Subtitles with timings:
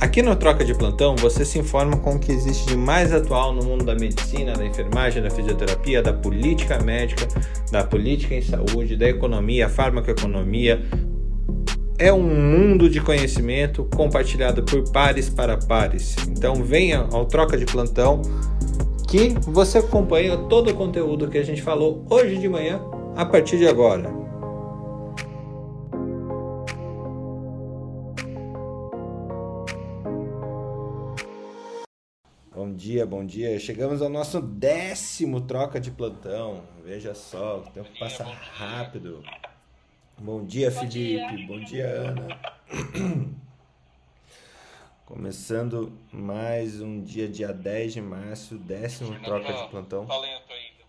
[0.00, 3.52] Aqui no Troca de Plantão você se informa com o que existe de mais atual
[3.52, 7.28] no mundo da medicina, da enfermagem, da fisioterapia, da política médica,
[7.70, 10.80] da política em saúde, da economia, farmacoeconomia.
[11.98, 16.16] É um mundo de conhecimento compartilhado por pares para pares.
[16.30, 18.22] Então venha ao Troca de Plantão
[19.06, 22.80] que você acompanha todo o conteúdo que a gente falou hoje de manhã
[23.14, 24.19] a partir de agora.
[32.80, 33.60] Dia, bom dia.
[33.60, 36.62] Chegamos ao nosso décimo troca de plantão.
[36.82, 39.22] Veja só, o tempo passa rápido.
[40.18, 41.36] Bom dia, bom Felipe.
[41.36, 41.46] Dia.
[41.46, 42.40] Bom dia, Ana.
[45.04, 50.06] Começando mais um dia, dia 10 de março, décimo troca de plantão.
[50.06, 50.80] Talento ainda.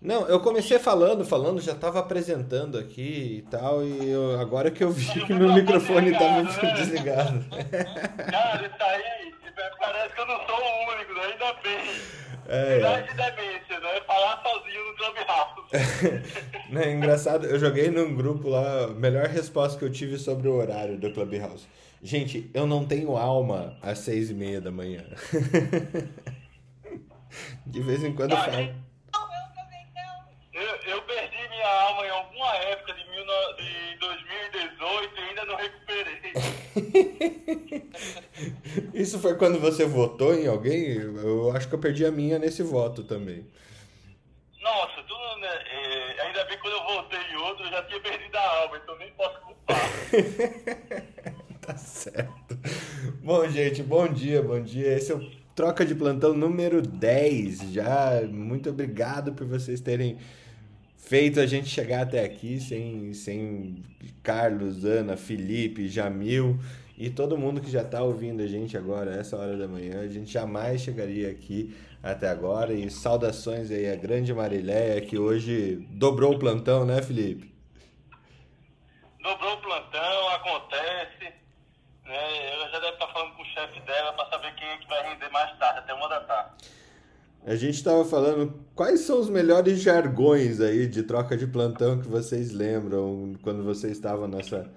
[0.00, 4.82] Não, eu comecei falando, falando, já estava apresentando aqui e tal, e eu, agora que
[4.82, 6.72] eu vi que meu microfone estava né?
[6.74, 7.44] desligado.
[8.30, 9.17] Cara, isso aí,
[9.78, 11.22] parece que eu não sou o único, né?
[11.32, 11.80] ainda bem.
[12.48, 13.02] É, é.
[13.02, 14.00] de demência, né?
[14.06, 15.62] Falar sozinho no Clubhouse.
[16.70, 20.48] Não, é engraçado, eu joguei num grupo lá, a melhor resposta que eu tive sobre
[20.48, 21.68] o horário do Clubhouse.
[22.02, 25.04] Gente, eu não tenho alma às seis e meia da manhã.
[27.66, 28.74] De vez em quando eu falo.
[30.54, 33.24] Eu, eu perdi minha alma em alguma época de, mil,
[33.56, 36.32] de 2018 e ainda não recuperei.
[38.94, 40.92] Isso foi quando você votou em alguém?
[40.92, 43.44] Eu acho que eu perdi a minha nesse voto também.
[44.60, 48.00] Nossa, tudo, né, é, ainda bem que quando eu votei em outro, eu já tinha
[48.00, 49.80] perdido a alma, então nem posso culpar.
[51.62, 52.58] tá certo.
[53.22, 54.94] Bom, gente, bom dia, bom dia.
[54.94, 58.20] Esse é o Troca de Plantão número 10 já.
[58.30, 60.18] Muito obrigado por vocês terem
[60.96, 63.82] feito a gente chegar até aqui sem, sem
[64.22, 66.58] Carlos, Ana, Felipe, Jamil
[66.98, 70.00] e todo mundo que já está ouvindo a gente agora, essa hora da manhã.
[70.00, 71.72] A gente jamais chegaria aqui
[72.02, 72.72] até agora.
[72.72, 77.54] E saudações aí a grande Mariléia, que hoje dobrou o plantão, né, Felipe?
[79.22, 81.32] Dobrou o plantão, acontece.
[82.04, 82.52] Né?
[82.52, 85.08] Ela já deve estar falando com o chefe dela para saber quem é que vai
[85.08, 86.50] render mais tarde, até uma da tarde.
[87.46, 92.08] A gente estava falando quais são os melhores jargões aí de troca de plantão que
[92.08, 94.68] vocês lembram quando vocês estavam nessa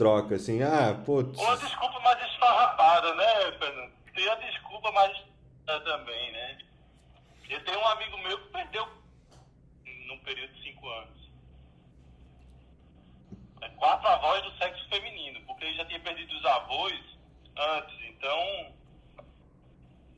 [0.00, 1.38] troca, assim, ah, putz...
[1.38, 3.92] Uma desculpa mais esfarrapada, né, Fernando?
[4.14, 5.14] Tem a desculpa mais
[5.66, 6.58] também, né?
[7.50, 8.88] Eu tenho um amigo meu que perdeu
[10.08, 11.30] num período de cinco anos.
[13.60, 16.98] É quatro avós do sexo feminino, porque ele já tinha perdido os avós
[17.58, 18.72] antes, então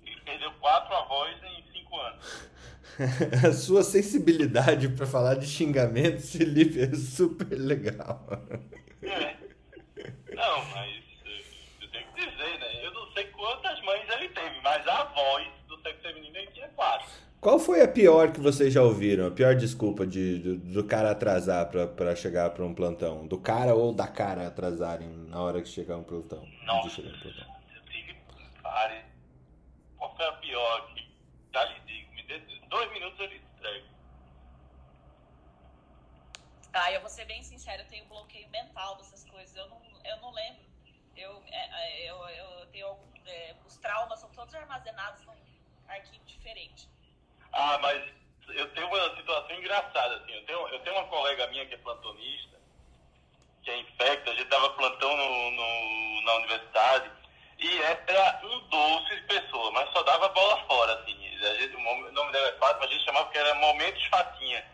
[0.06, 2.50] ele perdeu quatro avós em cinco anos.
[3.44, 8.24] A sua sensibilidade para falar de xingamento, Felipe, é super legal.
[9.02, 9.31] É.
[10.42, 11.00] Não, mas
[11.80, 12.84] eu tenho que dizer, né?
[12.84, 16.68] Eu não sei quantas mães ele teve, mas a voz do sexo feminino ele tinha
[16.70, 17.08] quatro.
[17.40, 19.28] Qual foi a pior que vocês já ouviram?
[19.28, 23.24] A pior desculpa de, do, do cara atrasar para chegar para um plantão?
[23.24, 26.44] Do cara ou da cara atrasarem na hora que chegar um plantão?
[26.64, 27.12] Nossa, eu
[27.86, 28.16] tive
[28.60, 29.04] várias.
[29.96, 31.08] Qual foi a pior aqui?
[31.54, 33.86] Já lhe digo, me dê dois minutos eu lhe entrego.
[36.72, 39.54] Ah, eu vou ser bem sincero, eu tenho bloqueio mental dessas coisas.
[39.54, 40.62] Eu não, eu não lembro.
[41.16, 45.36] Eu, é, é eu, eu tenho algum, é, os traumas são todos armazenados num
[45.88, 46.88] arquivo diferente.
[47.52, 48.02] Ah, mas
[48.48, 50.32] eu tenho uma situação engraçada, assim.
[50.32, 52.58] Eu tenho, eu tenho uma colega minha que é plantonista,
[53.62, 57.10] que é infecta, a gente dava plantão no, no, na universidade,
[57.58, 61.12] e era um doce de pessoa, mas só dava bola fora, assim.
[61.42, 64.64] A gente, o nome dela é Fátima, a gente chamava que era Momentos Fatinha.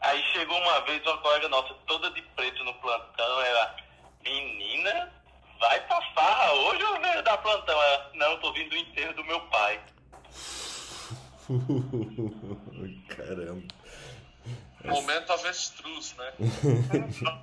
[0.00, 3.76] Aí chegou uma vez uma colega nossa, toda de preto no plantão, ela,
[4.22, 5.12] menina,
[5.58, 7.80] vai pra farra hoje ou veio dar plantão?
[7.80, 9.80] Ela, não, tô vindo do enterro do meu pai.
[13.08, 13.62] Caramba.
[14.84, 16.32] Momento avestruz, né?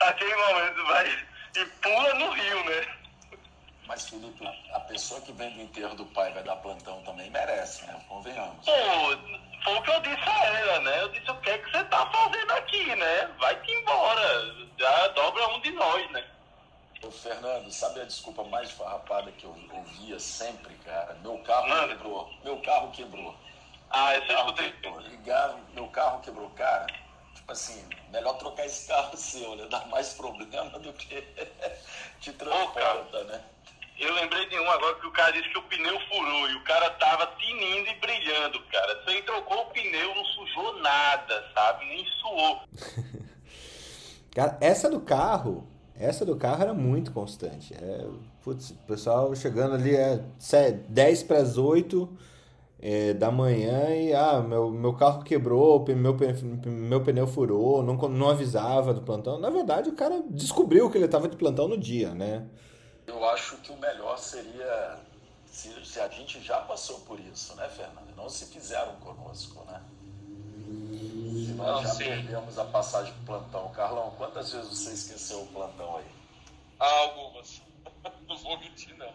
[0.00, 1.26] Aquele momento vai
[1.56, 2.96] e pula no rio, né?
[3.86, 7.84] Mas, Felipe, a pessoa que vem do enterro do pai vai dar plantão também merece,
[7.86, 8.00] né?
[8.08, 8.64] Convenhamos.
[8.64, 8.72] Pô,
[9.64, 11.02] foi o que eu disse a ela, né?
[11.02, 13.26] Eu disse, o que é que você tá fazendo aqui, né?
[13.38, 14.68] Vai-te embora.
[14.78, 16.24] Já dobra um de nós, né?
[17.02, 21.14] Ô, Fernando, sabe a desculpa mais farrapada que eu ouvia sempre, cara?
[21.22, 21.88] Meu carro Mano.
[21.88, 22.34] quebrou.
[22.44, 23.34] Meu carro quebrou.
[23.90, 24.74] Ah, esse eu escutei.
[25.08, 26.86] Ligaram, meu carro quebrou, cara.
[27.34, 29.66] Tipo assim, melhor trocar esse carro seu, né?
[29.70, 31.22] Dá mais problema do que
[32.20, 33.42] te transporta, né?
[34.00, 36.64] Eu lembrei de um agora que o cara disse que o pneu furou e o
[36.64, 39.02] cara tava tinindo e brilhando, cara.
[39.04, 41.84] Você trocou o pneu, não sujou nada, sabe?
[41.84, 42.62] Nem suou.
[44.34, 47.74] cara, essa do carro Essa do carro era muito constante.
[47.74, 48.06] É,
[48.42, 50.24] putz, o pessoal chegando ali é
[50.88, 52.08] 10 para as 8
[52.80, 56.16] é, da manhã e ah, meu, meu carro quebrou, meu,
[56.64, 59.38] meu pneu furou, não, não avisava do plantão.
[59.38, 62.46] Na verdade, o cara descobriu que ele estava de plantão no dia, né?
[63.10, 64.96] Eu acho que o melhor seria
[65.44, 68.14] se, se, a gente já passou por isso, né, Fernando?
[68.16, 69.82] Não se fizeram conosco, né?
[70.64, 72.04] Se nós não, já sim.
[72.04, 73.68] perdemos a passagem pro plantão.
[73.72, 76.04] Carlão, quantas vezes você esqueceu o plantão aí?
[76.78, 77.60] Ah, algumas.
[78.28, 79.12] não vou mentir, não.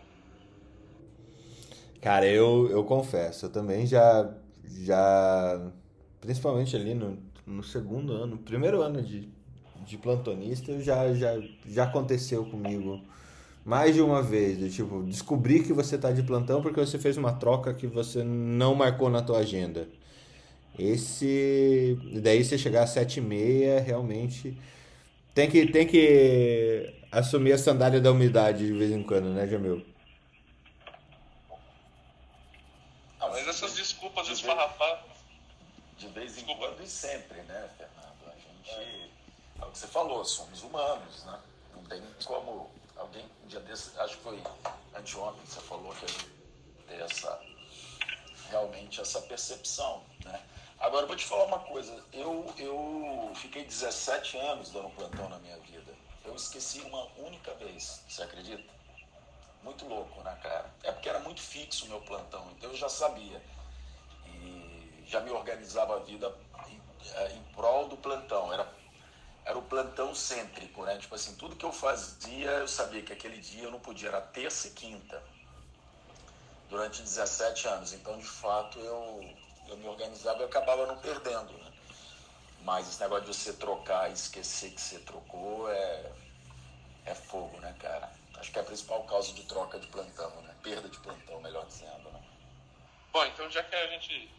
[2.02, 4.30] Cara, eu, eu confesso, eu também já,
[4.66, 5.72] já
[6.20, 9.30] principalmente ali no, no segundo ano, primeiro ano de,
[9.86, 11.32] de plantonista, já, já,
[11.66, 13.02] já aconteceu comigo
[13.66, 17.18] mais de uma vez, de, tipo, descobrir que você tá de plantão porque você fez
[17.18, 19.90] uma troca que você não marcou na tua agenda.
[20.78, 24.58] Esse, daí você chegar às sete e meia, realmente
[25.34, 29.84] tem que, tem que assumir a sandália da umidade de vez em quando, né, Jamil?
[33.36, 35.16] mas essas desculpas de esfarrapadas.
[35.98, 38.28] De vez em quando e sempre, né, Fernando?
[38.28, 38.70] A gente.
[38.70, 39.10] É.
[39.62, 41.40] é o que você falou, somos humanos, né?
[41.76, 42.70] Não tem como.
[42.96, 44.44] Alguém, dia desse, acho que foi
[44.96, 46.06] anteontem, você falou que
[46.88, 47.42] tem essa.
[48.50, 50.40] Realmente essa percepção, né?
[50.80, 52.04] Agora, eu vou te falar uma coisa.
[52.14, 55.94] Eu, eu fiquei 17 anos dando plantão na minha vida.
[56.24, 58.74] Eu esqueci uma única vez, você acredita?
[59.64, 60.70] Muito louco, né, cara?
[60.84, 63.42] É porque era muito fixo o meu plantão, então eu já sabia.
[64.28, 66.36] E já me organizava a vida
[66.68, 66.82] em,
[67.16, 68.54] é, em prol do plantão.
[68.54, 68.72] Era,
[69.46, 70.98] era o plantão cêntrico, né?
[70.98, 74.20] Tipo assim, tudo que eu fazia, eu sabia que aquele dia eu não podia, era
[74.20, 75.22] terça e quinta.
[76.68, 77.94] Durante 17 anos.
[77.94, 79.36] Então, de fato, eu,
[79.68, 81.72] eu me organizava e acabava não perdendo, né?
[82.62, 86.12] Mas esse negócio de você trocar e esquecer que você trocou é,
[87.06, 88.12] é fogo, né, cara?
[88.40, 90.56] Acho que é a principal causa de troca de plantão, né?
[90.64, 92.20] Perda de plantão, melhor dizendo, né?
[93.14, 94.32] Bom, então já que a gente.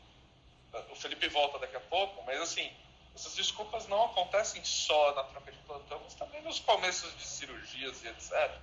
[0.91, 2.71] O Felipe volta daqui a pouco, mas assim,
[3.17, 8.05] essas desculpas não acontecem só na troca de plantão, mas também nos começos de cirurgias
[8.05, 8.61] e etc.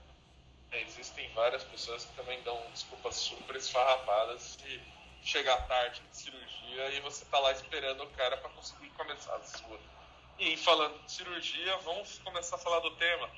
[0.71, 4.79] É, existem várias pessoas que também dão desculpas super esfarrapadas de
[5.23, 9.43] chegar tarde de cirurgia e você tá lá esperando o cara para conseguir começar a
[9.43, 9.79] sua.
[10.37, 13.31] E falando de cirurgia, vamos começar a falar do tema.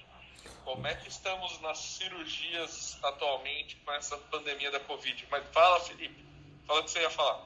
[0.66, 5.26] Como é que estamos nas cirurgias atualmente com essa pandemia da Covid?
[5.32, 6.26] Mas fala, Felipe.
[6.68, 7.46] Fala o que você ia falar.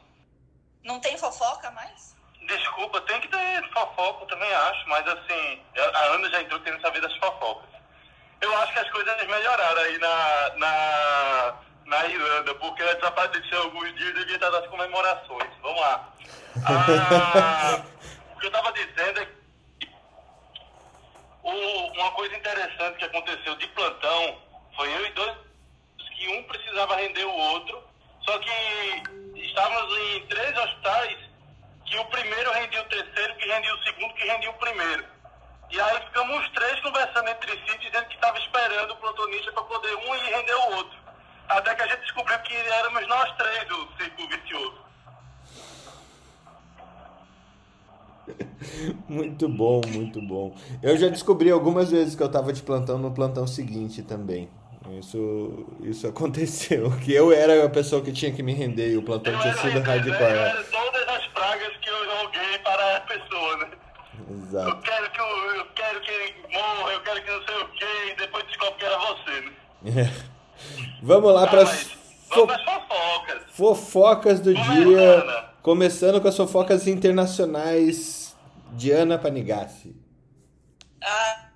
[0.84, 2.19] Não tem fofoca mais?
[2.42, 7.02] Desculpa, tem que ter fofoca, também acho, mas assim, a Ana já entrou querendo saber
[7.02, 7.70] das fofocas.
[8.42, 11.54] Eu acho que as coisas melhoraram aí na, na,
[11.86, 15.50] na Irlanda, porque ela desapareceu alguns dias devia estar das comemorações.
[15.62, 16.10] Vamos lá.
[16.66, 17.82] Ah,
[18.36, 19.90] o que eu estava dizendo é que
[21.44, 24.42] uma coisa interessante que aconteceu de plantão
[24.76, 25.50] foi eu e dois
[26.16, 27.82] que um precisava render o outro,
[28.26, 28.52] só que
[29.36, 31.29] estávamos em três hospitais
[31.90, 35.04] que o primeiro rendia o terceiro, que rendia o segundo, que rendia o primeiro.
[35.72, 39.64] E aí ficamos os três conversando entre si, dizendo que estava esperando o plantonista para
[39.64, 40.98] poder um ir render o outro.
[41.48, 44.90] Até que a gente descobriu que éramos nós três o círculo vicioso.
[49.10, 50.56] muito bom, muito bom.
[50.82, 54.50] Eu já descobri algumas vezes que eu tava de plantão no plantão seguinte também.
[54.98, 56.92] Isso, isso aconteceu.
[57.00, 59.54] Que eu era a pessoa que tinha que me render e o plantão eu tinha
[59.56, 60.14] sido hardcore.
[60.14, 63.70] Eu era todas as pragas que eu joguei para a pessoa, né?
[64.32, 64.70] Exato.
[64.70, 67.68] Eu quero que, eu, eu quero que ele morra, eu quero que não sei o
[67.70, 69.52] quê, e depois descobre que era você, né?
[69.52, 69.69] É.
[71.02, 73.44] Vamos lá para as fo fofocas.
[73.52, 75.50] Fofocas do dia.
[75.62, 78.36] Começando com as fofocas internacionais.
[78.74, 79.96] Diana Panigassi.
[81.02, 81.50] Ah,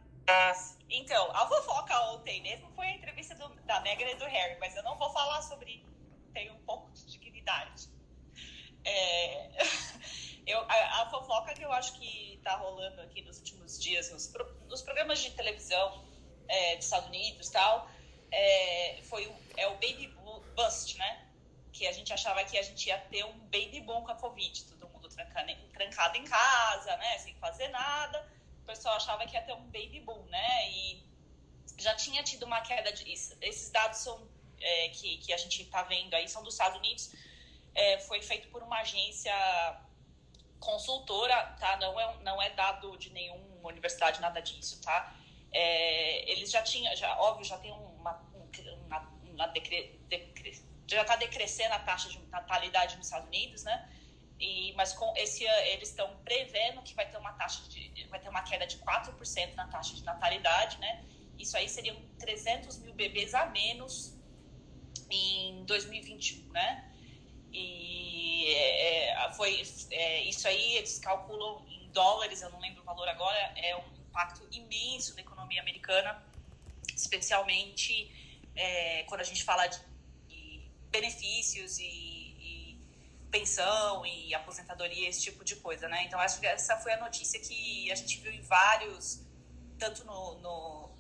[0.90, 4.76] então, a fofoca ontem mesmo foi a entrevista do, da Megan e do Harry, mas
[4.76, 5.86] eu não vou falar sobre
[6.34, 7.90] tenho um pouco de dignidade.
[8.86, 9.50] É,
[10.48, 14.34] eu, a, a, fofoca que eu acho que está rolando aqui nos últimos dias nos,
[14.68, 16.06] nos programas de televisão
[16.48, 17.88] é, dos Estados Unidos tal,
[18.34, 20.08] é, foi o, é o baby
[20.56, 21.28] bust, né?
[21.72, 24.66] Que a gente achava que a gente ia ter um baby boom com a Covid,
[24.66, 27.18] todo mundo trancado, trancado em casa, né?
[27.20, 28.28] Sem fazer nada.
[28.64, 30.70] O pessoal achava que ia ter um baby boom, né?
[30.72, 31.04] E
[31.78, 33.12] já tinha tido uma queda de.
[33.12, 34.28] Esses dados são
[34.60, 37.12] é, que, que a gente está vendo aí são dos Estados Unidos.
[37.76, 39.34] É, foi feito por uma agência
[40.60, 41.78] consultora, tá?
[41.78, 45.16] Não é, não é dado de nenhuma universidade, nada disso, tá?
[45.52, 47.93] É, eles já tinham, já, óbvio, já tem uma,
[49.34, 53.90] uma, decre, decre, já está decrescendo a taxa de natalidade nos Estados Unidos, né?
[54.40, 58.30] E, mas com esse eles estão prevendo que vai ter uma taxa de vai ter
[58.30, 61.04] uma queda de 4% na taxa de natalidade, né?
[61.38, 64.14] Isso aí seriam 300 mil bebês a menos
[65.10, 66.92] em 2021, né?
[67.52, 69.62] E é, é, foi
[69.92, 73.94] é, isso aí eles calculam em dólares, eu não lembro o valor agora, é um
[74.10, 76.24] impacto imenso na economia americana,
[76.96, 78.12] especialmente
[78.56, 79.80] é, quando a gente fala de,
[80.28, 82.82] de benefícios e, e,
[83.32, 86.04] pensão e aposentadoria, esse tipo de coisa, né?
[86.06, 89.22] Então acho que essa foi a notícia que a gente viu em vários,
[89.80, 90.92] tanto no, no,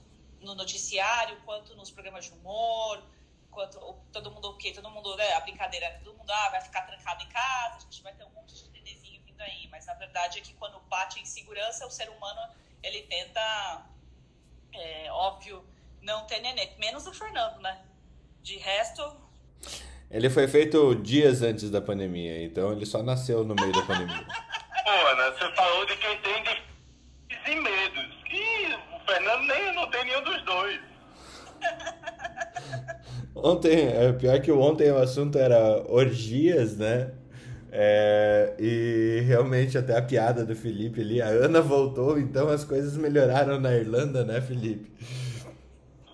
[0.41, 3.03] no noticiário quanto nos programas de humor
[3.53, 3.79] quanto
[4.11, 4.71] todo mundo o quê?
[4.71, 8.01] Todo mundo, né, a brincadeira, todo mundo ah, vai ficar trancado em casa, a gente
[8.01, 11.19] vai ter um monte de bebezinho vindo aí, mas na verdade é que quando bate
[11.19, 13.85] em segurança, o ser humano, ele tenta,
[14.73, 15.65] é, óbvio,
[16.03, 17.81] não ter neném, menos o Fernando, né?
[18.41, 19.03] De resto...
[20.11, 24.25] Ele foi feito dias antes da pandemia, então ele só nasceu no meio da pandemia.
[24.83, 26.43] Pô, Ana, você falou de quem tem
[27.45, 30.79] e medos, que o Fernando nem, não tem nenhum dos dois.
[33.35, 37.11] Ontem, é pior que ontem o assunto era orgias, né?
[37.71, 42.95] É, e realmente até a piada do Felipe ali, a Ana voltou, então as coisas
[42.95, 44.91] melhoraram na Irlanda, né, Felipe?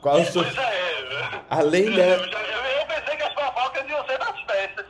[0.02, 0.16] Qual.
[0.16, 1.46] Pois é.
[1.50, 2.04] Além da.
[2.04, 4.86] Eu, eu, pensei que as fofocas iam ser nas festas.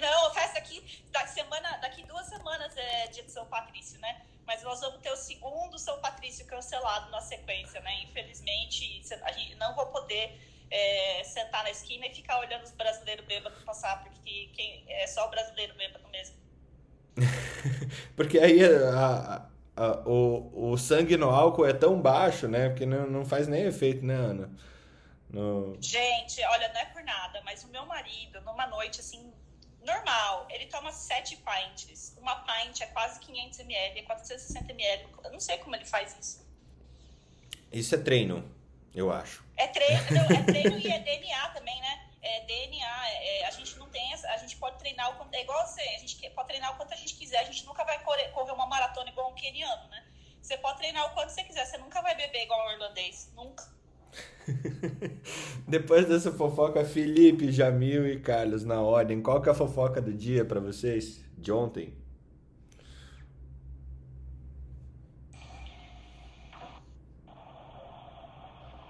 [0.00, 4.22] não, festa aqui, daqui, semana, daqui duas semanas é dia de São Patrício, né?
[4.46, 8.02] Mas nós vamos ter o segundo São Patrício cancelado na sequência, né?
[8.04, 10.38] Infelizmente, a gente não vou poder
[10.70, 15.26] é, sentar na esquina e ficar olhando os brasileiros bêbados passar, porque quem, é só
[15.26, 16.36] o brasileiro bêbado mesmo.
[18.14, 19.46] porque aí a, a,
[19.76, 22.68] a, o, o sangue no álcool é tão baixo, né?
[22.68, 24.50] Porque não, não faz nem efeito, né, Ana?
[25.28, 25.76] No...
[25.80, 29.32] Gente, olha, não é por nada, mas o meu marido, numa noite assim,
[29.84, 32.16] normal, ele toma sete pints.
[32.20, 35.08] Uma pint é quase 500 ml, é 460 ml.
[35.24, 36.46] Eu não sei como ele faz isso.
[37.72, 38.56] Isso é treino
[38.96, 39.44] eu acho.
[39.58, 42.05] É treino, não, é treino e é DNA também, né?
[42.28, 45.64] É DNA, é, a gente não tem, a gente pode treinar o quanto, é igual
[45.64, 48.28] você, a gente pode treinar o quanto a gente quiser, a gente nunca vai correr,
[48.30, 50.04] correr uma maratona igual um keniano, né?
[50.42, 53.64] Você pode treinar o quanto você quiser, você nunca vai beber igual um irlandês, nunca.
[55.68, 60.12] Depois dessa fofoca, Felipe, Jamil e Carlos na ordem, qual que é a fofoca do
[60.12, 61.96] dia para vocês de ontem?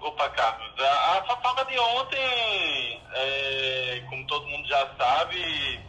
[0.01, 0.79] Opa, Carlos.
[0.79, 1.21] A, a
[1.79, 5.79] ontem, é, como todo mundo já sabe,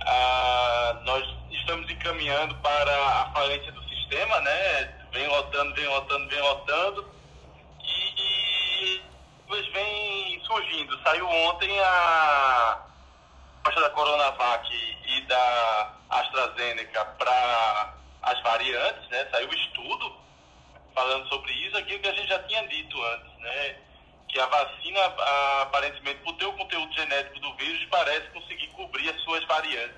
[0.00, 4.94] a, nós estamos encaminhando para a falência do sistema, né?
[5.12, 7.08] Vem lotando, vem lotando, vem lotando.
[7.82, 10.98] E, e vem surgindo.
[11.02, 12.86] Saiu ontem a
[13.64, 19.28] taxa da Coronavac e da AstraZeneca para as variantes, né?
[19.30, 20.16] Saiu o estudo
[20.94, 23.76] falando sobre isso, aquilo que a gente já tinha dito antes, né?
[24.28, 25.00] Que a vacina,
[25.62, 29.96] aparentemente, por ter o conteúdo genético do vírus, parece conseguir cobrir as suas variantes.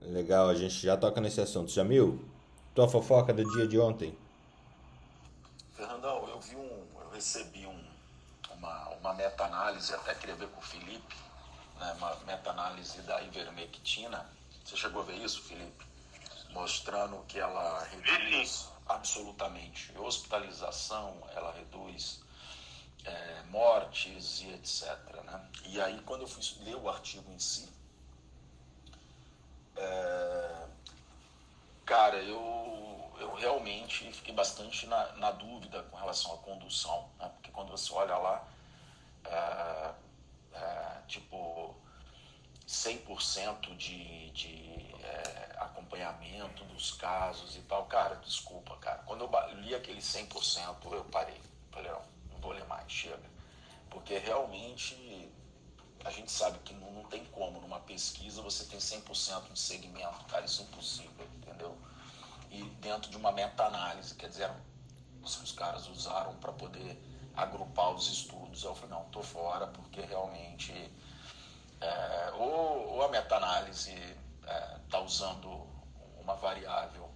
[0.00, 1.70] Legal, a gente já toca nesse assunto.
[1.70, 2.24] Jamil,
[2.74, 4.16] tua fofoca do dia de ontem?
[5.76, 7.84] Fernandão, eu vi um, eu recebi um,
[8.56, 11.14] uma, uma meta-análise, até queria ver com o Felipe,
[11.78, 14.26] né, uma meta-análise da ivermectina.
[14.64, 15.90] Você chegou a ver isso, Felipe?
[16.52, 22.20] mostrando que ela reduz absolutamente hospitalização, ela reduz
[23.04, 24.96] é, mortes e etc.
[25.24, 25.48] Né?
[25.66, 27.68] E aí, quando eu fui ler o artigo em si,
[29.76, 30.66] é,
[31.86, 37.28] cara, eu, eu realmente fiquei bastante na, na dúvida com relação à condução, né?
[37.34, 38.44] porque quando você olha lá,
[39.24, 39.94] é,
[40.54, 41.74] é tipo,
[42.66, 47.86] 100% de, de é, acompanhamento dos casos e tal.
[47.86, 48.98] Cara, desculpa, cara.
[49.06, 51.40] Quando eu li aquele 100%, eu parei.
[51.70, 52.02] Falei, não,
[52.32, 53.30] não vou ler mais, chega.
[53.88, 55.30] Porque realmente
[56.04, 60.24] a gente sabe que não, não tem como numa pesquisa você ter 100% de segmento,
[60.26, 61.76] cara, isso é impossível, entendeu?
[62.50, 64.50] E dentro de uma meta-análise, quer dizer,
[65.22, 66.98] os caras usaram para poder
[67.36, 68.64] agrupar os estudos.
[68.64, 70.72] Eu falei, não, tô fora, porque realmente
[71.80, 73.94] é, ou, ou, a meta-análise
[74.84, 75.48] está é, usando
[76.20, 77.10] uma variável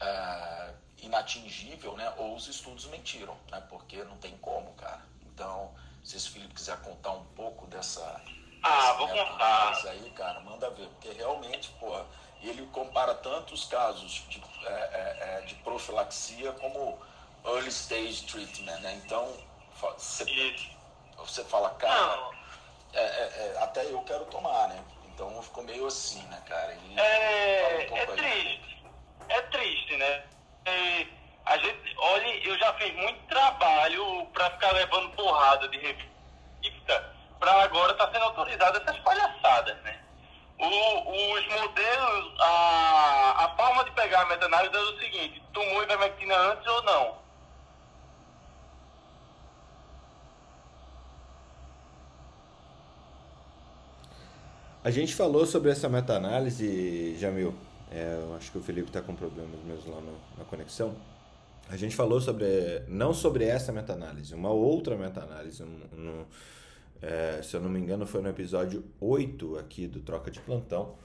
[0.00, 2.12] é, inatingível, né?
[2.16, 3.60] ou os estudos mentiram, né?
[3.68, 5.02] porque não tem como, cara.
[5.22, 8.22] Então, se esse Felipe quiser contar um pouco dessa.
[8.62, 9.88] Ah, vou contar.
[9.88, 12.00] aí, cara, manda ver, porque realmente, pô,
[12.40, 16.98] ele compara tantos casos de, é, é, de profilaxia como
[17.44, 18.94] early stage treatment, né?
[19.04, 19.36] Então,
[19.80, 20.56] você,
[21.16, 22.44] você fala, cara.
[22.92, 24.84] É, é, é, até eu quero tomar, né?
[25.14, 26.74] Então ficou meio assim, né, cara?
[26.74, 28.84] E é, um é triste.
[29.28, 30.24] É triste né?
[30.66, 31.08] E
[31.46, 37.62] a gente, olha, eu já fiz muito trabalho para ficar levando porrada de revista, para
[37.62, 40.00] agora estar tá sendo autorizado essas palhaçadas, né?
[40.58, 46.36] O, os modelos, a, a forma de pegar a meta-análise é o seguinte, tomou ivermectina
[46.36, 47.23] antes ou não?
[54.84, 57.54] A gente falou sobre essa meta-análise, Jamil.
[57.90, 60.94] É, eu acho que o Felipe está com problemas mesmo lá no, na conexão.
[61.70, 65.64] A gente falou sobre, não sobre essa meta-análise, uma outra meta-análise.
[67.00, 70.96] É, se eu não me engano, foi no episódio 8 aqui do Troca de Plantão,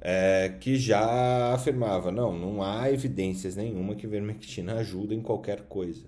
[0.00, 6.06] é, que já afirmava: não, não há evidências nenhuma que vermectina ajuda em qualquer coisa.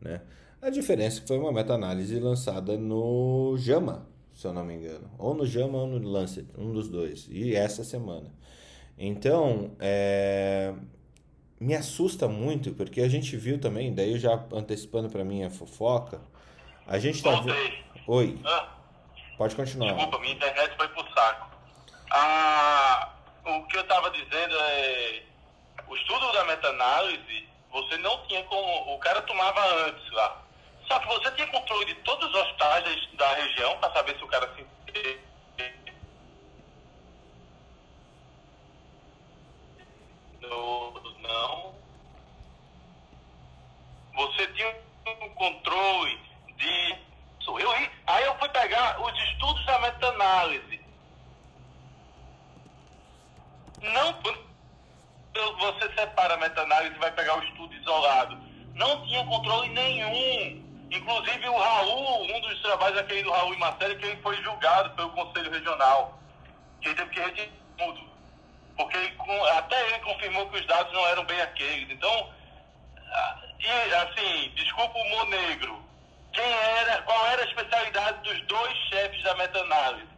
[0.00, 0.20] Né?
[0.62, 4.06] A diferença é foi uma meta-análise lançada no JAMA,
[4.40, 5.10] se eu não me engano.
[5.18, 7.28] Ou no JAMA ou no Lancet, um dos dois.
[7.30, 8.32] E essa semana.
[8.96, 10.72] Então, é,
[11.60, 16.22] me assusta muito, porque a gente viu também, daí já antecipando para mim a fofoca,
[16.86, 17.54] a gente tá vendo...
[18.06, 18.38] Oi.
[18.42, 18.78] Ah,
[19.36, 19.92] Pode continuar.
[19.92, 21.54] Desculpa, minha internet foi pro saco.
[22.10, 23.12] Ah,
[23.44, 25.22] o que eu estava dizendo é...
[25.86, 28.94] O estudo da meta-análise, você não tinha como...
[28.94, 30.42] O cara tomava antes lá.
[30.90, 34.26] Só que você tinha controle de todos os hospitais da região para saber se o
[34.26, 34.66] cara se
[41.22, 41.74] não.
[44.14, 46.20] Você tinha um controle
[46.56, 46.98] de.
[47.46, 47.70] Eu,
[48.06, 50.80] aí eu fui pegar os estudos da meta-análise.
[53.80, 54.20] Não.
[55.58, 58.36] Você separa a meta-análise e vai pegar o estudo isolado.
[58.74, 60.69] Não tinha controle nenhum.
[60.90, 64.90] Inclusive o Raul, um dos trabalhos aquele do Raul e Marcelo, que ele foi julgado
[64.90, 66.18] pelo Conselho Regional.
[66.80, 68.00] Que ele teve que retirar tudo.
[68.76, 69.16] Porque ele,
[69.56, 71.90] até ele confirmou que os dados não eram bem aqueles.
[71.90, 72.32] Então,
[73.60, 75.84] e, assim, desculpa o humor negro.
[76.32, 80.08] Quem era, qual era a especialidade dos dois chefes da meta-análise?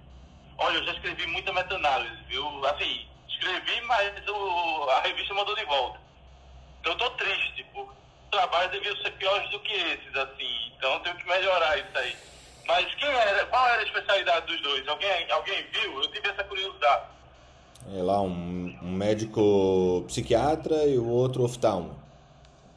[0.58, 2.66] Olha, eu já escrevi muita meta-análise, viu?
[2.66, 6.00] Assim, escrevi, mas o, a revista mandou de volta.
[6.80, 8.01] Então eu tô triste, porque
[8.32, 10.72] trabalhos deviam ser piores do que esses, assim.
[10.76, 12.16] Então tenho que melhorar isso aí.
[12.66, 14.88] Mas quem era, qual era a especialidade dos dois?
[14.88, 16.02] Alguém, alguém viu?
[16.02, 17.04] Eu tive essa curiosidade.
[17.94, 22.00] É lá um, um médico psiquiatra e o outro oftalmo.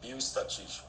[0.01, 0.85] Bioestatístico.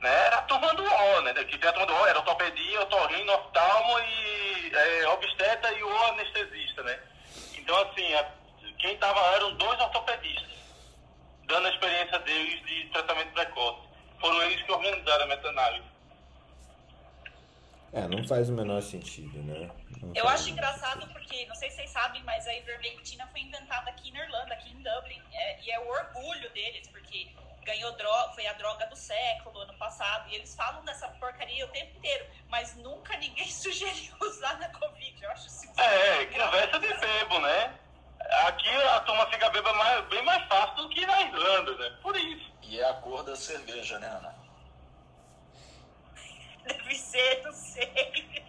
[0.00, 0.26] Né?
[0.26, 1.32] Era a turma do O, né?
[1.44, 6.04] Que tem a turma do O, era ortopedia, otorrino, oftalmo e é, obstetra e o
[6.06, 6.98] anestesista, né?
[7.56, 8.26] Então, assim, a,
[8.78, 10.61] quem estava eram dois ortopedistas
[11.46, 13.88] dando a experiência deles de tratamento precoce.
[14.20, 15.92] Foram eles que organizaram a meta-análise.
[17.92, 19.70] É, não faz o menor sentido, né?
[20.00, 23.90] Não eu acho engraçado porque, não sei se vocês sabem, mas a ivermectina foi inventada
[23.90, 27.28] aqui na Irlanda, aqui em Dublin, é, e é o orgulho deles, porque
[27.64, 31.68] ganhou droga, foi a droga do século, ano passado, e eles falam dessa porcaria o
[31.68, 36.94] tempo inteiro, mas nunca ninguém sugeriu usar na Covid, eu acho isso É, conversa de
[36.94, 37.78] bebo, né?
[38.46, 41.98] Aqui a turma fica beba mais, bem mais fácil do que na Irlanda, né?
[42.02, 42.52] Por isso.
[42.62, 44.34] E é a cor da cerveja, né, Ana?
[46.64, 48.42] Deve ser, não sei.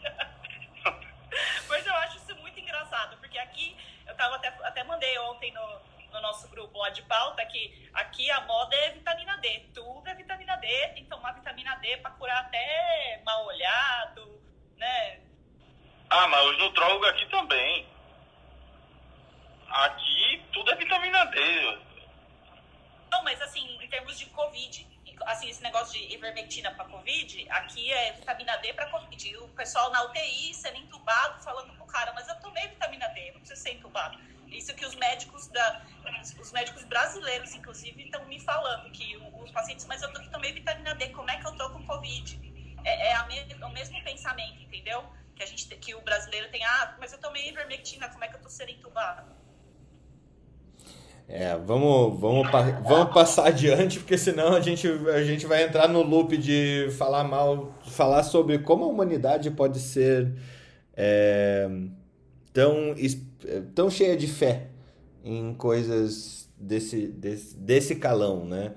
[1.67, 5.81] Mas eu acho isso muito engraçado, porque aqui, eu tava até, até mandei ontem no,
[6.11, 9.59] no nosso grupo lá de pauta que aqui a moda é vitamina D.
[9.73, 14.41] Tudo é vitamina D, tem que tomar vitamina D para curar até mal olhado,
[14.77, 15.19] né?
[16.09, 17.87] Ah, mas os nutrólogos aqui também.
[19.73, 21.37] Aqui tudo é vitamina D.
[23.11, 24.87] Não, mas assim, em termos de Covid,
[25.25, 29.37] assim, esse negócio de ivermectina para Covid, aqui é vitamina D para Covid.
[29.37, 33.39] O pessoal na UTI sendo entubado, falando pro cara, mas eu tomei vitamina D, não
[33.39, 34.15] preciso ser entubado.
[34.47, 35.85] Isso que os médicos da,
[36.39, 41.09] os médicos brasileiros, inclusive, estão me falando que os pacientes, mas eu tomei vitamina D,
[41.09, 42.39] como é que eu tô com Covid?
[42.85, 45.03] É, é, me, o mesmo pensamento, entendeu?
[45.35, 48.35] Que a gente, que o brasileiro tem, ah, mas eu tomei ivermectina, como é que
[48.35, 49.32] eu tô sendo entubado?
[51.27, 52.47] É, vamos, vamos,
[52.85, 57.23] vamos passar adiante, porque senão a gente, a gente vai entrar no loop de falar
[57.23, 60.33] mal, falar sobre como a humanidade pode ser
[60.95, 61.69] é,
[62.51, 62.93] tão,
[63.73, 64.67] tão cheia de fé
[65.23, 68.73] em coisas desse, desse, desse calão, né?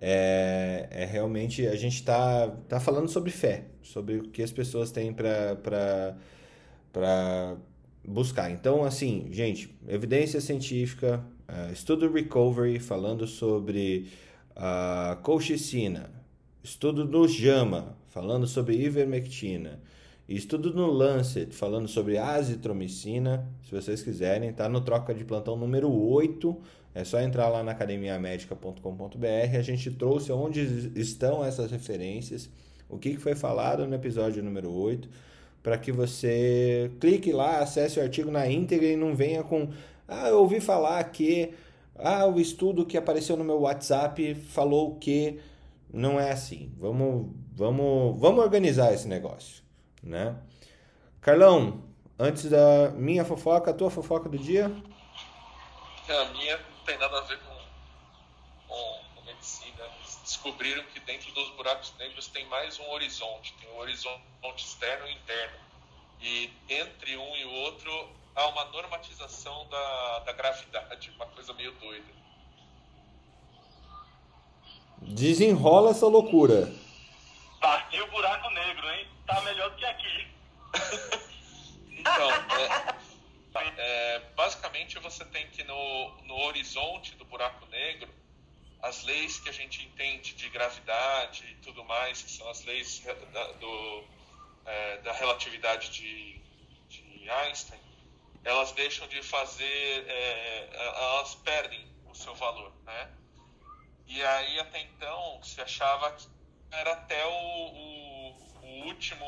[0.00, 4.90] É, é realmente, a gente está tá falando sobre fé, sobre o que as pessoas
[4.90, 6.16] têm para
[8.06, 8.50] buscar.
[8.50, 14.10] Então, assim, gente, evidência científica, Uh, estudo Recovery falando sobre
[14.56, 16.10] a uh, colchicina.
[16.62, 19.80] Estudo do JAMA falando sobre ivermectina.
[20.26, 25.92] Estudo no Lancet, falando sobre azitromicina, se vocês quiserem, tá no troca de plantão número
[25.92, 26.56] 8.
[26.94, 29.56] É só entrar lá na academiamedica.com.br.
[29.58, 32.48] A gente trouxe onde estão essas referências,
[32.88, 35.08] o que foi falado no episódio número 8,
[35.62, 39.68] para que você clique lá, acesse o artigo na íntegra e não venha com.
[40.08, 41.54] Ah, eu ouvi falar que.
[41.96, 45.40] Ah, o estudo que apareceu no meu WhatsApp falou que.
[45.92, 46.72] Não é assim.
[46.76, 49.64] Vamos, vamos, vamos organizar esse negócio
[50.04, 50.36] né?
[51.20, 51.82] Carlão,
[52.18, 54.66] antes da minha fofoca, a tua fofoca do dia?
[54.66, 57.56] A minha não tem nada a ver com,
[58.68, 59.88] com, com medicina.
[60.22, 64.22] Descobriram que dentro dos buracos negros tem mais um horizonte, tem um horizonte
[64.58, 65.56] externo e interno.
[66.20, 71.72] E entre um e o outro há uma normatização da, da gravidade, uma coisa meio
[71.72, 72.12] doida.
[74.98, 76.72] Desenrola essa loucura.
[77.60, 79.08] Partiu o buraco negro, hein?
[79.26, 80.28] Tá melhor do que aqui.
[81.90, 82.94] então, é,
[83.78, 88.12] é, basicamente você tem que no, no horizonte do buraco negro
[88.84, 93.02] as leis que a gente entende de gravidade e tudo mais, que são as leis
[93.32, 94.04] da, do,
[94.66, 96.38] é, da relatividade de,
[96.90, 97.80] de, Einstein,
[98.44, 103.10] elas deixam de fazer, é, elas perdem o seu valor, né?
[104.06, 106.26] E aí até então se achava que
[106.70, 108.30] era até o, o,
[108.62, 109.24] o, último,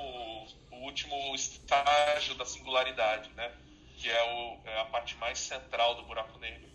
[0.71, 3.53] o último estágio da singularidade, né?
[3.97, 6.69] que é, o, é a parte mais central do buraco negro.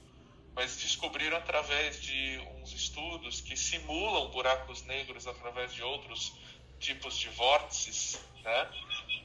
[0.53, 6.33] Mas descobriram através de uns estudos que simulam buracos negros através de outros
[6.79, 8.67] tipos de vórtices, né?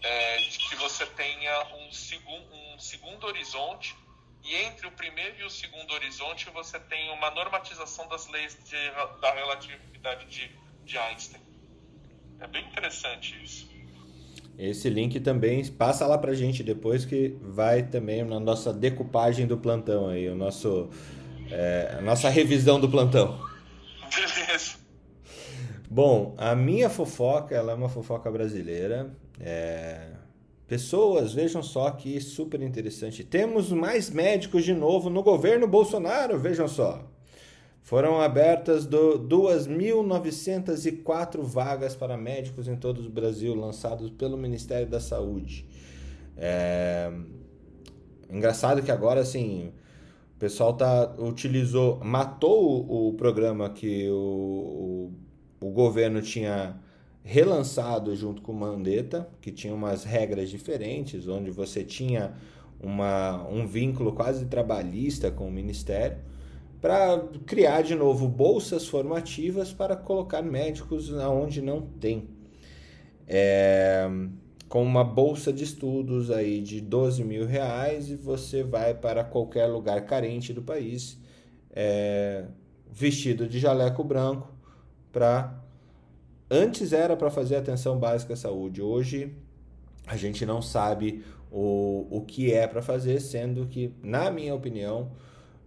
[0.02, 2.42] É, de que você tenha um, segun,
[2.74, 3.96] um segundo horizonte
[4.44, 9.20] e entre o primeiro e o segundo horizonte você tem uma normatização das leis de,
[9.20, 11.40] da relatividade de de Einstein.
[12.40, 13.68] É bem interessante isso.
[14.56, 19.58] Esse link também passa lá pra gente depois que vai também na nossa decupagem do
[19.58, 20.88] plantão aí, o nosso
[21.50, 23.38] é, a nossa revisão do plantão.
[24.14, 24.85] Beleza.
[25.96, 29.16] Bom, a minha fofoca, ela é uma fofoca brasileira.
[29.40, 30.10] É...
[30.68, 33.24] Pessoas, vejam só que super interessante.
[33.24, 37.02] Temos mais médicos de novo no governo Bolsonaro, vejam só.
[37.80, 45.66] Foram abertas 2.904 vagas para médicos em todo o Brasil, lançados pelo Ministério da Saúde.
[46.36, 47.10] É...
[48.28, 49.72] Engraçado que agora, assim,
[50.36, 55.10] o pessoal tá, utilizou, matou o, o programa que o, o,
[55.60, 56.76] o governo tinha
[57.22, 62.34] relançado junto com o Mandetta, que tinha umas regras diferentes, onde você tinha
[62.80, 66.18] uma, um vínculo quase trabalhista com o Ministério
[66.80, 72.28] para criar de novo bolsas formativas para colocar médicos aonde não tem.
[73.26, 74.08] É,
[74.68, 79.66] com uma bolsa de estudos aí de 12 mil reais e você vai para qualquer
[79.66, 81.18] lugar carente do país
[81.72, 82.44] é,
[82.92, 84.55] vestido de jaleco branco
[85.12, 85.54] para
[86.50, 89.34] antes era para fazer atenção básica à saúde hoje
[90.06, 95.10] a gente não sabe o, o que é para fazer sendo que na minha opinião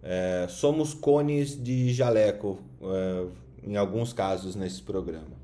[0.02, 3.26] é, somos cones de jaleco é,
[3.62, 5.38] em alguns casos nesse programa.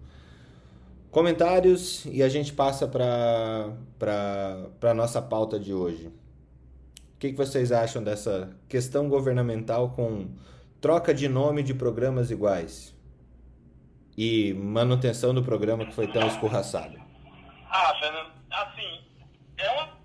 [1.11, 3.72] Comentários e a gente passa para
[4.82, 6.06] a nossa pauta de hoje.
[6.06, 10.28] O que, que vocês acham dessa questão governamental com
[10.80, 12.94] troca de nome de programas iguais
[14.16, 17.00] e manutenção do programa que foi tão escorraçado?
[17.68, 19.05] Ah, Fernando, assim,
[19.59, 19.98] é uma.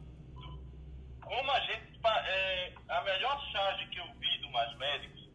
[1.21, 1.91] Como a gente.
[2.03, 4.11] É, a melhor charge que eu
[4.51, 5.29] mais médicos,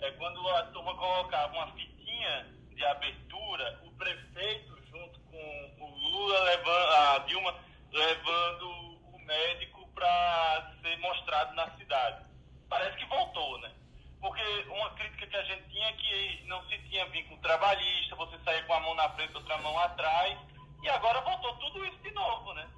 [0.00, 6.40] é quando a turma colocava uma fitinha de abertura, o prefeito junto com o Lula,
[6.40, 7.54] levando, a Dilma,
[7.90, 8.70] levando
[9.14, 12.24] o médico para ser mostrado na cidade.
[12.68, 13.72] Parece que voltou, né?
[14.20, 18.38] Porque uma crítica que a gente tinha é que não se tinha vínculo trabalhista, você
[18.44, 20.36] saía com a mão na frente, outra mão atrás,
[20.82, 22.68] e agora voltou tudo isso de novo, né?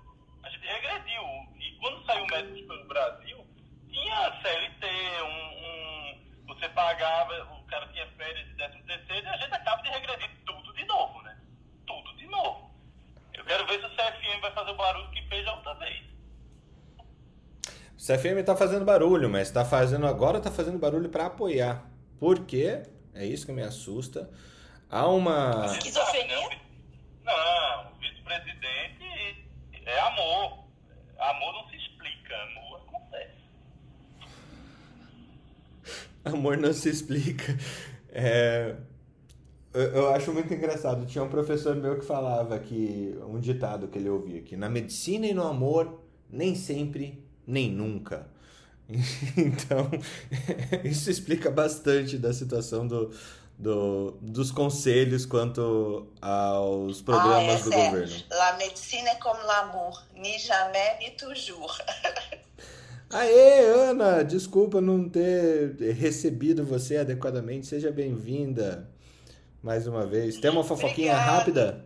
[0.43, 1.23] A gente regrediu.
[1.59, 3.47] E quando saiu o médico pelo Brasil,
[3.91, 4.87] tinha CLT,
[5.23, 9.83] um, um, você pagava, o cara tinha férias de 13 terceiro e a gente acaba
[9.83, 11.39] de regredir tudo de novo, né?
[11.87, 12.71] Tudo de novo.
[13.33, 16.10] Eu quero ver se o CFM vai fazer o barulho que fez a outra vez.
[18.01, 21.85] O CFM está fazendo barulho, mas está fazendo agora está fazendo barulho para apoiar.
[22.19, 22.83] Por quê?
[23.13, 24.31] É isso que me assusta.
[24.89, 26.49] Há uma esquizofrenia?
[27.23, 29.45] Não, o vice-presidente
[29.85, 30.65] é amor.
[31.19, 32.81] Amor não se explica, amor
[36.25, 37.59] Amor não se explica.
[38.09, 38.77] É...
[39.75, 41.05] Eu, eu acho muito engraçado.
[41.05, 45.27] Tinha um professor meu que falava que um ditado que ele ouvia que na medicina
[45.27, 48.27] e no amor nem sempre nem nunca.
[49.37, 49.89] Então,
[50.85, 53.15] isso explica bastante da situação do,
[53.57, 57.91] do, dos conselhos quanto aos programas ah, do é.
[57.91, 58.25] governo.
[58.31, 61.81] La medicina é como l'amour, ni jamais ni toujours.
[63.13, 67.67] Aê, Ana, desculpa não ter recebido você adequadamente.
[67.67, 68.89] Seja bem-vinda
[69.61, 70.39] mais uma vez.
[70.39, 71.39] Tem uma fofoquinha Obrigada.
[71.39, 71.85] rápida?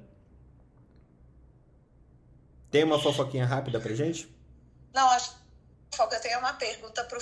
[2.70, 4.28] Tem uma fofoquinha rápida pra gente?
[4.92, 5.43] Não, acho
[5.96, 7.18] que eu tenho uma pergunta pro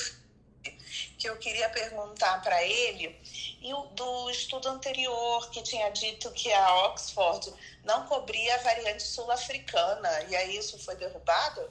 [1.19, 3.21] que eu queria perguntar para ele
[3.61, 7.53] e o do estudo anterior que tinha dito que a Oxford
[7.85, 11.71] não cobria a variante sul-africana e aí isso foi derrubado?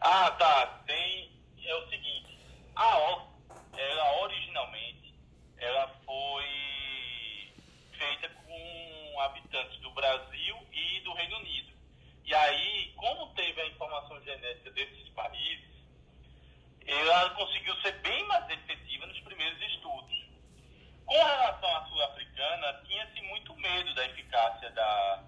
[0.00, 0.82] Ah, tá.
[0.86, 1.32] Tem.
[1.64, 2.38] É o seguinte:
[2.76, 3.24] a OX,
[3.76, 5.14] ela originalmente,
[5.56, 7.52] ela foi
[7.96, 11.73] feita com habitantes do Brasil e do Reino Unido.
[12.24, 15.74] E aí, como teve a informação genética desses países,
[16.86, 20.24] ela conseguiu ser bem mais efetiva nos primeiros estudos.
[21.04, 25.24] Com relação à sul-africana, tinha-se muito medo da eficácia da,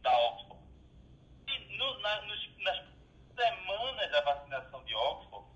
[0.00, 0.60] da Oxford.
[1.48, 2.84] E no, na, nos, nas
[3.34, 5.46] semanas da vacinação de Oxford,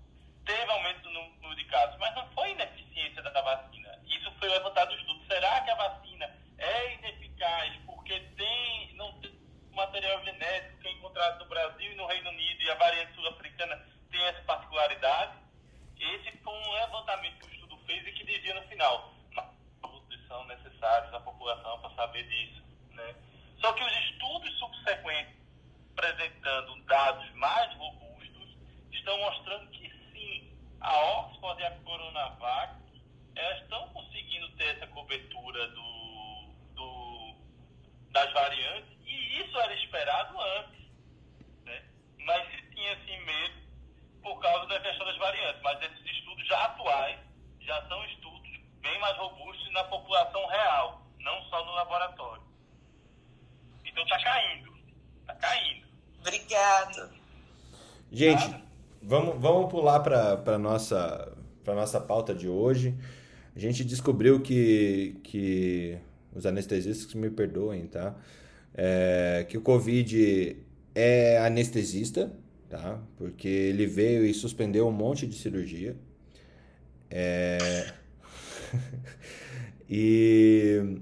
[0.45, 4.01] teve aumento no número de casos, mas não foi ineficiência da vacina.
[4.05, 5.25] Isso foi levantado no estudo.
[5.27, 9.35] Será que a vacina é ineficaz porque tem, não tem
[10.05, 13.85] material genético que é encontrado no Brasil e no Reino Unido e a variante sul-africana
[14.11, 15.33] tem essa particularidade?
[15.99, 19.45] Esse foi um levantamento que o estudo fez e que dizia no final, mas
[20.27, 22.61] são necessários à população para saber disso.
[22.91, 23.15] Né?
[23.59, 25.35] Só que os estudos subsequentes
[25.97, 28.57] apresentando dados mais robustos,
[28.91, 32.75] estão mostrando que sim, a Oxford e a Coronavac
[33.61, 37.35] estão conseguindo ter essa cobertura do, do,
[38.11, 38.94] das variantes
[39.55, 40.85] isso era esperado antes.
[41.65, 41.81] Né?
[42.25, 43.55] Mas se tinha assim medo
[44.21, 45.61] por causa da questão das variantes.
[45.63, 47.19] Mas esses estudos já atuais
[47.61, 52.43] já são estudos bem mais robustos na população real, não só no laboratório.
[53.83, 54.77] Então está caindo,
[55.21, 55.87] está caindo.
[56.19, 57.11] Obrigada.
[58.11, 58.63] Gente,
[59.01, 62.95] vamos, vamos pular para a nossa, nossa pauta de hoje.
[63.55, 65.97] A gente descobriu que, que
[66.33, 68.13] os anestesistas me perdoem, tá?
[68.77, 70.57] É, que o Covid
[70.93, 72.31] é anestesista,
[72.69, 73.01] tá?
[73.17, 75.95] Porque ele veio e suspendeu um monte de cirurgia.
[77.09, 77.57] É...
[79.89, 80.99] e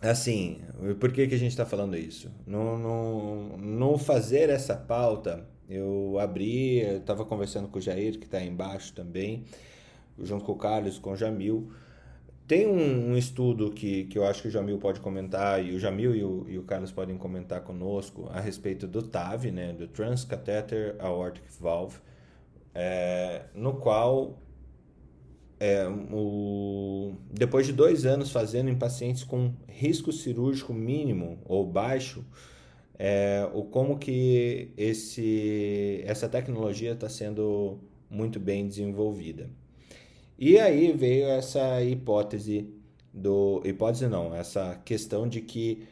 [0.00, 0.60] assim,
[0.98, 2.30] por que, que a gente está falando isso?
[2.46, 9.44] No fazer essa pauta, eu abri, estava conversando com o Jair, que está embaixo também,
[10.18, 11.70] junto com o Carlos, com o Jamil.
[12.48, 15.78] Tem um, um, estudo que, que eu acho que o Jamil pode comentar, e o
[15.78, 19.86] Jamil e o, e o Carlos podem comentar conosco a respeito do TAV, né, do
[19.86, 21.98] Transcatheter Aortic Valve,
[22.74, 24.38] é, no qual
[25.60, 32.24] é, o, depois de dois anos fazendo em pacientes com risco cirúrgico mínimo ou baixo,
[32.98, 39.50] é, o como que esse, essa tecnologia está sendo muito bem desenvolvida.
[40.38, 42.72] E aí veio essa hipótese
[43.12, 45.88] do hipótese não, essa questão de que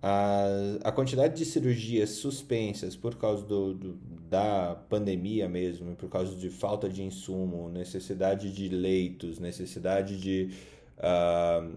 [0.00, 0.46] a,
[0.84, 3.98] a quantidade de cirurgias suspensas por causa do, do,
[4.30, 10.50] da pandemia mesmo, por causa de falta de insumo, necessidade de leitos, necessidade de
[10.98, 11.76] uh,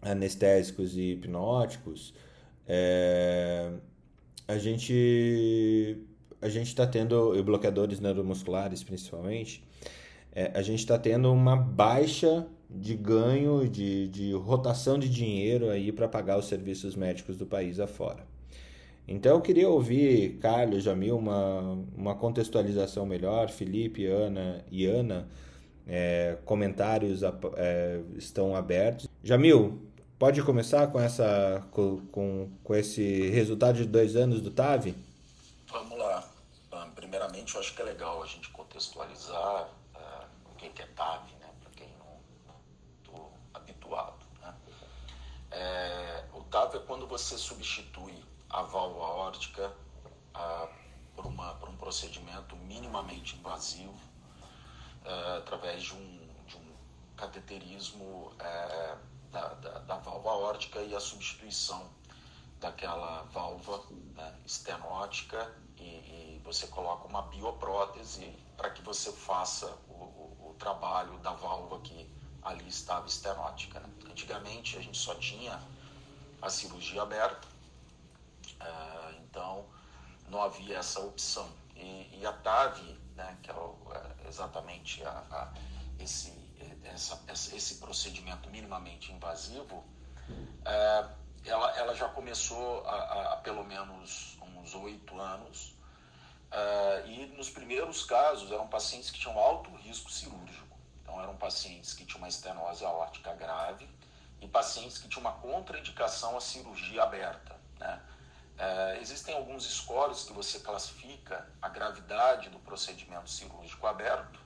[0.00, 2.14] anestésicos e hipnóticos,
[2.66, 3.72] é,
[4.46, 5.98] a gente
[6.40, 9.62] a gente está tendo e bloqueadores neuromusculares principalmente,
[10.32, 15.90] é, a gente está tendo uma baixa de ganho, de, de rotação de dinheiro aí
[15.90, 18.26] para pagar os serviços médicos do país afora.
[19.06, 25.26] Então eu queria ouvir, Carlos, Jamil, uma, uma contextualização melhor, Felipe, Ana e Ana,
[25.86, 27.22] é, comentários
[27.56, 29.08] é, estão abertos.
[29.24, 29.80] Jamil,
[30.18, 34.94] pode começar com, essa, com, com, com esse resultado de dois anos do TAV?
[35.72, 36.28] Vamos lá.
[36.94, 39.70] Primeiramente, eu acho que é legal a gente contextualizar
[40.78, 41.50] que é TAV, né?
[41.60, 42.20] para quem não
[42.98, 44.24] estou habituado.
[44.40, 44.54] Né?
[45.50, 49.74] É, o TAV é quando você substitui a válvula aórtica
[50.34, 50.68] ah,
[51.16, 53.98] por, uma, por um procedimento minimamente invasivo,
[55.04, 56.76] ah, através de um, de um
[57.16, 58.96] cateterismo eh,
[59.32, 61.90] da, da, da, válvula aórtica e a substituição
[62.60, 63.82] daquela válvula
[64.14, 70.17] né, estenótica e, e, você coloca uma bioprótese para que você faça o
[70.58, 72.10] trabalho da válvula que
[72.42, 73.80] ali estava estenótica.
[73.80, 73.88] Né?
[74.10, 75.60] Antigamente a gente só tinha
[76.40, 77.46] a cirurgia aberta,
[78.60, 79.64] é, então
[80.28, 81.48] não havia essa opção.
[81.74, 82.80] E, a TAV,
[83.14, 85.52] né, que é, é exatamente a, a,
[86.00, 86.32] esse,
[86.84, 89.84] essa, esse procedimento minimamente invasivo,
[90.64, 91.08] é,
[91.44, 95.74] ela, ela já começou há, pelo menos uns oito anos.
[96.50, 100.78] Uh, e nos primeiros casos eram pacientes que tinham alto risco cirúrgico.
[101.02, 103.88] Então eram pacientes que tinham uma estenose aórtica grave
[104.40, 107.56] e pacientes que tinham uma contraindicação à cirurgia aberta.
[107.78, 108.00] Né?
[108.58, 114.40] Uh, existem alguns scores que você classifica a gravidade do procedimento cirúrgico aberto,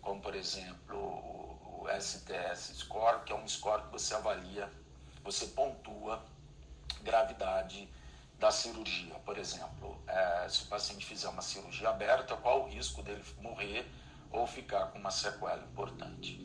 [0.00, 4.70] como por exemplo o, STS score, que é um score que você avalia,
[5.22, 6.22] você pontua
[7.02, 7.88] gravidade
[8.38, 9.14] da cirurgia.
[9.24, 13.90] Por exemplo, é, se o paciente fizer uma cirurgia aberta, qual o risco dele morrer
[14.30, 16.38] ou ficar com uma sequela importante?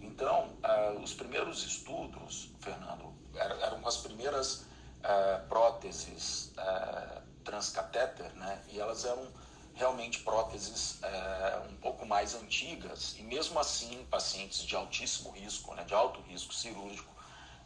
[0.00, 4.66] Então, é, os primeiros estudos, Fernando, eram as primeiras
[5.02, 8.62] é, próteses é, transcatéter, né?
[8.68, 9.26] E elas eram
[9.74, 15.84] realmente próteses é, um pouco mais antigas e mesmo assim pacientes de altíssimo risco, né,
[15.84, 17.14] de alto risco cirúrgico,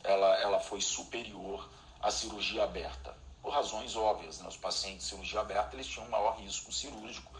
[0.04, 1.70] ela, ela foi superior
[2.02, 4.38] à cirurgia aberta por razões óbvias.
[4.38, 4.48] Né?
[4.48, 7.32] Os pacientes de cirurgia aberta eles tinham maior risco cirúrgico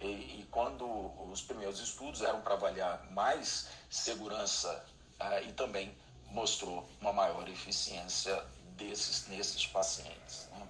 [0.00, 0.06] e,
[0.40, 0.84] e quando
[1.30, 4.84] os primeiros estudos eram para avaliar mais segurança
[5.20, 8.44] uh, e também mostrou uma maior eficiência
[8.76, 10.48] desses nesses pacientes.
[10.50, 10.68] Né?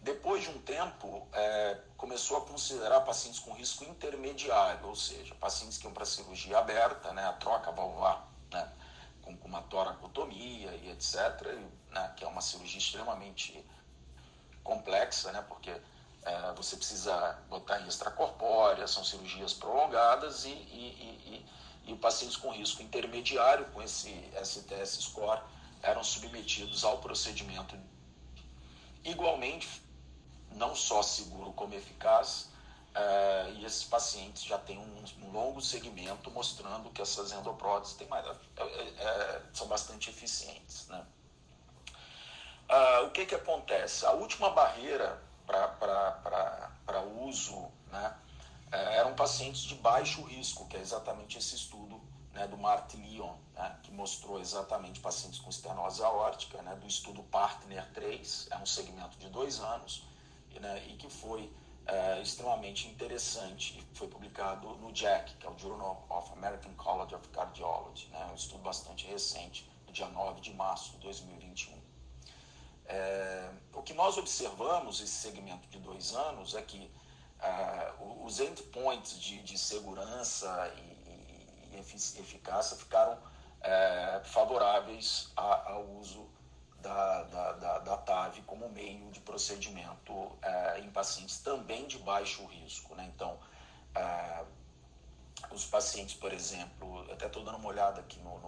[0.00, 5.76] Depois de um tempo, é, começou a considerar pacientes com risco intermediário, ou seja, pacientes
[5.76, 8.72] que iam para cirurgia aberta, né, a troca valvar, né,
[9.20, 11.44] com, com uma toracotomia e etc.,
[11.90, 13.62] né, que é uma cirurgia extremamente
[14.68, 15.42] complexa, né?
[15.48, 21.44] Porque é, você precisa botar em extracorpórea, são cirurgias prolongadas e, e,
[21.86, 24.10] e, e, pacientes com risco intermediário com esse
[24.44, 25.40] STS score
[25.82, 27.74] eram submetidos ao procedimento
[29.04, 29.80] igualmente
[30.52, 32.50] não só seguro como eficaz
[32.94, 38.26] é, e esses pacientes já têm um, um, longo segmento mostrando que essas endopróteses mais,
[38.26, 41.06] é, é, é são bastante eficientes, né?
[42.68, 44.04] Ah, o que, que acontece?
[44.04, 48.14] A última barreira para uso né,
[48.70, 51.98] é, eram pacientes de baixo risco, que é exatamente esse estudo
[52.34, 57.22] né, do Mart Leon, né, que mostrou exatamente pacientes com estenose aórtica, né, do estudo
[57.24, 60.04] Partner 3, é um segmento de dois anos,
[60.60, 61.50] né, e que foi
[61.86, 67.14] é, extremamente interessante e foi publicado no JACC, que é o Journal of American College
[67.14, 71.77] of Cardiology, né, um estudo bastante recente, dia 9 de março de 2021.
[72.88, 76.90] É, o que nós observamos esse segmento de dois anos é que
[77.40, 77.92] é,
[78.24, 83.18] os endpoints de, de segurança e, e, eficácia ficaram
[83.60, 86.26] é, favoráveis ao uso
[86.80, 92.44] da, da, da, da, TAV como meio de procedimento é, em pacientes também de baixo
[92.46, 92.94] risco.
[92.94, 93.10] Né?
[93.14, 93.38] Então,
[93.94, 94.44] é,
[95.50, 98.38] os pacientes, por exemplo, até estou dando uma olhada aqui no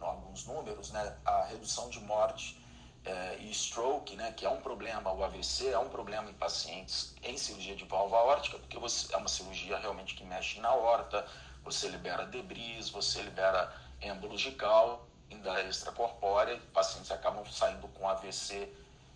[0.00, 1.16] alguns números, né?
[1.24, 2.61] a redução de morte
[3.04, 7.14] é, e stroke, né, que é um problema, o AVC é um problema em pacientes
[7.22, 11.26] em cirurgia de válvula aórtica, porque você, é uma cirurgia realmente que mexe na horta,
[11.64, 18.72] você libera debris, você libera êmbolo de cal, ainda extracorpórea, pacientes acabam saindo com AVC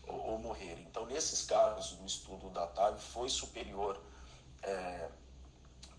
[0.07, 0.85] ou, ou morrerem.
[0.90, 4.01] Então, nesses casos, o estudo da TAV foi superior
[4.62, 5.09] é,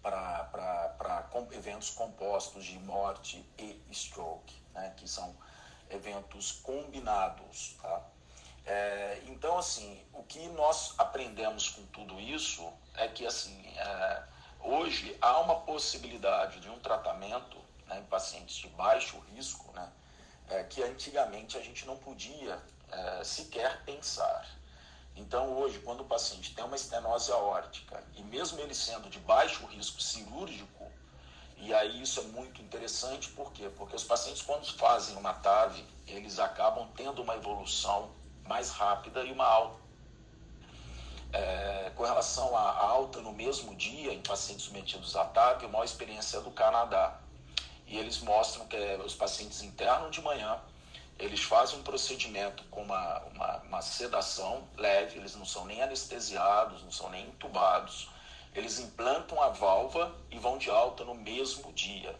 [0.02, 5.36] para eventos compostos de morte e stroke, né, que são
[5.90, 7.76] eventos combinados.
[7.82, 8.02] Tá?
[8.66, 14.24] É, então, assim, o que nós aprendemos com tudo isso é que, assim, é,
[14.62, 19.90] hoje há uma possibilidade de um tratamento né, em pacientes de baixo risco, né,
[20.50, 24.46] é, que antigamente a gente não podia é, sequer pensar.
[25.16, 29.66] Então, hoje, quando o paciente tem uma estenose aórtica, e mesmo ele sendo de baixo
[29.66, 30.77] risco cirúrgico,
[31.60, 33.70] e aí isso é muito interessante, por quê?
[33.76, 38.12] Porque os pacientes, quando fazem uma TAV, eles acabam tendo uma evolução
[38.46, 39.88] mais rápida e uma alta.
[41.34, 45.84] É, com relação à alta no mesmo dia em pacientes submetidos à TAV, a maior
[45.84, 47.20] experiência é do Canadá.
[47.86, 50.60] E eles mostram que é, os pacientes internam de manhã,
[51.18, 56.84] eles fazem um procedimento com uma, uma, uma sedação leve, eles não são nem anestesiados,
[56.84, 58.10] não são nem intubados
[58.60, 62.16] eles implantam a válvula e vão de alta no mesmo dia.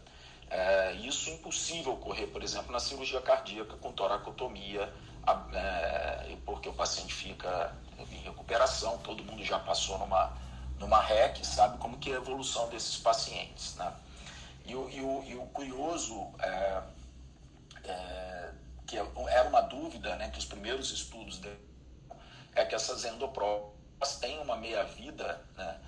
[0.50, 4.92] É, isso é impossível ocorrer, por exemplo, na cirurgia cardíaca com toracotomia,
[5.52, 10.32] é, porque o paciente fica em recuperação, todo mundo já passou numa,
[10.78, 13.74] numa REC, sabe como que é a evolução desses pacientes.
[13.76, 13.92] Né?
[14.64, 16.82] E, o, e, o, e o curioso é,
[19.68, 21.50] dúvida, né, que os primeiros estudos de,
[22.54, 25.78] é que essas endopróteses têm uma meia-vida, né,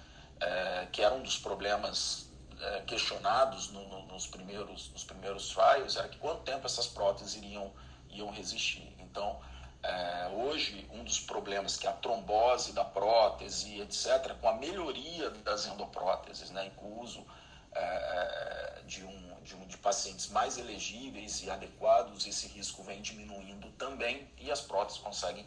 [0.41, 2.30] é, que era um dos problemas
[2.61, 7.34] é, questionados no, no, nos, primeiros, nos primeiros trials, era que quanto tempo essas próteses
[7.36, 7.72] iriam,
[8.11, 8.95] iam resistir.
[8.99, 9.41] Então,
[9.82, 15.30] é, hoje, um dos problemas que é a trombose da prótese, etc., com a melhoria
[15.30, 17.24] das endopróteses, né, com o uso
[17.72, 23.70] é, de, um, de, um, de pacientes mais elegíveis e adequados, esse risco vem diminuindo
[23.72, 25.47] também e as próteses conseguem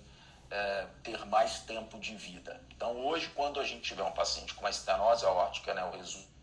[0.51, 2.59] é, ter mais tempo de vida.
[2.69, 6.33] Então, hoje, quando a gente tiver um paciente com uma estenose aórtica, né, o resultado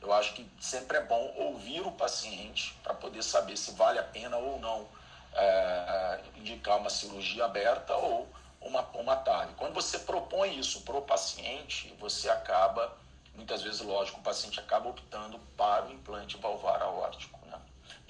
[0.00, 4.02] eu acho que sempre é bom ouvir o paciente para poder saber se vale a
[4.02, 4.88] pena ou não
[5.34, 8.26] é, indicar uma cirurgia aberta ou
[8.60, 9.54] uma, uma TAV.
[9.56, 12.96] Quando você propõe isso para o paciente, você acaba,
[13.34, 17.39] muitas vezes, lógico, o paciente acaba optando para o implante valvar aórtico.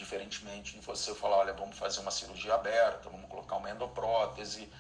[0.01, 4.73] Diferentemente de você falar, olha, vamos fazer uma cirurgia aberta, vamos colocar uma endoprótese,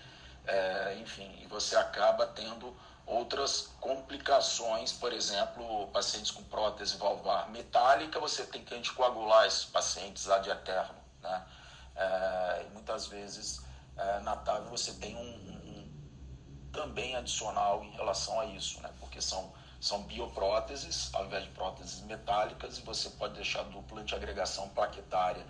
[0.47, 8.19] é, enfim, e você acaba tendo outras complicações, por exemplo, pacientes com prótese valvar metálica,
[8.19, 11.47] você tem que anticoagular esses pacientes ad eterno, né?
[11.95, 13.61] É, muitas vezes
[13.99, 15.93] é, na TAV você tem um, um,
[16.73, 18.91] também adicional em relação a isso, né?
[18.99, 24.15] Porque são são biopróteses ao invés de próteses metálicas e você pode deixar dupla de
[24.15, 25.45] agregação plaquetária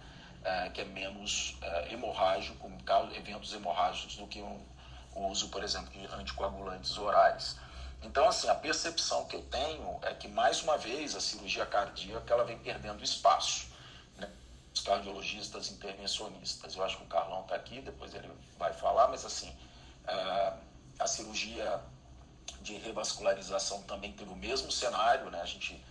[0.45, 2.71] é, que é menos é, hemorrágico,
[3.15, 4.65] eventos hemorrágicos do que um
[5.15, 7.57] o uso, por exemplo, de anticoagulantes orais.
[8.03, 12.33] Então, assim, a percepção que eu tenho é que, mais uma vez, a cirurgia cardíaca
[12.33, 13.67] ela vem perdendo espaço.
[14.17, 14.31] Né?
[14.75, 19.25] Os cardiologistas intervencionistas, eu acho que o Carlão está aqui, depois ele vai falar, mas,
[19.25, 19.55] assim,
[20.99, 21.81] a cirurgia
[22.63, 25.41] de revascularização também teve o mesmo cenário, né?
[25.41, 25.83] A gente,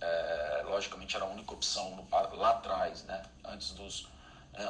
[0.00, 3.22] é, logicamente, era a única opção no, lá atrás, né?
[3.44, 4.08] Antes dos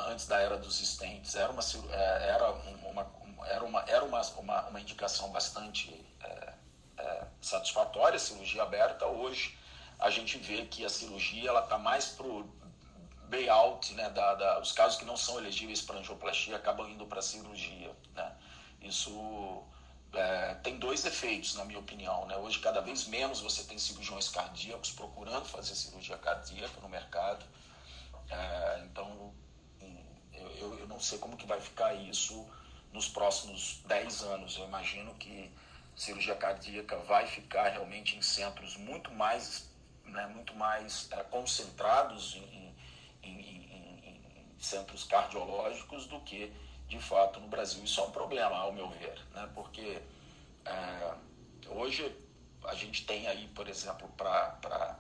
[0.09, 3.07] antes da era dos estentes era uma é, era uma,
[3.47, 6.53] era uma, era uma, uma, uma indicação bastante é,
[6.99, 9.07] é, satisfatória, cirurgia aberta.
[9.07, 9.57] Hoje
[9.99, 12.49] a gente vê que a cirurgia ela está mais para o
[13.31, 17.23] layout, né, da, da, os casos que não são elegíveis para angioplastia acabam indo para
[17.23, 17.93] cirurgia.
[18.15, 18.33] Né?
[18.83, 19.65] Isso
[20.17, 22.27] é, tem dois efeitos, na minha opinião.
[22.27, 22.37] Né?
[22.37, 27.45] Hoje, cada vez menos você tem cirurgiões cardíacos procurando fazer cirurgia cardíaca no mercado.
[28.31, 29.33] É, então,
[30.59, 32.47] eu, eu, não sei como que vai ficar isso
[32.93, 34.57] nos próximos 10 anos.
[34.57, 35.51] Eu imagino que
[35.95, 39.69] cirurgia cardíaca vai ficar realmente em centros muito mais,
[40.05, 42.75] né, muito mais é, concentrados em,
[43.23, 46.53] em, em, em, centros cardiológicos do que,
[46.89, 47.83] de fato, no Brasil.
[47.85, 50.01] Isso é um problema, ao meu ver, né, porque
[50.65, 51.15] é,
[51.69, 52.15] hoje
[52.65, 54.99] a gente tem aí, por exemplo, para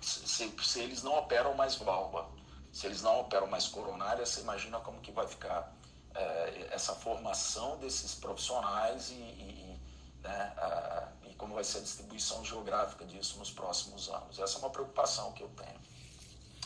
[0.00, 2.28] se, se, eles não operam mais válvula,
[2.72, 5.72] se eles não operam mais coronária, você imagina como que vai ficar
[6.14, 9.80] é, essa formação desses profissionais e, e,
[10.22, 14.38] né, a, e como vai ser a distribuição geográfica disso nos próximos anos.
[14.38, 15.80] Essa é uma preocupação que eu tenho.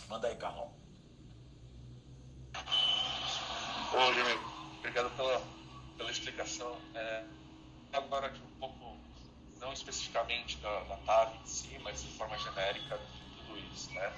[0.09, 0.72] Manda aí, Carlão.
[3.93, 4.39] Ô, Jimmy,
[4.78, 5.43] obrigado pela,
[5.97, 6.76] pela explicação.
[6.95, 7.24] É,
[7.93, 8.97] agora, de um pouco,
[9.61, 14.12] não especificamente da, da TAV em si, mas de forma genérica de tudo isso, né?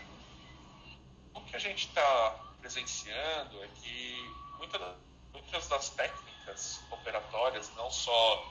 [1.35, 4.81] O que a gente está presenciando é que muitas
[5.33, 8.45] muitas das técnicas operatórias, não só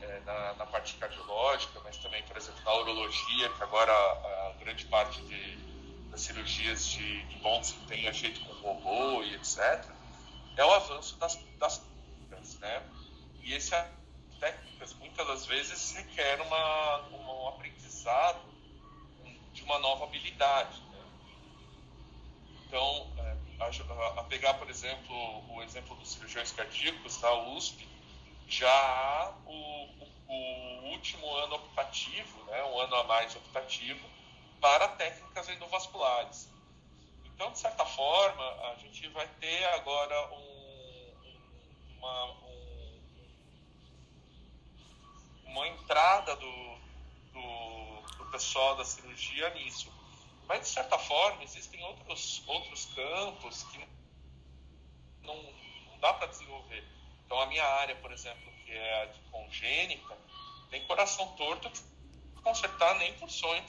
[0.00, 4.54] é, na, na, parte cardiológica, mas também, por exemplo, na urologia, que agora a, a
[4.60, 5.56] grande parte de,
[6.10, 9.99] das cirurgias de, de bom desempenho é feito com robô e etc.,
[10.60, 12.82] é o avanço das, das técnicas, né?
[13.42, 13.88] E essas
[14.38, 18.40] técnicas, muitas das vezes, requer uma, uma, um aprendizado
[19.54, 20.78] de uma nova habilidade.
[20.82, 21.04] Né?
[22.66, 25.14] Então, é, a, a, pegar, por exemplo,
[25.54, 27.88] o exemplo dos cirurgiões cardíacos da USP,
[28.46, 34.06] já há o, o, o, último ano optativo, né, um ano a mais optativo,
[34.60, 36.50] para técnicas endovasculares.
[37.40, 40.49] Então, de certa forma, a gente vai ter agora um,
[42.00, 43.00] uma, um,
[45.44, 46.78] uma entrada do,
[47.32, 49.92] do, do pessoal da cirurgia nisso.
[50.48, 53.78] Mas, de certa forma, existem outros, outros campos que
[55.22, 56.84] não, não dá para desenvolver.
[57.24, 60.18] Então, a minha área, por exemplo, que é a de congênita,
[60.70, 63.64] tem coração torto que consertar nem por sonho.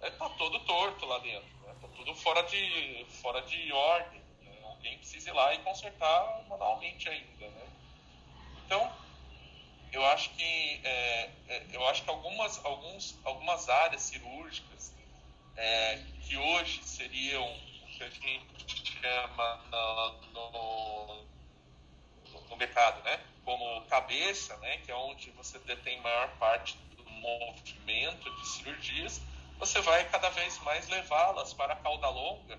[0.00, 1.48] Está é, todo torto lá dentro.
[1.58, 1.78] Está né?
[1.82, 4.25] Tá tudo fora de, fora de ordem.
[4.86, 7.48] Alguém precisa ir lá e consertar manualmente ainda.
[7.48, 7.66] Né?
[8.64, 8.92] Então,
[9.92, 14.94] eu acho que, é, é, eu acho que algumas, alguns, algumas áreas cirúrgicas
[15.56, 21.24] é, que hoje seriam o que a gente chama no, no,
[22.48, 23.18] no mercado, né?
[23.44, 24.76] Como cabeça, né?
[24.78, 29.20] Que é onde você detém maior parte do movimento de cirurgias,
[29.58, 32.56] você vai cada vez mais levá-las para a cauda longa,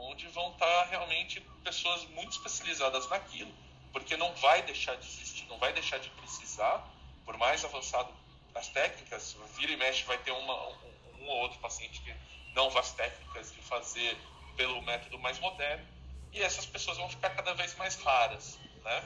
[0.00, 3.52] onde vão estar realmente pessoas muito especializadas naquilo,
[3.92, 6.88] porque não vai deixar de existir, não vai deixar de precisar,
[7.24, 8.12] por mais avançado
[8.54, 10.76] as técnicas, vira e mexe vai ter uma, um,
[11.20, 12.14] um ou outro paciente que
[12.54, 14.16] não as técnicas de fazer
[14.56, 15.86] pelo método mais moderno,
[16.32, 19.04] e essas pessoas vão ficar cada vez mais raras, né?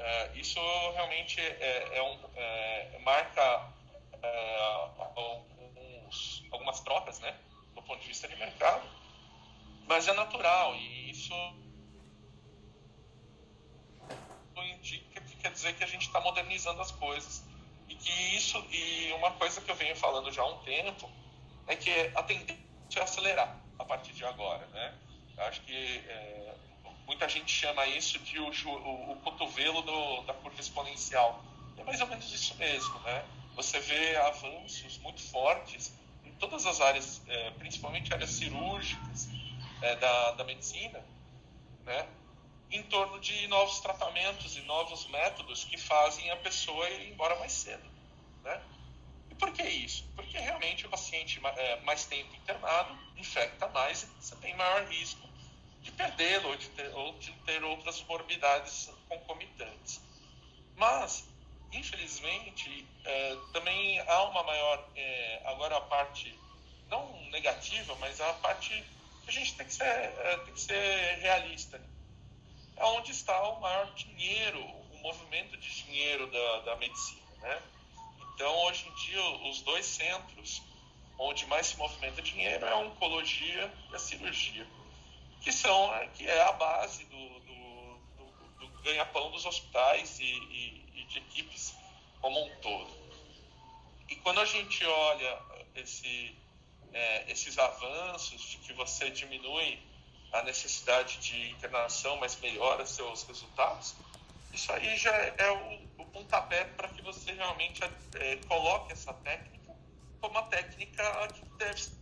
[0.00, 0.58] Uh, isso
[0.94, 3.68] realmente é, é um, é, marca
[4.14, 7.36] uh, alguns, algumas trocas, né,
[7.74, 8.82] do ponto de vista de mercado,
[9.90, 11.34] mas é natural e isso
[14.56, 17.44] indica que quer dizer que a gente está modernizando as coisas
[17.88, 21.10] e que isso e uma coisa que eu venho falando já há um tempo
[21.66, 22.60] é que a tendência
[22.98, 24.94] é acelerar a partir de agora, né?
[25.36, 26.54] Eu acho que é,
[27.04, 31.42] muita gente chama isso de o, o, o cotovelo do, da curva exponencial.
[31.76, 33.24] É mais ou menos isso mesmo, né?
[33.56, 39.39] Você vê avanços muito fortes em todas as áreas, é, principalmente áreas cirúrgicas
[39.82, 41.04] é, da, da medicina,
[41.84, 42.08] né?
[42.70, 47.52] em torno de novos tratamentos e novos métodos que fazem a pessoa ir embora mais
[47.52, 47.82] cedo.
[48.44, 48.62] Né?
[49.30, 50.04] E por que isso?
[50.14, 55.28] Porque realmente o paciente é, mais tempo internado infecta mais e você tem maior risco
[55.82, 60.00] de perdê-lo ou, ou de ter outras morbidades concomitantes.
[60.76, 61.28] Mas,
[61.72, 66.38] infelizmente, é, também há uma maior, é, agora a parte,
[66.88, 68.84] não negativa, mas a parte
[69.30, 71.80] a gente tem que ser, é, tem que ser realista.
[72.76, 77.62] É onde está o maior dinheiro, o movimento de dinheiro da, da medicina, né?
[78.34, 80.62] Então, hoje em dia, os dois centros
[81.18, 84.66] onde mais se movimenta dinheiro é a oncologia e a cirurgia
[85.40, 90.24] que são né, que é a base do, do, do, do ganha-pão dos hospitais e,
[90.24, 91.74] e, e, de equipes
[92.20, 92.90] como um todo.
[94.08, 95.38] E quando a gente olha
[95.74, 96.36] esse,
[96.92, 99.78] é, esses avanços de que você diminui
[100.32, 103.94] a necessidade de internação, mas melhora seus resultados,
[104.52, 109.60] isso aí já é o, o pontapé para que você realmente é, coloque essa técnica
[110.20, 112.00] como uma técnica que deve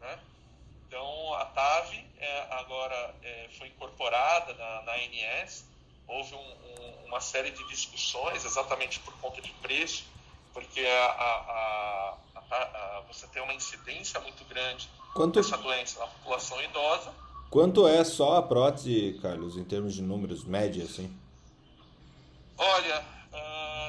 [0.00, 0.20] Né?
[0.86, 5.64] Então, a TAV é, agora é, foi incorporada na, na ANS,
[6.06, 10.04] houve um, um, uma série de discussões exatamente por conta de preço,
[10.56, 12.18] porque a, a,
[12.50, 15.34] a, você tem uma incidência muito grande Quanto...
[15.34, 17.12] dessa doença na população idosa.
[17.50, 21.14] Quanto é só a prótese, Carlos, em termos de números médios, assim?
[22.56, 23.04] Olha,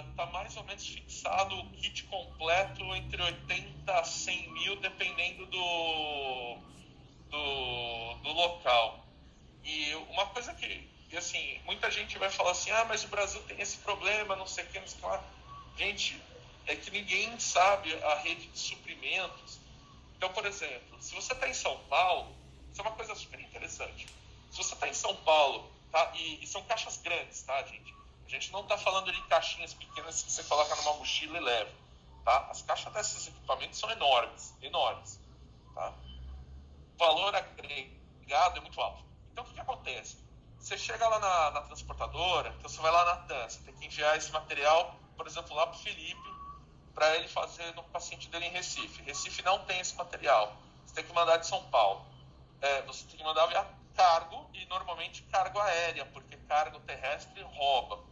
[0.10, 6.58] está mais ou menos fixado o kit completo entre 80 a 100 mil, dependendo do,
[7.30, 9.06] do, do local.
[9.64, 13.62] E uma coisa que, assim, muita gente vai falar assim, ah, mas o Brasil tem
[13.62, 15.38] esse problema, não sei o que, não sei o que
[15.78, 16.22] Gente,
[16.68, 19.60] é que ninguém sabe a rede de suprimentos.
[20.18, 22.36] Então, por exemplo, se você está em São Paulo,
[22.72, 24.08] isso é uma coisa super interessante.
[24.52, 26.12] Se você está em São Paulo, tá?
[26.16, 27.96] E, e, são caixas grandes, tá, gente?
[28.26, 31.72] A gente não está falando de caixinhas pequenas que você coloca numa mochila e leva.
[32.26, 32.48] Tá?
[32.52, 35.20] As caixas desses equipamentos são enormes, enormes.
[35.74, 35.94] Tá?
[36.96, 39.04] O valor agregado é muito alto.
[39.32, 40.18] Então, o que, que acontece?
[40.60, 43.86] Você chega lá na, na, transportadora, então você vai lá na TAN, você tem que
[43.86, 46.37] enviar esse material, por exemplo, lá para o Felipe,
[46.98, 49.04] para ele fazer no paciente dele em Recife.
[49.04, 50.58] Recife não tem esse material.
[50.84, 52.04] Você tem que mandar de São Paulo.
[52.60, 53.64] É, você tem que mandar via
[53.96, 58.04] cargo e normalmente cargo aérea, porque cargo terrestre rouba.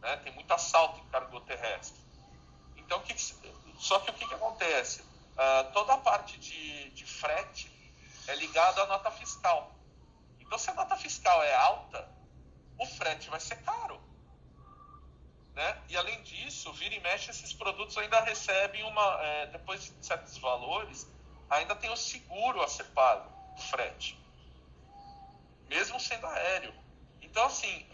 [0.00, 0.16] Né?
[0.16, 2.02] Tem muito assalto em cargo terrestre.
[2.76, 3.22] Então, que que,
[3.78, 5.02] só que o que, que acontece?
[5.02, 7.70] Uh, toda a parte de, de frete
[8.26, 9.72] é ligada à nota fiscal.
[10.40, 12.08] Então, se a nota fiscal é alta,
[12.80, 14.02] o frete vai ser caro.
[15.54, 15.82] Né?
[15.88, 19.22] E além disso, vira e mexe, esses produtos ainda recebem uma.
[19.22, 21.06] É, depois de certos valores,
[21.48, 24.18] ainda tem o seguro a ser pago, o frete.
[25.68, 26.74] Mesmo sendo aéreo.
[27.22, 27.86] Então, assim,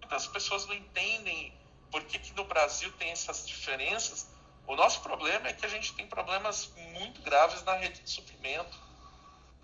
[0.00, 1.52] muitas pessoas não entendem
[1.90, 4.28] por que, que no Brasil tem essas diferenças.
[4.66, 8.76] O nosso problema é que a gente tem problemas muito graves na rede de suprimento.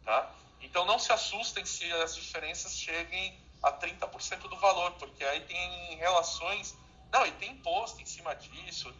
[0.05, 0.30] Tá?
[0.61, 5.96] Então não se assustem se as diferenças cheguem a 30% do valor, porque aí tem
[5.96, 6.76] relações.
[7.13, 8.93] Não, e tem imposto em cima disso.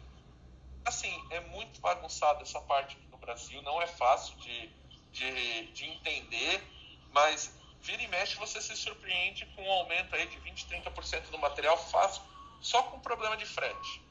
[0.83, 4.69] Assim, é muito bagunçado essa parte aqui no Brasil, não é fácil de,
[5.11, 6.63] de, de entender,
[7.11, 11.37] mas vira e mexe você se surpreende com um aumento aí de 20, 30% do
[11.37, 12.21] material fácil,
[12.61, 14.01] só com problema de frete.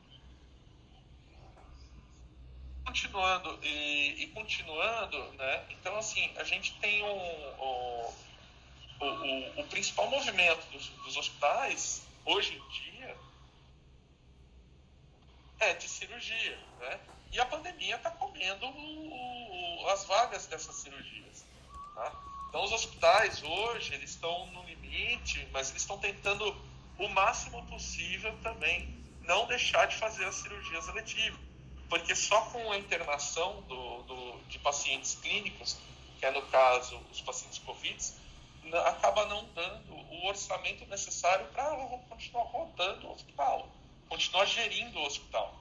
[2.91, 5.65] continuando e, e, continuando, né?
[5.71, 8.15] Então assim, a gente tem um, um
[9.01, 13.17] o, o, o, principal movimento dos, dos, hospitais hoje em dia
[15.61, 17.01] é de cirurgia, né?
[17.33, 21.45] E a pandemia está comendo o, as vagas dessas cirurgias,
[21.95, 22.13] tá?
[22.49, 26.45] Então os hospitais hoje eles estão no limite, mas eles estão tentando
[26.99, 31.39] o máximo possível também não deixar de fazer as cirurgias eletivas,
[31.89, 35.79] porque só com a internação do, do, de pacientes clínicos,
[36.19, 37.97] que é no caso os pacientes Covid,
[38.87, 41.77] acaba não dando o orçamento necessário para
[42.09, 43.69] continuar rodando o hospital,
[44.11, 45.57] continuar gerindo o hospital.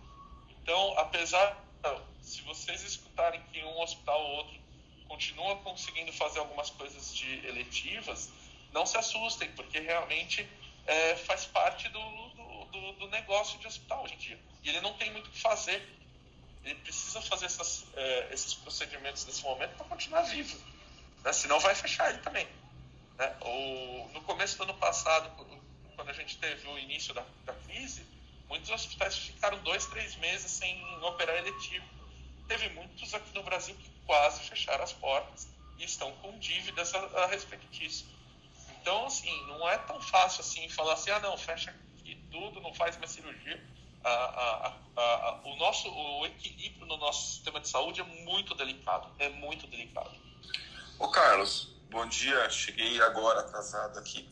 [0.62, 1.56] Então, apesar,
[2.22, 4.60] se vocês escutarem que um hospital ou outro
[5.08, 8.30] continua conseguindo fazer algumas coisas de eletivas,
[8.74, 10.48] não se assustem, porque realmente
[10.86, 12.00] é, faz parte do,
[12.72, 14.40] do, do, negócio de hospital hoje em dia.
[14.64, 15.82] E ele não tem muito o que fazer.
[16.66, 20.60] Ele precisa fazer essas, é, esses procedimentos nesse momento para continuar vivo.
[21.24, 21.34] Né?
[21.34, 22.48] Senão vai fechar ele também.
[23.18, 23.36] Né?
[23.42, 25.30] O, no começo do ano passado,
[25.96, 28.06] quando a gente teve o início da, da crise,
[28.50, 31.86] muitos hospitais ficaram dois, três meses sem operar eletivo.
[32.48, 35.48] Teve muitos aqui no Brasil que quase fecharam as portas
[35.78, 38.06] e estão com dívidas a, a respeito disso.
[38.82, 42.74] Então, assim, não é tão fácil assim falar assim, ah, não, fecha aqui tudo, não
[42.74, 43.64] faz mais cirurgia.
[44.04, 49.10] A, a, a, o nosso o equilíbrio no nosso sistema de saúde é muito delicado,
[49.20, 50.12] é muito delicado.
[50.98, 54.30] Ô Carlos, Bom dia, cheguei agora atrasado aqui,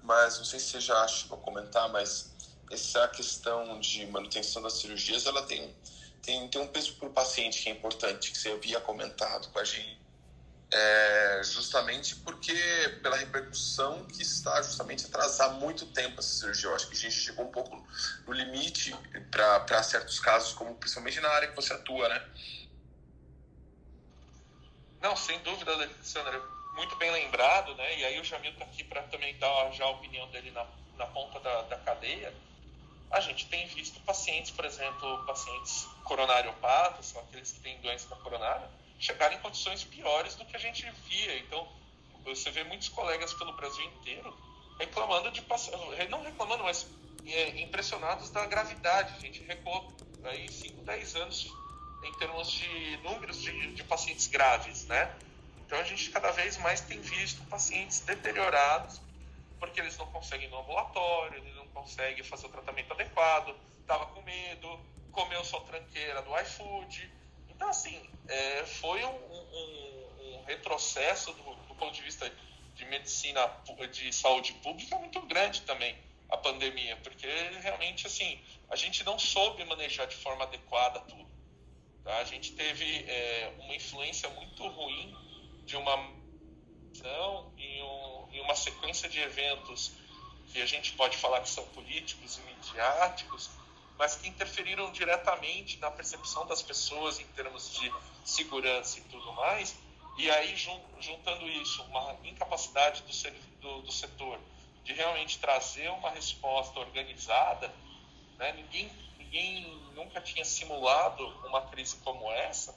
[0.00, 2.29] mas não sei se você já chegou a comentar, mas
[2.70, 5.74] essa questão de manutenção das cirurgias, ela tem,
[6.22, 9.58] tem, tem um peso para o paciente que é importante, que você havia comentado com
[9.58, 10.00] a gente,
[10.72, 12.54] é, justamente porque
[13.02, 16.68] pela repercussão que está justamente atrasar muito tempo essa cirurgia.
[16.68, 17.84] Eu acho que a gente chegou um pouco
[18.26, 18.94] no limite
[19.30, 22.28] para certos casos, como principalmente na área que você atua, né?
[25.00, 26.40] Não, sem dúvida, Alexandre
[26.74, 27.98] muito bem lembrado, né?
[27.98, 30.66] E aí o Jamil está aqui para também dar já a opinião dele na,
[30.96, 32.32] na ponta da, da cadeia.
[33.10, 38.70] A gente tem visto pacientes, por exemplo, pacientes coronariopatas, são aqueles que têm doença coronária,
[38.98, 41.38] chegarem em condições piores do que a gente via.
[41.38, 41.66] Então,
[42.24, 44.36] você vê muitos colegas pelo Brasil inteiro
[44.78, 45.44] reclamando de
[46.08, 46.86] não reclamando, mas
[47.26, 49.14] é, impressionados da gravidade.
[49.16, 49.92] A gente recuou
[50.24, 51.52] aí 5, 10 anos
[52.02, 55.14] em termos de números de, de pacientes graves, né?
[55.66, 59.00] Então a gente cada vez mais tem visto pacientes deteriorados
[59.58, 64.06] porque eles não conseguem ir no ambulatório, eles não conseguem fazer o tratamento adequado, estava
[64.06, 64.80] com medo,
[65.12, 67.10] comeu sua tranqueira do iFood.
[67.48, 72.30] Então, assim, é, foi um, um, um retrocesso do, do, ponto de vista
[72.74, 73.46] de medicina,
[73.90, 75.96] de saúde pública muito grande também,
[76.28, 77.26] a pandemia, porque
[77.60, 81.28] realmente, assim, a gente não soube manejar de forma adequada tudo.
[82.04, 82.18] Tá?
[82.18, 85.14] A gente teve é, uma influência muito ruim
[85.64, 86.20] de uma
[87.56, 89.92] em, um, em uma sequência de eventos
[90.52, 93.50] que a gente pode falar que são políticos e midiáticos,
[93.98, 97.92] mas que interferiram diretamente na percepção das pessoas em termos de
[98.24, 99.76] segurança e tudo mais.
[100.16, 104.40] E aí, juntando isso, uma incapacidade do, do, do setor
[104.84, 107.72] de realmente trazer uma resposta organizada,
[108.38, 108.52] né?
[108.52, 112.74] ninguém, ninguém nunca tinha simulado uma crise como essa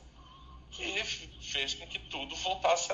[0.71, 1.03] que
[1.41, 2.89] fez com que tudo voltasse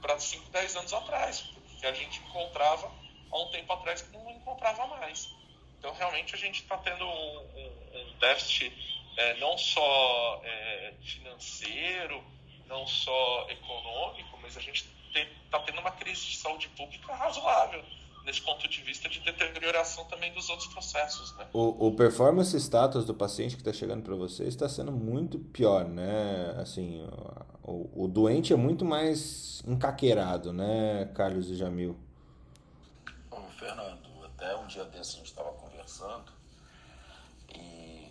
[0.00, 1.44] para 5, 10 anos atrás,
[1.78, 2.90] que a gente encontrava
[3.30, 5.34] há um tempo atrás que não encontrava mais.
[5.78, 8.72] Então, realmente, a gente está tendo um, um, um déficit
[9.16, 12.22] é, não só é, financeiro,
[12.68, 17.82] não só econômico, mas a gente está tendo uma crise de saúde pública razoável
[18.24, 21.34] nesse ponto de vista de deterioração também dos outros processos.
[21.36, 21.46] Né?
[21.52, 25.88] O, o performance status do paciente que está chegando para você está sendo muito pior,
[25.88, 26.54] né?
[26.58, 27.02] Assim,
[27.62, 31.98] o, o doente é muito mais encaqueirado, né, Carlos e Jamil?
[33.60, 36.32] Fernando, até um dia desse a gente estava conversando
[37.54, 38.10] e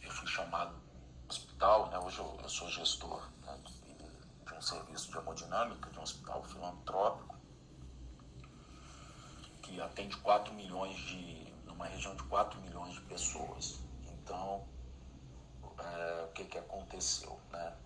[0.00, 1.98] eu fui chamado no hospital, né?
[1.98, 3.60] Hoje eu, eu sou gestor né,
[4.46, 7.36] de um serviço de hemodinâmica de um hospital filantrópico
[9.60, 11.52] que atende 4 milhões de.
[11.66, 13.80] numa região de 4 milhões de pessoas.
[14.06, 14.66] Então,
[15.78, 17.38] é, o que, que aconteceu?
[17.50, 17.76] Né?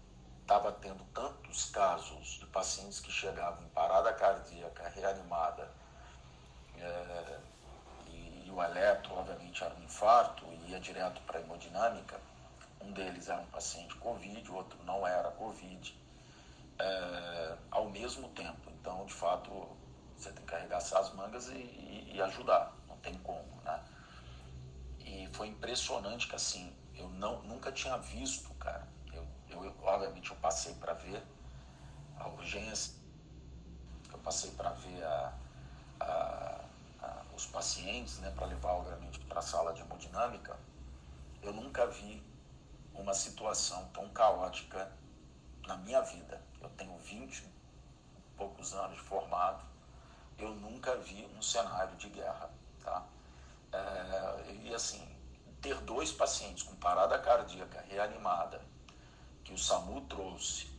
[0.43, 5.82] Estava tendo tantos casos de pacientes que chegavam em parada cardíaca, reanimada,
[6.83, 7.39] é,
[8.09, 12.21] e, o eletro, obviamente, era um infarto ia direto para a hemodinâmica.
[12.81, 15.97] Um deles era um paciente Covid, o outro não era Covid,
[16.79, 18.71] é, ao mesmo tempo.
[18.71, 19.51] Então, de fato,
[20.17, 23.81] você tem que carregar as mangas e, e, e, ajudar, não tem como, né?
[25.01, 28.87] E foi impressionante que assim, eu não, nunca tinha visto, cara.
[29.13, 29.27] Eu
[29.83, 31.23] obviamente eu passei para ver
[32.17, 32.95] a urgência,
[34.13, 35.33] eu passei para ver a,
[36.01, 36.65] a,
[37.43, 40.57] os pacientes, né, para levar, obviamente, para a sala de hemodinâmica,
[41.43, 42.23] eu nunca vi
[42.95, 44.91] uma situação tão caótica
[45.67, 46.41] na minha vida.
[46.61, 49.65] Eu tenho 20 e poucos anos formado,
[50.39, 52.49] eu nunca vi um cenário de guerra,
[52.83, 53.05] tá?
[53.73, 55.05] É, e assim,
[55.61, 58.61] ter dois pacientes com parada cardíaca reanimada,
[59.43, 60.71] que o SAMU trouxe,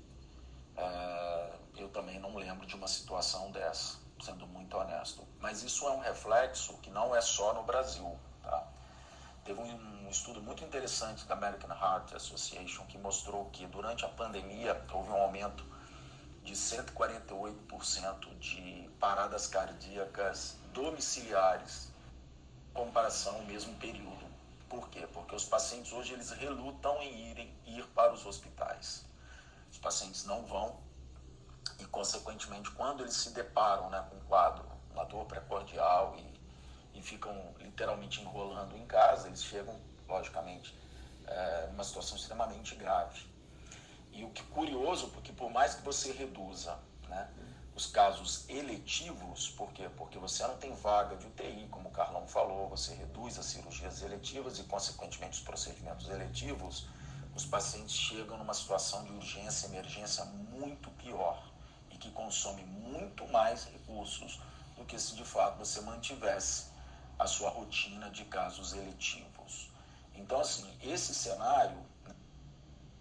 [0.77, 5.27] é, eu também não lembro de uma situação dessa, sendo muito honesto.
[5.39, 8.67] Mas isso é um reflexo que não é só no Brasil, tá?
[9.43, 14.81] Teve um estudo muito interessante da American Heart Association que mostrou que durante a pandemia
[14.91, 15.65] houve um aumento
[16.43, 21.89] de 148% de paradas cardíacas domiciliares
[22.69, 24.23] em comparação ao mesmo período.
[24.69, 25.07] Por quê?
[25.13, 29.05] Porque os pacientes hoje eles relutam em irem, ir para os hospitais.
[29.71, 30.77] Os pacientes não vão
[31.79, 36.33] e, consequentemente, quando eles se deparam né, com um quadro, uma dor precordial e
[36.93, 40.77] e ficam literalmente enrolando em casa, eles chegam, logicamente,
[41.25, 43.25] é, numa situação extremamente grave.
[44.11, 46.77] E o que curioso, porque por mais que você reduza
[47.09, 47.29] né,
[47.75, 49.89] os casos eletivos, por quê?
[49.97, 54.03] Porque você não tem vaga de UTI, como o Carlão falou, você reduz as cirurgias
[54.03, 56.87] eletivas e, consequentemente, os procedimentos eletivos,
[57.35, 61.52] os pacientes chegam numa situação de urgência, emergência muito pior
[62.03, 64.39] que consome muito mais recursos
[64.75, 66.65] do que se de fato você mantivesse
[67.17, 69.71] a sua rotina de casos eletivos.
[70.13, 71.77] Então, assim, esse cenário,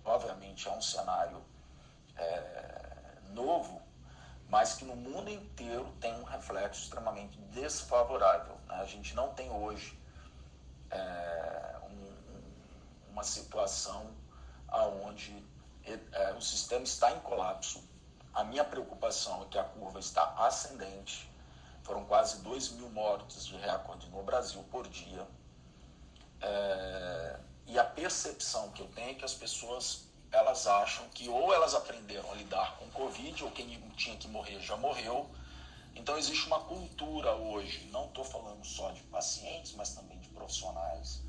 [0.04, 1.42] obviamente, é um cenário
[2.16, 3.82] é, novo,
[4.48, 8.56] mas que no mundo inteiro tem um reflexo extremamente desfavorável.
[8.68, 8.76] Né?
[8.76, 9.98] A gente não tem hoje
[10.90, 14.10] é, um, uma situação
[15.04, 15.44] onde
[15.84, 17.82] é, o sistema está em colapso.
[18.34, 21.30] A minha preocupação é que a curva está ascendente
[21.82, 25.26] foram quase 2 mil mortes de recorde no Brasil por dia.
[26.40, 31.52] É, e a percepção que eu tenho é que as pessoas elas acham que ou
[31.52, 35.30] elas aprenderam a lidar com Covid, ou quem tinha que morrer já morreu.
[35.94, 41.22] Então existe uma cultura hoje, não estou falando só de pacientes, mas também de profissionais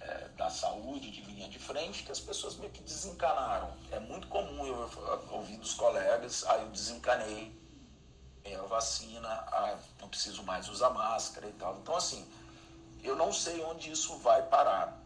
[0.00, 3.76] é, da saúde, de linha de frente, que as pessoas meio que desencanaram.
[3.90, 4.90] É muito comum eu
[5.30, 7.54] ouvir dos colegas, ah, eu desencanei,
[8.44, 11.78] é, a vacina, a, não preciso mais usar máscara e tal.
[11.78, 12.26] Então, assim,
[13.02, 15.00] eu não sei onde isso vai parar.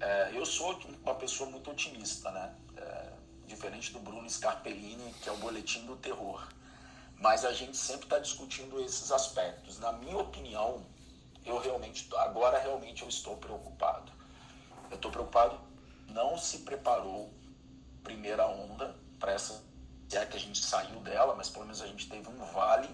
[0.00, 2.54] É, eu sou uma pessoa muito otimista, né?
[2.76, 3.12] É,
[3.46, 6.46] diferente do Bruno Scarpellini, que é o boletim do terror.
[7.18, 9.78] Mas a gente sempre está discutindo esses aspectos.
[9.78, 10.84] Na minha opinião,
[11.44, 14.12] eu realmente, agora realmente eu estou preocupado.
[14.90, 15.58] Eu estou preocupado,
[16.08, 17.32] não se preparou
[18.02, 19.64] primeira onda para essa
[20.08, 22.88] se é que a gente saiu dela, mas pelo menos a gente teve um vale,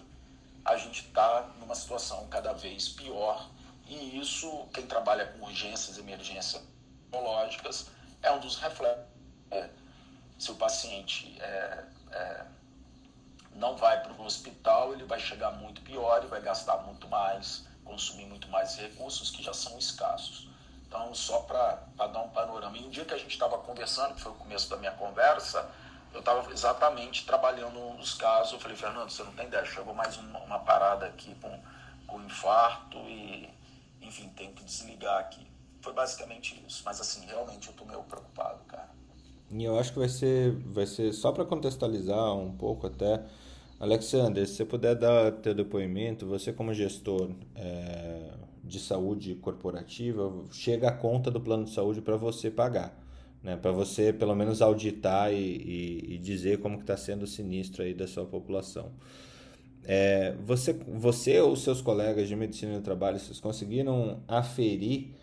[0.64, 3.48] a gente está numa situação cada vez pior.
[3.86, 6.62] E isso, quem trabalha com urgências, emergências
[7.10, 7.88] tecnológicas,
[8.22, 9.04] é um dos reflexos.
[9.50, 9.68] É,
[10.38, 12.46] se o paciente é, é,
[13.54, 17.66] não vai para o hospital, ele vai chegar muito pior e vai gastar muito mais,
[17.84, 20.48] consumir muito mais recursos que já são escassos.
[20.92, 22.76] Então, só para dar um panorama.
[22.76, 25.66] E um dia que a gente estava conversando, que foi o começo da minha conversa,
[26.12, 28.52] eu estava exatamente trabalhando nos casos.
[28.52, 31.58] Eu falei, Fernando, você não tem ideia, chegou mais uma, uma parada aqui com,
[32.06, 33.48] com infarto e,
[34.02, 35.50] enfim, tenho que desligar aqui.
[35.80, 36.82] Foi basicamente isso.
[36.84, 38.90] Mas, assim, realmente eu tô meio preocupado, cara.
[39.50, 43.24] E eu acho que vai ser, vai ser só para contextualizar um pouco até.
[43.80, 48.30] Alexander, se você puder dar teu depoimento, você como gestor é,
[48.62, 53.02] de saúde corporativa, chega a conta do plano de saúde para você pagar
[53.42, 57.82] né, para você pelo menos auditar e, e, e dizer como está sendo o sinistro
[57.82, 58.90] aí da sua população.
[59.84, 65.16] É, você, você ou seus colegas de medicina do trabalho, vocês conseguiram aferir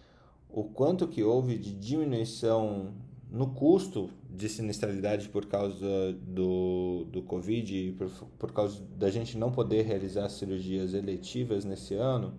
[0.49, 2.93] o quanto que houve de diminuição
[3.31, 9.37] no custo de sinistralidade por causa do, do Covid e por, por causa da gente
[9.37, 12.33] não poder realizar cirurgias eletivas nesse ano?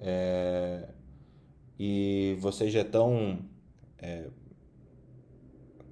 [0.00, 0.88] É,
[1.78, 3.44] e vocês já estão
[3.98, 4.28] é,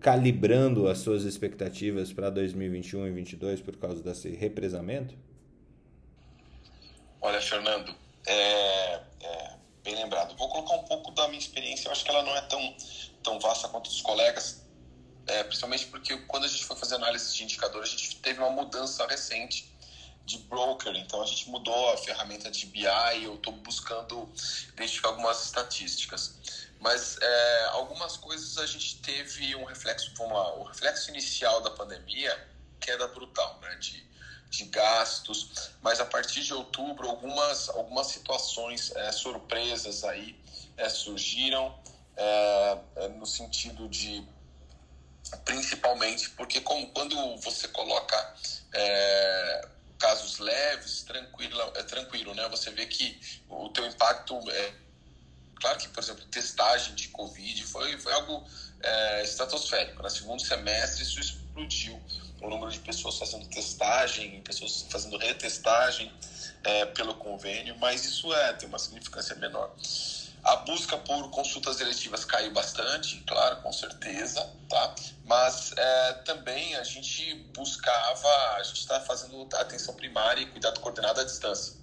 [0.00, 5.14] calibrando as suas expectativas para 2021 e 2022 por causa desse represamento?
[7.20, 7.94] Olha, Fernando,
[8.26, 10.36] é, é, bem lembrado.
[10.36, 11.88] Vou colocar um pouco da minha experiência.
[11.88, 12.76] Eu acho que ela não é tão,
[13.22, 14.66] tão vasta quanto dos colegas,
[15.26, 18.50] é, principalmente porque quando a gente foi fazer análise de indicadores, a gente teve uma
[18.50, 19.71] mudança recente
[20.32, 22.84] de broker, então a gente mudou a ferramenta de BI,
[23.22, 24.28] eu estou buscando
[24.72, 26.34] identificar algumas estatísticas.
[26.80, 31.70] Mas é, algumas coisas a gente teve um reflexo, vamos lá, o reflexo inicial da
[31.70, 32.48] pandemia,
[32.80, 34.04] queda brutal, né, de,
[34.50, 40.36] de gastos, mas a partir de outubro algumas, algumas situações é, surpresas aí
[40.76, 41.78] é, surgiram,
[42.16, 44.26] é, é, no sentido de
[45.44, 48.34] principalmente porque como, quando você coloca
[48.74, 49.68] é,
[50.02, 52.48] casos leves, tranquilo, é tranquilo, né?
[52.48, 54.74] Você vê que o teu impacto é
[55.60, 58.44] claro que, por exemplo, testagem de Covid foi, foi algo
[58.82, 60.02] é, estratosférico.
[60.02, 62.02] No segundo semestre isso explodiu.
[62.40, 66.12] O número de pessoas fazendo testagem, pessoas fazendo retestagem
[66.64, 69.72] é, pelo convênio, mas isso é, tem uma significância menor.
[70.44, 74.94] A busca por consultas eletivas caiu bastante, claro, com certeza, tá?
[75.24, 81.20] Mas é, também a gente buscava, a gente está fazendo atenção primária e cuidado coordenado
[81.20, 81.74] à distância.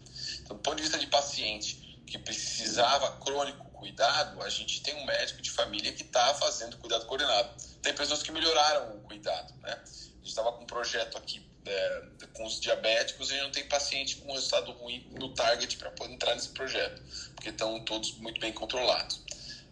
[0.41, 5.05] Então, do ponto de vista de paciente que precisava crônico cuidado, a gente tem um
[5.05, 7.49] médico de família que está fazendo cuidado coordenado.
[7.82, 9.72] Tem pessoas que melhoraram o cuidado, né?
[9.72, 12.01] A gente estava com um projeto aqui é,
[12.34, 16.36] com os diabéticos e não tem paciente com resultado ruim no target para poder entrar
[16.36, 17.01] nesse projeto,
[17.36, 19.22] porque estão todos muito bem controlados.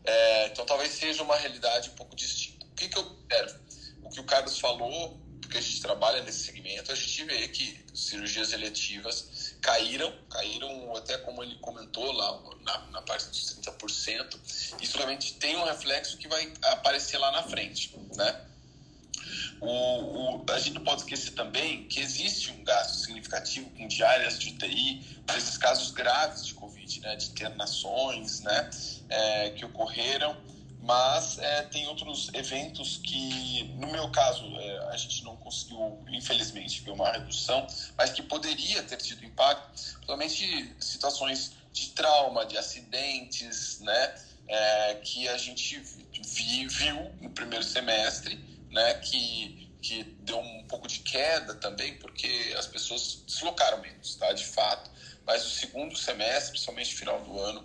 [0.03, 2.65] É, então talvez seja uma realidade um pouco distinta.
[2.65, 3.55] O que, que eu quero?
[4.03, 7.85] O que o Carlos falou, porque a gente trabalha nesse segmento, a gente vê que
[7.93, 14.77] cirurgias eletivas caíram, caíram até como ele comentou lá na, na parte dos 30%.
[14.81, 18.45] Isso realmente tem um reflexo que vai aparecer lá na frente, né?
[19.59, 24.37] O, o, a gente não pode esquecer também que existe um gasto significativo com diárias
[24.37, 28.69] de UTI para esses casos graves de Covid, né, de internações né,
[29.09, 30.37] é, que ocorreram,
[30.81, 36.81] mas é, tem outros eventos que, no meu caso, é, a gente não conseguiu, infelizmente,
[36.81, 37.65] ver uma redução,
[37.97, 44.15] mas que poderia ter tido impacto, principalmente situações de trauma, de acidentes, né,
[44.47, 45.77] é, que a gente
[46.21, 48.39] vi, viu no primeiro semestre
[48.69, 54.31] né, que, que deu um pouco de queda também, porque as pessoas deslocaram menos, tá,
[54.33, 54.89] de fato.
[55.25, 57.63] Mas o segundo semestre, principalmente final do ano,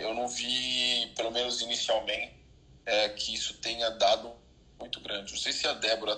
[0.00, 2.36] eu não vi, pelo menos inicialmente,
[2.84, 4.34] é, que isso tenha dado
[4.78, 5.32] muito grande.
[5.32, 6.14] Não sei se a Débora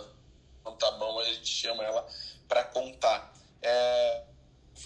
[0.65, 2.07] a mão, a gente chama ela
[2.47, 3.33] para contar.
[3.63, 4.25] É,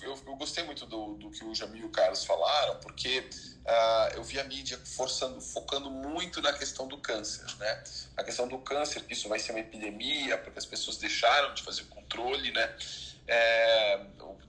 [0.00, 3.28] eu, eu, gostei muito do, do que o Jamil e o Carlos falaram, porque
[3.64, 7.84] uh, eu vi a mídia forçando, focando muito na questão do câncer, né?
[8.16, 11.62] A questão do câncer, que isso vai ser uma epidemia, porque as pessoas deixaram de
[11.62, 12.76] fazer controle, né?
[13.26, 14.00] É,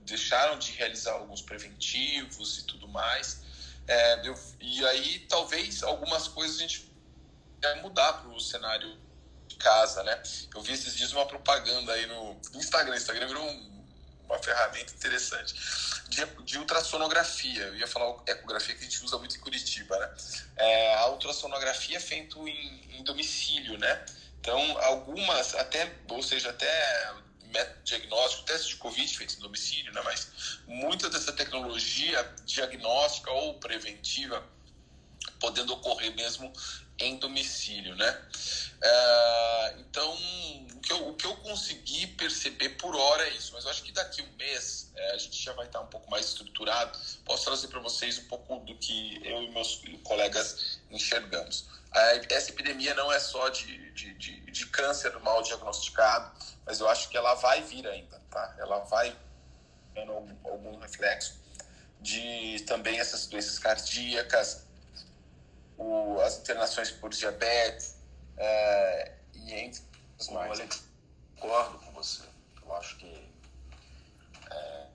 [0.04, 3.42] deixaram de realizar alguns preventivos e tudo mais.
[3.86, 6.90] É, eu, e aí, talvez, algumas coisas a gente
[7.60, 8.98] vai mudar para o cenário
[9.46, 10.22] de casa, né?
[10.54, 12.96] Eu vi esses dias uma propaganda aí no Instagram.
[12.96, 13.73] Instagram virou um
[14.26, 15.54] uma ferramenta interessante
[16.08, 17.62] de, de, ultrassonografia.
[17.64, 20.14] Eu ia falar ecografia que a gente usa muito em Curitiba, né?
[20.56, 24.04] É, a ultrassonografia é feita em, em, domicílio, né?
[24.40, 27.14] Então, algumas, até, ou seja, até
[27.46, 30.00] método diagnóstico, teste de Covid feito em domicílio, né?
[30.04, 34.44] Mas muita dessa tecnologia diagnóstica ou preventiva
[35.40, 36.52] podendo ocorrer mesmo
[36.98, 38.22] em domicílio, né?
[38.82, 40.12] É, então,
[40.74, 43.82] o que, eu, o que eu consegui perceber por hora é isso, mas eu acho
[43.82, 46.98] que daqui um mês é, a gente já vai estar um pouco mais estruturado.
[47.24, 51.66] Posso trazer para vocês um pouco do que eu e meus colegas enxergamos.
[52.28, 56.36] Essa epidemia não é só de, de, de, de câncer mal diagnosticado,
[56.66, 58.54] mas eu acho que ela vai vir ainda, tá?
[58.58, 59.16] Ela vai
[59.94, 61.44] tendo algum, algum reflexo
[62.00, 64.66] de também essas doenças cardíacas,
[65.76, 67.96] o, as internações por diabetes
[68.36, 69.82] é, e entre
[70.18, 70.50] os mais.
[70.52, 70.84] Alex,
[71.36, 72.22] concordo com você.
[72.62, 73.28] Eu acho que
[74.50, 74.86] é,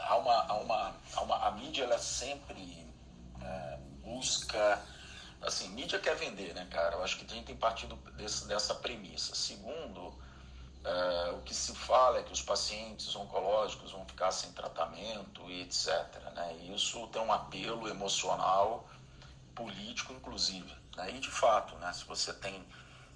[0.00, 2.86] há uma, há uma, há uma, a mídia ela sempre
[3.42, 4.82] é, busca
[5.42, 6.96] assim, mídia quer vender, né, cara?
[6.96, 9.34] Eu acho que a gente tem partido desse, dessa premissa.
[9.34, 10.14] Segundo,
[10.84, 15.62] é, o que se fala é que os pacientes oncológicos vão ficar sem tratamento e
[15.62, 15.88] etc.
[16.34, 16.56] Né?
[16.60, 18.88] E isso tem um apelo emocional
[19.56, 20.72] político, inclusive.
[21.08, 22.64] E, de fato, né, se você tem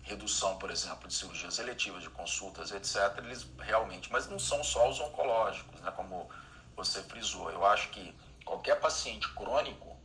[0.03, 4.89] redução, por exemplo, de cirurgias eletivas, de consultas, etc., eles realmente, mas não são só
[4.89, 6.29] os oncológicos, né, como
[6.75, 7.51] você frisou.
[7.51, 8.15] Eu acho que
[8.45, 9.97] qualquer paciente crônico,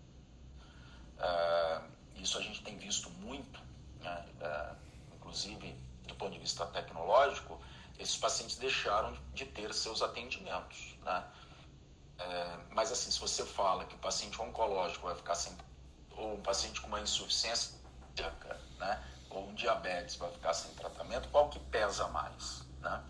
[1.18, 1.82] é,
[2.18, 3.60] isso a gente tem visto muito,
[4.02, 4.76] né, é,
[5.16, 5.74] inclusive
[6.08, 7.60] do ponto de vista tecnológico,
[7.98, 10.96] esses pacientes deixaram de ter seus atendimentos.
[11.02, 11.24] Né?
[12.20, 15.56] É, mas assim, se você fala que o paciente oncológico vai ficar sem
[16.18, 17.76] ou um paciente com uma insuficiência
[18.80, 22.64] né, ou um diabetes vai ficar sem tratamento, qual que pesa mais?
[22.80, 23.04] Né?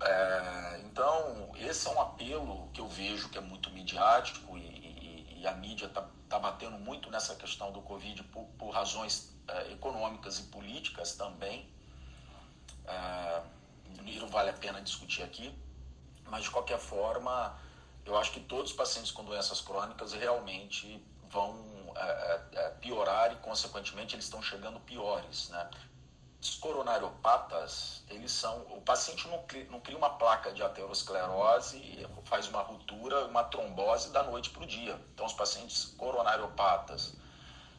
[0.00, 5.40] É, então, esse é um apelo que eu vejo que é muito midiático e, e,
[5.40, 9.72] e a mídia está tá batendo muito nessa questão do Covid por, por razões uh,
[9.72, 11.68] econômicas e políticas também.
[14.04, 15.52] E não vale a pena discutir aqui,
[16.30, 17.58] mas de qualquer forma,
[18.04, 24.14] eu acho que todos os pacientes com doenças crônicas realmente vão uh, piorar e, consequentemente,
[24.14, 25.68] eles estão chegando piores, né?
[26.40, 28.60] Os coronariopatas, eles são.
[28.70, 34.22] O paciente não não cria uma placa de aterosclerose, faz uma ruptura, uma trombose da
[34.22, 35.00] noite para o dia.
[35.14, 37.14] Então, os pacientes coronariopatas,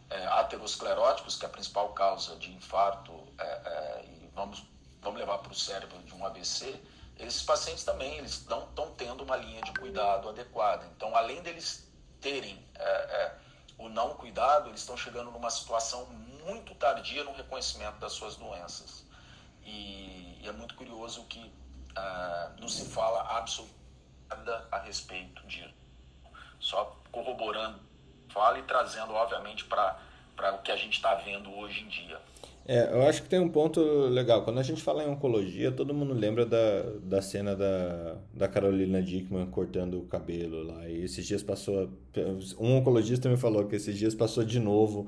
[0.10, 4.64] é, ateroscleróticos, que é a principal causa de infarto, é, é, e vamos,
[5.02, 6.82] vamos levar para o cérebro de um AVC,
[7.20, 10.86] esses pacientes também eles estão tendo uma linha de cuidado adequada.
[10.96, 11.88] Então, além deles
[12.22, 13.36] terem é, é,
[13.78, 16.06] o não cuidado, eles estão chegando numa situação
[16.46, 19.06] muito tardia no reconhecimento das suas doenças.
[19.64, 23.78] E, e é muito curioso que uh, não se fala absolutamente
[24.30, 25.74] nada a respeito disso.
[26.60, 27.80] Só corroborando
[28.30, 29.98] fala e trazendo, obviamente, para
[30.54, 32.22] o que a gente está vendo hoje em dia.
[32.70, 34.44] É, eu acho que tem um ponto legal.
[34.44, 39.02] Quando a gente fala em oncologia, todo mundo lembra da, da cena da, da Carolina
[39.02, 40.88] Dickman cortando o cabelo lá.
[40.90, 41.90] E esses dias passou.
[42.60, 45.08] Um oncologista me falou que esses dias passou de novo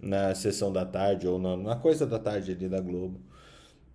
[0.00, 3.20] na sessão da tarde ou na, na coisa da tarde ali da Globo.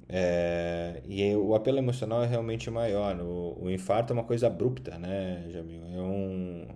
[0.09, 3.19] É, e o apelo emocional é realmente maior.
[3.21, 5.83] O, o infarto é uma coisa abrupta, né, Jamil?
[5.85, 6.67] É um,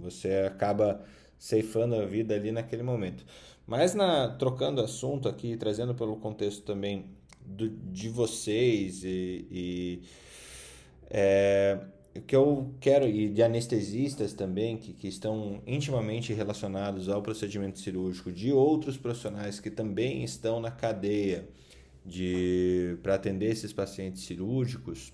[0.00, 1.00] você acaba
[1.38, 3.24] ceifando a vida ali naquele momento.
[3.66, 7.06] Mas na trocando assunto aqui, trazendo pelo contexto também
[7.44, 10.02] do, de vocês e, e
[11.08, 11.78] é,
[12.16, 17.78] o que eu quero, e de anestesistas também, que, que estão intimamente relacionados ao procedimento
[17.78, 21.48] cirúrgico, de outros profissionais que também estão na cadeia
[22.04, 25.12] de para atender esses pacientes cirúrgicos,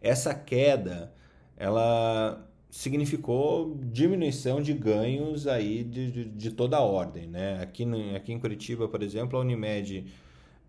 [0.00, 1.12] essa queda
[1.56, 7.26] ela significou diminuição de ganhos aí de, de, de toda a ordem.
[7.26, 7.60] Né?
[7.60, 10.06] Aqui, no, aqui em Curitiba, por exemplo, a Unimed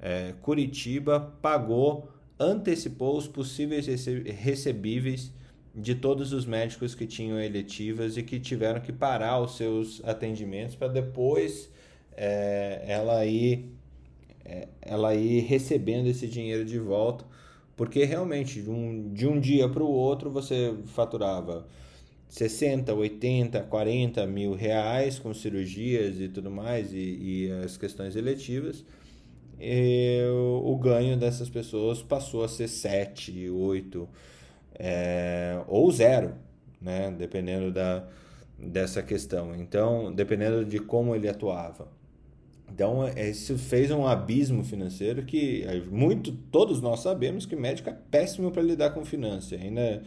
[0.01, 5.32] é, Curitiba pagou, antecipou os possíveis recebíveis
[5.74, 10.76] de todos os médicos que tinham eletivas e que tiveram que parar os seus atendimentos
[10.76, 11.72] para depois
[12.18, 13.72] é, ela ir
[14.43, 17.26] é, ela ir recebendo esse dinheiro de volta
[17.78, 21.66] porque realmente de um, de um dia para o outro você faturava
[22.34, 28.84] 60, 80, 40 mil reais com cirurgias e tudo mais e, e as questões eletivas,
[30.66, 34.10] o, ganho dessas pessoas passou a ser 7, 8
[34.80, 36.34] é, ou zero,
[36.82, 37.14] né?
[37.16, 38.04] dependendo da,
[38.58, 39.56] dessa questão.
[39.56, 41.88] Então, dependendo de como ele atuava.
[42.68, 48.50] Então, isso fez um abismo financeiro que muito todos nós sabemos que médico é péssimo
[48.50, 49.62] para lidar com finanças.
[49.62, 50.02] Ainda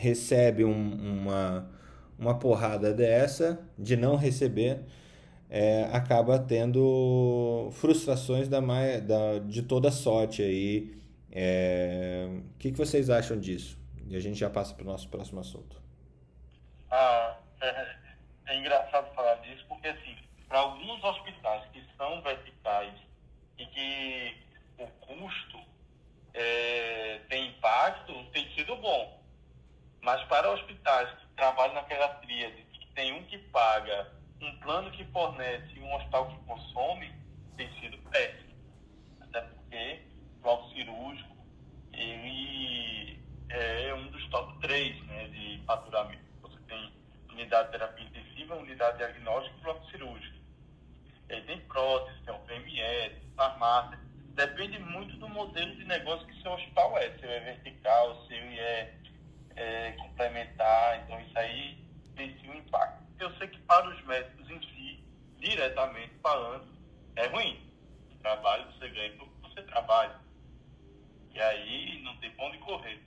[0.00, 1.70] recebe um, uma,
[2.18, 4.80] uma porrada dessa, de não receber,
[5.50, 10.98] é, acaba tendo frustrações da, da, de toda sorte aí.
[11.30, 13.78] É, o que, que vocês acham disso?
[14.08, 15.80] E a gente já passa para o nosso próximo assunto.
[16.90, 17.96] Ah, é,
[18.46, 20.16] é engraçado falar disso porque, assim,
[20.48, 22.94] para alguns hospitais que são verticais
[23.58, 24.36] e que
[24.78, 25.58] o custo
[26.32, 29.20] é, tem impacto, tem sido bom.
[30.02, 35.04] Mas para hospitais que tratrabalham naquela tríade, que tem um que paga, um plano que
[35.06, 37.12] fornece e um hospital que consome,
[37.56, 38.54] tem sido péssimo.
[39.20, 40.02] Até porque
[40.42, 41.36] o auto cirúrgico
[41.92, 43.20] ele
[43.50, 46.24] é um dos top 3 né, de faturamento.
[46.42, 46.92] Você tem
[47.28, 50.36] unidade de terapia intensiva, unidade diagnóstica e bloco cirúrgico.
[51.28, 53.98] Aí tem prótese, tem o PME, farmácia.
[54.34, 57.10] Depende muito do modelo de negócio que seu hospital é.
[57.18, 58.94] Se é vertical, se é
[59.56, 61.84] é, complementar, então isso aí
[62.16, 63.02] tem sim um impacto.
[63.18, 65.04] Eu sei que para os médicos em si,
[65.38, 66.66] diretamente falando,
[67.16, 67.60] é ruim.
[68.12, 70.18] O trabalho você ganha porque você trabalha.
[71.32, 73.00] E aí não tem pão de correr.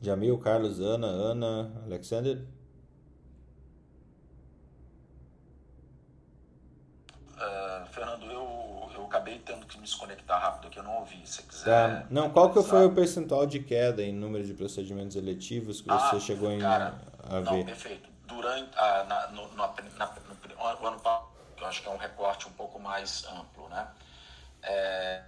[0.00, 2.44] Jamil, Carlos, Ana, Ana, Alexander?
[7.32, 8.65] Uh, Fernando, eu
[9.06, 11.26] acabei tendo que me desconectar rápido aqui, eu não ouvi.
[11.26, 11.64] Se quiser.
[12.02, 12.06] Tá.
[12.10, 16.16] Não, qual que foi o percentual de queda em número de procedimentos eletivos que você
[16.16, 17.58] ah, chegou em, cara, a ver?
[17.58, 18.08] Não, perfeito.
[18.26, 20.14] Durante ah, na, no, na, na,
[20.56, 21.28] no, ano passado,
[21.58, 23.88] eu acho que é um recorte um pouco mais amplo, né?
[24.62, 25.22] É,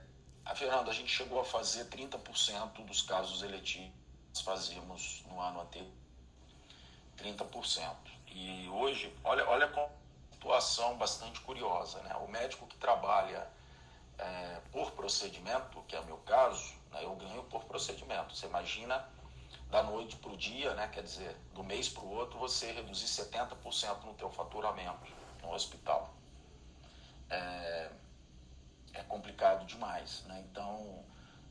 [0.44, 3.92] a Fernanda, a gente chegou a fazer 30% dos casos eletivos
[4.32, 5.92] que fazíamos no ano anterior.
[7.18, 7.94] 30%.
[8.28, 9.88] E hoje, olha, olha a
[10.32, 12.14] situação bastante curiosa, né?
[12.16, 13.46] O médico que trabalha
[14.18, 18.36] é, por procedimento, que é o meu caso, né, eu ganho por procedimento.
[18.36, 19.08] Você imagina
[19.70, 23.06] da noite para o dia, né, quer dizer, do mês para o outro, você reduzir
[23.06, 25.12] 70% no teu faturamento
[25.42, 26.14] no hospital.
[27.30, 27.90] É,
[28.94, 30.44] é complicado demais, né?
[30.50, 31.04] Então,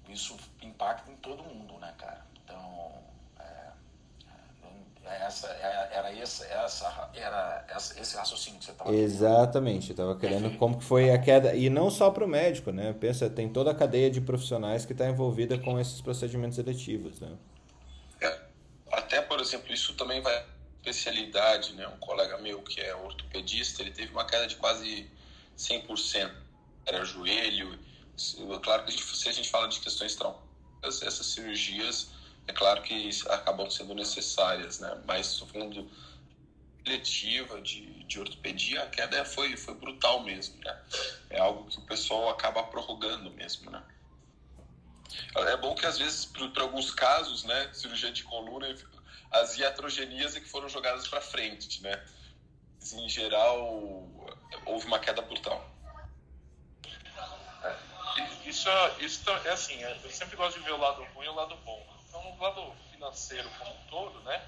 [0.09, 2.25] isso impacta em todo mundo, né, cara?
[2.43, 3.03] Então,
[5.15, 10.57] essa, é, era, esse, essa, era esse raciocínio que você estava Exatamente, eu estava querendo
[10.57, 12.93] como que foi a queda, e não só para o médico, né?
[12.93, 17.31] Pensa, tem toda a cadeia de profissionais que está envolvida com esses procedimentos eletivos, né?
[18.21, 18.39] É,
[18.91, 20.45] até, por exemplo, isso também vai
[20.87, 21.87] especialidade, né?
[21.87, 25.09] Um colega meu que é ortopedista, ele teve uma queda de quase
[25.57, 26.31] 100%.
[26.85, 27.77] Era joelho.
[28.63, 32.09] Claro que a gente, se a gente fala de questões traumáticas, essas cirurgias,
[32.47, 35.01] é claro que acabam sendo necessárias, né?
[35.05, 35.89] Mas estou falando
[37.61, 40.81] de, de ortopedia, a queda foi, foi brutal mesmo, né?
[41.29, 43.83] É algo que o pessoal acaba prorrogando mesmo, né?
[45.35, 48.73] É bom que às vezes, para alguns casos, né, cirurgia de coluna,
[49.31, 52.01] as iatrogenias é que foram jogadas para frente, né?
[52.79, 53.59] Mas, em geral,
[54.65, 55.69] houve uma queda brutal.
[57.63, 57.75] É,
[58.45, 58.69] isso,
[58.99, 61.55] isso é assim, é, eu sempre gosto de ver o lado ruim e o lado
[61.57, 61.96] bom.
[62.17, 64.43] Então, no lado financeiro como um todo, né,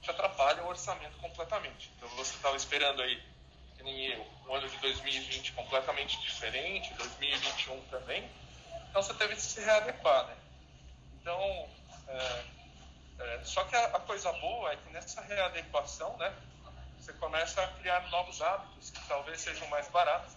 [0.00, 1.90] te atrapalha o orçamento completamente.
[1.96, 3.20] Então, você estava esperando aí,
[3.76, 8.30] que nem eu, um ano de 2020 completamente diferente, 2021 também,
[8.88, 10.36] então você teve que se readequar, né?
[11.20, 11.68] Então,
[12.06, 12.44] é,
[13.18, 16.32] é, só que a, a, coisa boa é que nessa readequação, né,
[16.98, 20.36] você começa a criar novos hábitos que talvez sejam mais baratos,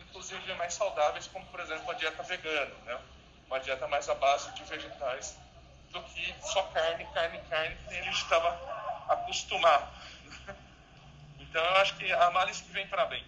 [0.00, 3.00] inclusive mais saudáveis, como por exemplo a dieta vegana, né?
[3.46, 5.43] Uma dieta mais à base de vegetais
[5.94, 8.48] do que só carne, carne, carne, que ele estava
[9.08, 9.88] acostumado.
[11.40, 13.22] Então eu acho que a malice que vem para bem.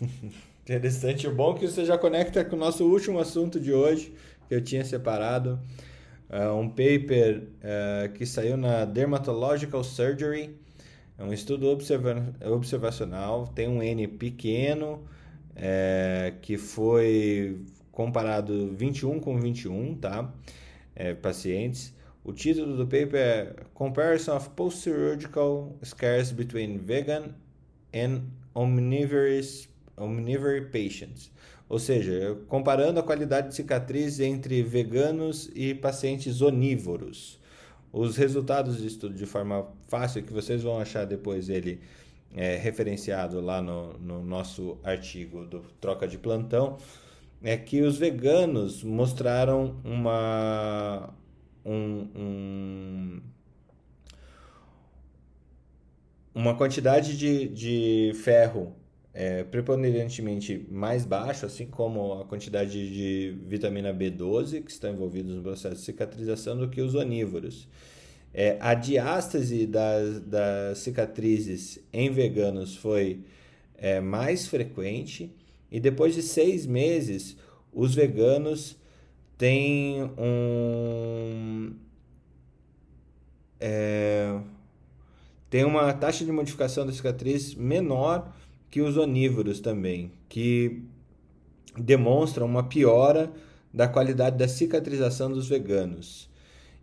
[0.60, 1.28] Interessante.
[1.28, 4.12] O bom é que você já conecta com o nosso último assunto de hoje,
[4.48, 5.60] que eu tinha separado.
[6.28, 10.58] Uh, um paper uh, que saiu na Dermatological Surgery.
[11.16, 15.08] É um estudo observa observacional, tem um N pequeno,
[15.54, 20.32] é, que foi comparado 21 com 21, tá?
[20.98, 21.94] É, pacientes.
[22.24, 27.36] O título do paper é Comparison of Post-Surgical Scars Between Vegan
[27.94, 28.22] and
[28.52, 31.30] Omnivorous omnivorous patients,
[31.68, 37.38] ou seja, comparando a qualidade de cicatriz entre veganos e pacientes onívoros.
[37.92, 41.80] Os resultados do estudo, de forma fácil, que vocês vão achar depois ele
[42.34, 46.76] é, referenciado lá no, no nosso artigo do Troca de Plantão,
[47.42, 51.14] é que os veganos mostraram uma,
[51.64, 53.20] um, um,
[56.34, 58.74] uma quantidade de, de ferro
[59.14, 65.42] é, preponderantemente mais baixo, assim como a quantidade de vitamina B12 que está envolvida no
[65.42, 67.68] processo de cicatrização do que os onívoros.
[68.32, 73.24] É, a diástase das, das cicatrizes em veganos foi
[73.76, 75.34] é, mais frequente
[75.70, 77.36] e depois de seis meses
[77.72, 78.76] os veganos
[79.36, 81.74] têm um
[83.60, 84.38] é,
[85.50, 88.32] tem uma taxa de modificação da cicatriz menor
[88.70, 90.82] que os onívoros também, que
[91.76, 93.32] demonstram uma piora
[93.72, 96.28] da qualidade da cicatrização dos veganos.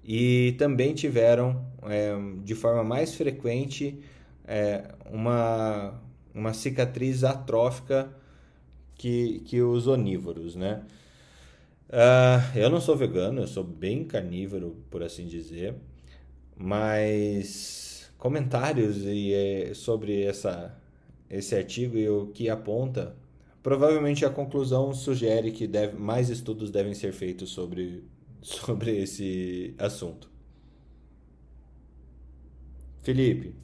[0.04, 2.14] E também tiveram, é,
[2.44, 4.00] de forma mais frequente,
[4.48, 6.00] é, uma,
[6.34, 8.10] uma cicatriz atrófica
[8.96, 10.84] que, que os onívoros, né?
[11.90, 15.76] Uh, eu não sou vegano, eu sou bem carnívoro, por assim dizer,
[16.58, 20.76] mas comentários e, é, sobre essa
[21.30, 23.16] esse artigo e o que aponta,
[23.64, 28.04] provavelmente a conclusão sugere que deve, mais estudos devem ser feitos sobre,
[28.42, 30.30] sobre esse assunto.
[33.04, 33.56] Felipe.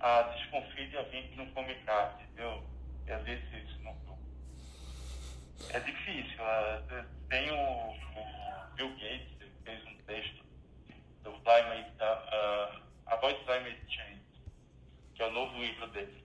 [0.00, 2.23] Ah, desconfie de alguém que não come carne?
[3.06, 4.18] E às vezes isso não.
[5.70, 6.44] É difícil.
[6.44, 6.82] Ah,
[7.28, 10.44] tem o, o Bill Gates, fez um texto
[11.22, 14.24] do Climate, uh, Avoid Climate Change
[15.14, 16.24] que é o novo livro dele.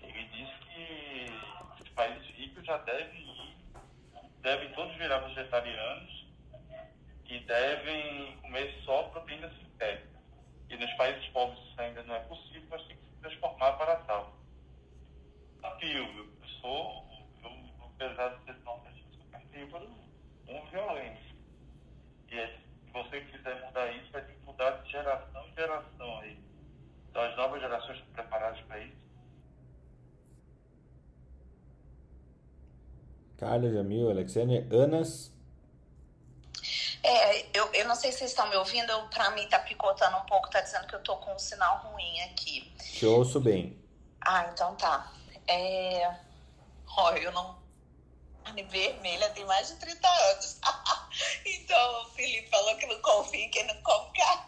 [0.00, 3.56] Ele diz que os países ricos já devem ir,
[4.42, 6.26] devem todos virar vegetarianos
[7.28, 10.16] e devem comer só proteína sintética.
[10.68, 13.96] E nos países pobres isso ainda não é possível, mas tem que se transformar para
[13.96, 14.35] tal.
[15.66, 17.04] Desafio, eu sou,
[17.42, 17.50] eu,
[17.84, 18.80] apesar de ser não
[19.32, 19.90] carnívoro,
[20.48, 21.20] um violento.
[22.30, 26.18] E é, se você quiser mudar isso, vai ter que mudar de geração em geração
[26.20, 26.38] aí.
[27.10, 28.96] Então, as novas gerações estão preparadas para isso?
[33.36, 35.32] Carla, Jamil, Alexandre, Anas.
[37.02, 40.26] É, eu, eu não sei se vocês estão me ouvindo, pra mim tá picotando um
[40.26, 42.72] pouco, tá dizendo que eu tô com um sinal ruim aqui.
[42.78, 43.78] Te ouço bem.
[44.20, 45.12] Ah, então tá.
[45.48, 46.14] É...
[46.96, 47.60] Olha, eu não.
[48.44, 50.60] Carne vermelha tem mais de 30 anos.
[51.44, 54.44] então o Felipe falou que não confia em quem não come carne.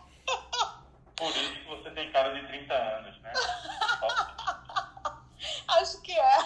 [1.16, 3.32] Por isso que você tem cara de 30 anos, né?
[5.68, 6.38] Acho que é.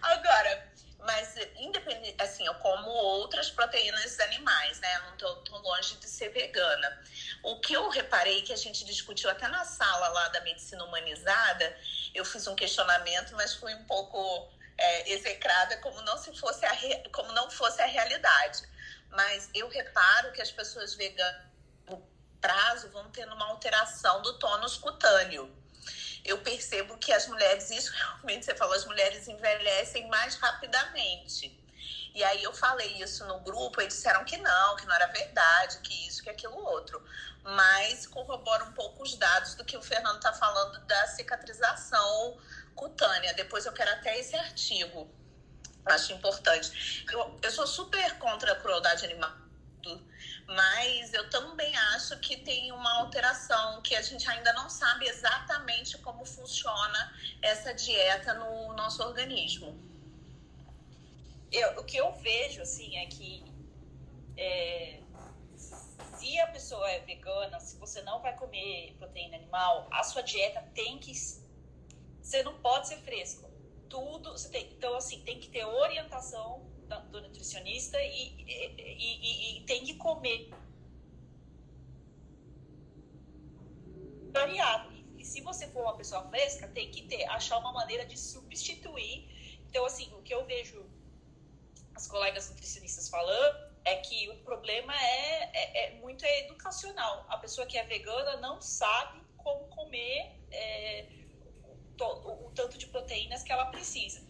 [0.00, 0.72] Agora,
[1.04, 4.96] mas independente, assim, eu como outras proteínas animais, né?
[4.96, 7.02] Eu não tô, tô longe de ser vegana.
[7.42, 11.76] O que eu reparei que a gente discutiu até na sala lá da medicina humanizada,
[12.14, 16.72] eu fiz um questionamento, mas fui um pouco é, execrada como não se fosse a
[16.72, 17.02] re...
[17.12, 18.62] como não fosse a realidade.
[19.10, 21.42] Mas eu reparo que as pessoas veganas
[21.88, 22.02] no
[22.40, 25.64] prazo vão tendo uma alteração do tônus cutâneo
[26.24, 31.62] eu percebo que as mulheres, isso realmente você falou, as mulheres envelhecem mais rapidamente.
[32.14, 35.78] E aí eu falei isso no grupo, e disseram que não, que não era verdade,
[35.78, 37.04] que isso, que aquilo outro.
[37.42, 42.38] Mas corrobora um pouco os dados do que o Fernando está falando da cicatrização
[42.74, 43.34] cutânea.
[43.34, 45.12] Depois eu quero até esse artigo.
[45.86, 47.04] Acho importante.
[47.10, 49.44] Eu, eu sou super contra a crueldade animal
[50.46, 55.98] mas eu também acho que tem uma alteração que a gente ainda não sabe exatamente
[55.98, 57.12] como funciona
[57.42, 59.83] essa dieta no nosso organismo.
[61.54, 63.44] Eu, o que eu vejo assim é que
[64.36, 65.00] é,
[65.54, 70.60] se a pessoa é vegana, se você não vai comer proteína animal, a sua dieta
[70.74, 71.14] tem que
[72.20, 73.48] você não pode ser fresco.
[73.88, 76.68] Tudo, você tem, então assim, tem que ter orientação
[77.10, 80.50] do nutricionista e, e, e, e tem que comer
[84.32, 84.92] variado.
[85.16, 89.28] E se você for uma pessoa fresca, tem que ter, achar uma maneira de substituir.
[89.68, 90.84] Então, assim, o que eu vejo
[91.94, 97.26] as colegas nutricionistas falando é que o problema é, é, é muito é educacional.
[97.28, 101.06] A pessoa que é vegana não sabe como comer é,
[102.00, 104.22] o, o tanto de proteínas que ela precisa.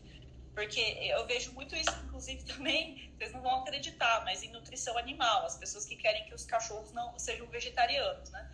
[0.55, 5.45] Porque eu vejo muito isso, inclusive, também, vocês não vão acreditar, mas em nutrição animal,
[5.45, 8.51] as pessoas que querem que os cachorros não sejam vegetarianos, né?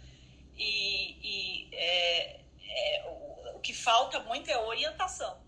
[0.57, 5.41] E, e é, é, o, o, que falta muito é orientação,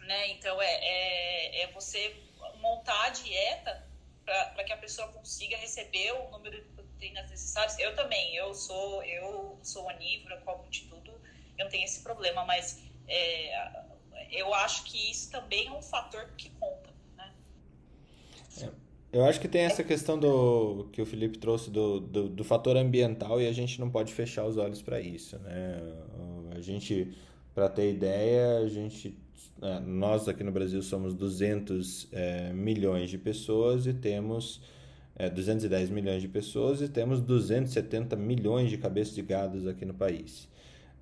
[0.00, 0.28] né?
[0.30, 2.27] Então, é, é, é você
[2.60, 3.86] montar a dieta
[4.24, 7.78] para que a pessoa consiga receber o número de proteínas necessárias.
[7.78, 11.12] Eu também, eu sou, eu sou onívora, como de tudo,
[11.56, 12.82] eu tenho esse problema, mas...
[13.06, 13.88] É,
[14.30, 17.32] eu acho que isso também é um fator que conta, né?
[18.60, 18.70] É,
[19.10, 22.76] eu acho que tem essa questão do que o Felipe trouxe do, do, do fator
[22.76, 25.80] ambiental e a gente não pode fechar os olhos para isso, né?
[26.54, 27.16] A gente,
[27.54, 29.18] para ter ideia, a gente
[29.84, 34.60] nós aqui no Brasil somos 200 é, milhões de pessoas e temos
[35.16, 39.94] é, 210 milhões de pessoas e temos 270 milhões de cabeças de gados aqui no
[39.94, 40.48] país.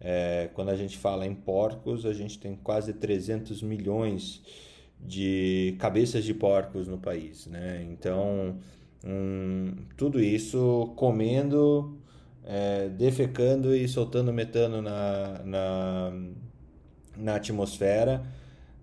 [0.00, 4.42] É, quando a gente fala em porcos, a gente tem quase 300 milhões
[4.98, 7.86] de cabeças de porcos no país, né?
[7.90, 8.56] Então,
[9.04, 11.98] hum, tudo isso comendo,
[12.44, 16.12] é, defecando e soltando metano na, na,
[17.16, 18.22] na atmosfera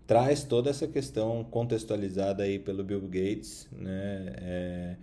[0.06, 4.34] traz toda essa questão contextualizada aí pelo Bill Gates, né?
[4.38, 4.96] É,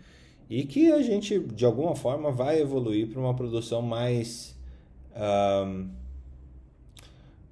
[0.49, 4.59] e que a gente, de alguma forma, vai evoluir para uma produção mais...
[5.17, 5.89] Um,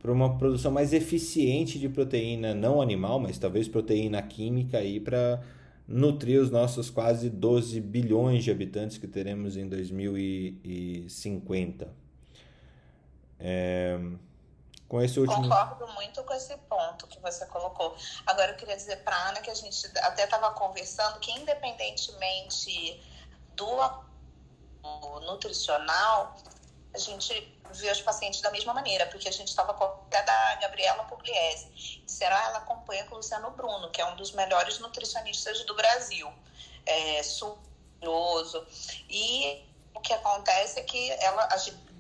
[0.01, 5.43] para uma produção mais eficiente de proteína não animal, mas talvez proteína química aí para
[5.89, 11.89] nutrir os nossos quase 12 bilhões de habitantes que teremos em 2050.
[13.41, 13.99] É,
[14.89, 15.43] com esse último...
[15.43, 17.95] Concordo muito com esse ponto que você colocou.
[18.27, 23.01] Agora eu queria dizer para a Ana que a gente até estava conversando que independentemente
[23.55, 23.69] do
[25.27, 26.37] nutricional,
[26.95, 30.55] a gente vê os pacientes da mesma maneira, porque a gente estava com a da
[30.57, 32.03] Gabriela Pugliese.
[32.07, 35.75] Disseram, ah, ela acompanha com o Luciano Bruno, que é um dos melhores nutricionistas do
[35.75, 36.33] Brasil.
[36.87, 38.67] É, surioso.
[39.11, 41.45] E o que acontece é que ela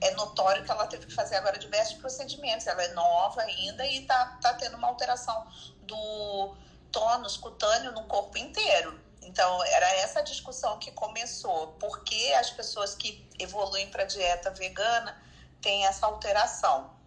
[0.00, 2.66] é notório que ela teve que fazer agora diversos procedimentos.
[2.66, 5.46] Ela é nova ainda e está tá tendo uma alteração
[5.82, 6.54] do
[6.92, 8.98] tônus cutâneo no corpo inteiro.
[9.22, 11.68] Então, era essa discussão que começou.
[11.78, 15.20] Por que as pessoas que evoluem para a dieta vegana
[15.60, 16.98] têm essa alteração?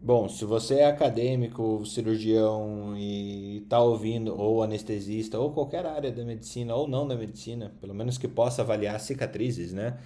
[0.00, 6.24] Bom, se você é acadêmico, cirurgião e está ouvindo, ou anestesista, ou qualquer área da
[6.24, 9.98] medicina, ou não da medicina, pelo menos que possa avaliar cicatrizes, né?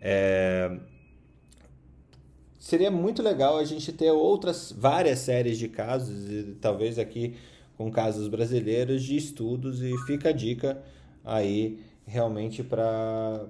[0.00, 0.78] É...
[2.58, 7.36] Seria muito legal a gente ter outras, várias séries de casos, e talvez aqui
[7.76, 10.82] com casos brasileiros de estudos e fica a dica
[11.24, 13.48] aí realmente para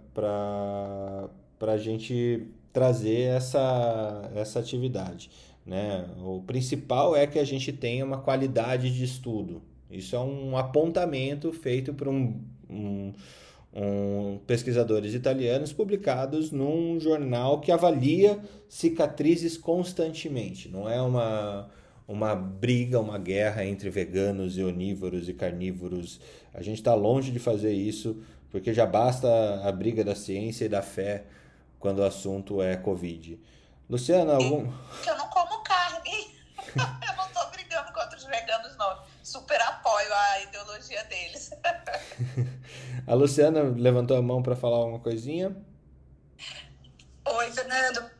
[1.60, 5.30] a gente trazer essa, essa atividade.
[5.64, 6.06] Né?
[6.22, 9.62] O principal é que a gente tenha uma qualidade de estudo.
[9.90, 13.12] Isso é um apontamento feito por um, um,
[13.76, 20.66] um, pesquisadores italianos publicados num jornal que avalia cicatrizes constantemente.
[20.70, 21.68] Não é uma,
[22.08, 26.18] uma briga, uma guerra entre veganos e onívoros e carnívoros.
[26.54, 28.16] A gente está longe de fazer isso,
[28.50, 29.28] porque já basta
[29.62, 31.24] a briga da ciência e da fé
[31.78, 33.38] quando o assunto é Covid.
[33.90, 34.72] Luciana, algum.
[35.06, 36.34] Eu não como carne.
[36.74, 39.02] eu não estou brigando contra os veganos, não.
[39.22, 41.50] Super apoio a ideologia deles.
[43.06, 45.56] a Luciana levantou a mão para falar alguma coisinha.
[47.24, 48.10] Oi, Fernando.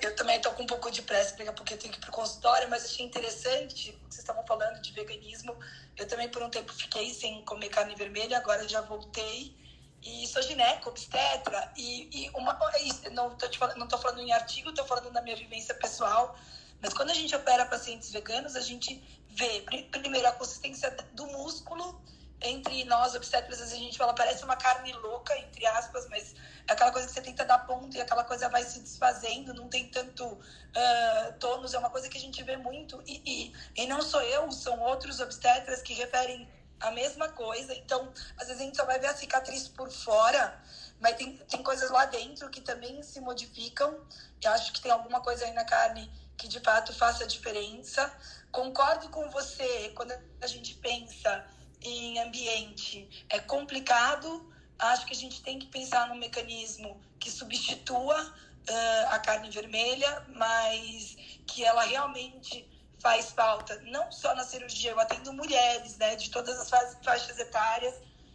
[0.00, 2.12] Eu também estou com um pouco de pressa, porque eu tenho que ir para o
[2.12, 5.56] consultório, mas achei interessante, vocês estavam falando de veganismo.
[5.96, 9.56] Eu também, por um tempo, fiquei sem comer carne vermelha, agora já voltei
[10.02, 12.56] e sou gineco, obstetra, e, e uma,
[13.04, 16.38] é não estou falando, em artigo, estou falando na minha vivência pessoal,
[16.80, 22.00] mas quando a gente opera pacientes veganos, a gente vê, primeiro, a consistência do músculo,
[22.40, 26.34] entre nós obstetras, a gente fala, parece uma carne louca, entre aspas, mas
[26.68, 29.68] é aquela coisa que você tenta dar ponto e aquela coisa vai se desfazendo, não
[29.68, 33.86] tem tanto uh, tônus, é uma coisa que a gente vê muito, e, e, e
[33.86, 36.48] não sou eu, são outros obstetras que referem
[36.80, 37.74] a mesma coisa.
[37.74, 40.62] Então, às vezes a gente só vai ver a cicatriz por fora,
[41.00, 43.98] mas tem, tem coisas lá dentro que também se modificam.
[44.42, 48.12] Eu acho que tem alguma coisa aí na carne que de fato faça diferença.
[48.52, 51.46] Concordo com você quando a gente pensa
[51.82, 53.08] em ambiente.
[53.28, 54.52] É complicado.
[54.78, 58.34] Acho que a gente tem que pensar num mecanismo que substitua
[58.68, 61.16] uh, a carne vermelha, mas
[61.46, 66.58] que ela realmente faz falta, não só na cirurgia, eu atendo mulheres, né, de todas
[66.58, 66.68] as
[67.04, 67.94] faixas etárias,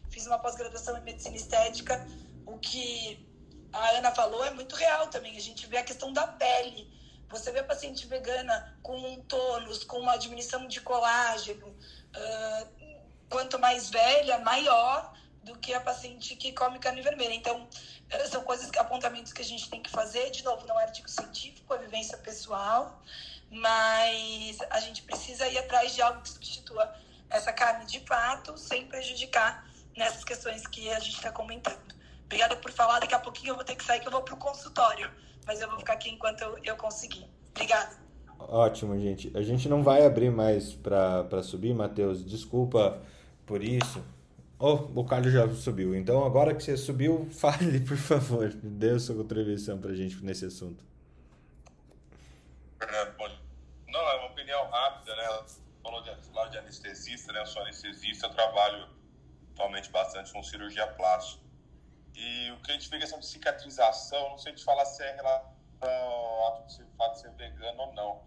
[0.10, 2.06] fiz uma pós-graduação em medicina estética,
[2.46, 3.28] o que
[3.74, 6.90] a Ana falou é muito real também, a gente vê a questão da pele,
[7.30, 12.81] você vê a paciente vegana com um tônus, com uma diminuição de colágeno, uh,
[13.32, 15.12] quanto mais velha, maior
[15.44, 17.34] do que a paciente que come carne vermelha.
[17.34, 17.68] Então,
[18.30, 20.30] são coisas, apontamentos que a gente tem que fazer.
[20.30, 23.02] De novo, não é artigo científico, é vivência pessoal
[23.52, 26.90] mas a gente precisa ir atrás de algo que substitua
[27.30, 31.80] essa carne de fato, sem prejudicar nessas questões que a gente está comentando.
[32.26, 34.34] Obrigada por falar, daqui a pouquinho eu vou ter que sair, que eu vou para
[34.34, 35.12] o consultório,
[35.46, 37.30] mas eu vou ficar aqui enquanto eu, eu conseguir.
[37.50, 38.00] Obrigada.
[38.40, 39.32] Ótimo, gente.
[39.36, 42.26] A gente não vai abrir mais para subir, Matheus.
[42.26, 43.02] Desculpa
[43.46, 44.04] por isso.
[44.58, 45.96] Oh, o Carlos já subiu.
[45.96, 48.50] Então, agora que você subiu, fale, por favor.
[48.54, 50.84] Dê sua contribuição para a gente nesse assunto.
[53.18, 53.30] Bom
[53.92, 55.44] não, é uma opinião rápida, né?
[55.84, 57.42] Falou de, falou de anestesista, né?
[57.42, 58.88] Eu sou anestesista, eu trabalho
[59.54, 61.44] atualmente bastante com cirurgia plástica.
[62.16, 65.16] E o que a gente vê questão de cicatrização, não sei te falar se é
[65.16, 65.52] relação
[65.82, 66.66] ao
[66.98, 68.24] fato de ser vegano ou não,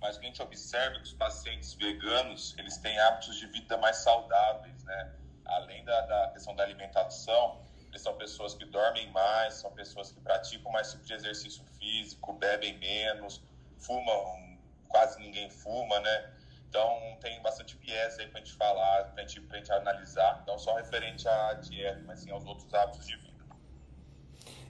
[0.00, 3.96] mas a gente observa é que os pacientes veganos, eles têm hábitos de vida mais
[3.96, 5.14] saudáveis, né?
[5.44, 10.20] Além da, da questão da alimentação, eles são pessoas que dormem mais, são pessoas que
[10.20, 13.42] praticam mais tipo de exercício físico, bebem menos,
[13.78, 14.58] fumam
[14.88, 16.34] quase ninguém fuma, né?
[16.68, 21.26] Então tem bastante viés aí pra gente falar, pra gente, gente analisar, não só referente
[21.26, 23.27] à dieta, mas sim aos outros hábitos de vida.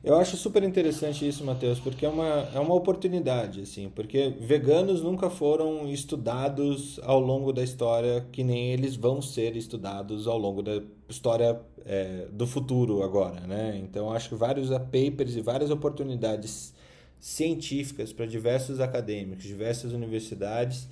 [0.03, 5.03] Eu acho super interessante isso, Matheus, porque é uma, é uma oportunidade, assim, porque veganos
[5.03, 10.63] nunca foram estudados ao longo da história que nem eles vão ser estudados ao longo
[10.63, 13.77] da história é, do futuro agora, né?
[13.83, 16.73] Então acho que vários papers e várias oportunidades
[17.19, 20.89] científicas para diversos acadêmicos, diversas universidades,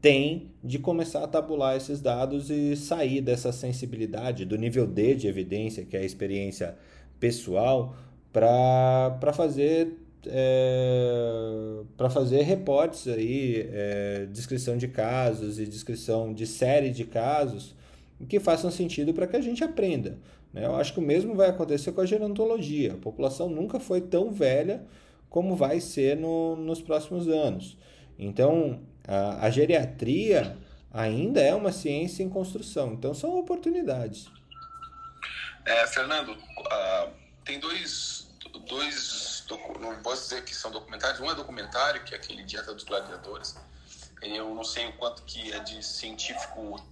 [0.00, 5.28] tem de começar a tabular esses dados e sair dessa sensibilidade, do nível D de
[5.28, 6.76] evidência, que é a experiência
[7.20, 7.94] pessoal,
[8.32, 16.90] para fazer é, para fazer reportes aí, é, descrição de casos e descrição de série
[16.90, 17.74] de casos
[18.28, 20.18] que façam sentido para que a gente aprenda.
[20.52, 20.64] Né?
[20.64, 22.92] Eu acho que o mesmo vai acontecer com a gerontologia.
[22.92, 24.84] A população nunca foi tão velha
[25.28, 27.76] como vai ser no, nos próximos anos.
[28.18, 30.56] Então, a, a geriatria
[30.92, 34.26] ainda é uma ciência em construção, então são oportunidades.
[35.64, 38.28] É, Fernando, uh, tem dois,
[38.68, 39.44] dois,
[39.80, 43.56] não posso dizer que são documentários, um é documentário, que é aquele Dieta dos Gladiadores,
[44.22, 46.82] eu não sei o quanto que é de científico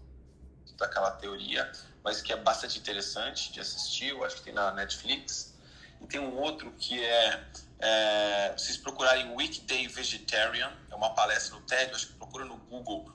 [0.77, 1.71] daquela teoria,
[2.03, 5.55] mas que é bastante interessante de assistir, eu acho que tem na Netflix,
[6.01, 7.45] e tem um outro que é
[7.81, 13.11] é, vocês procurarem Weekday Vegetarian, é uma palestra no TED, acho que procura no Google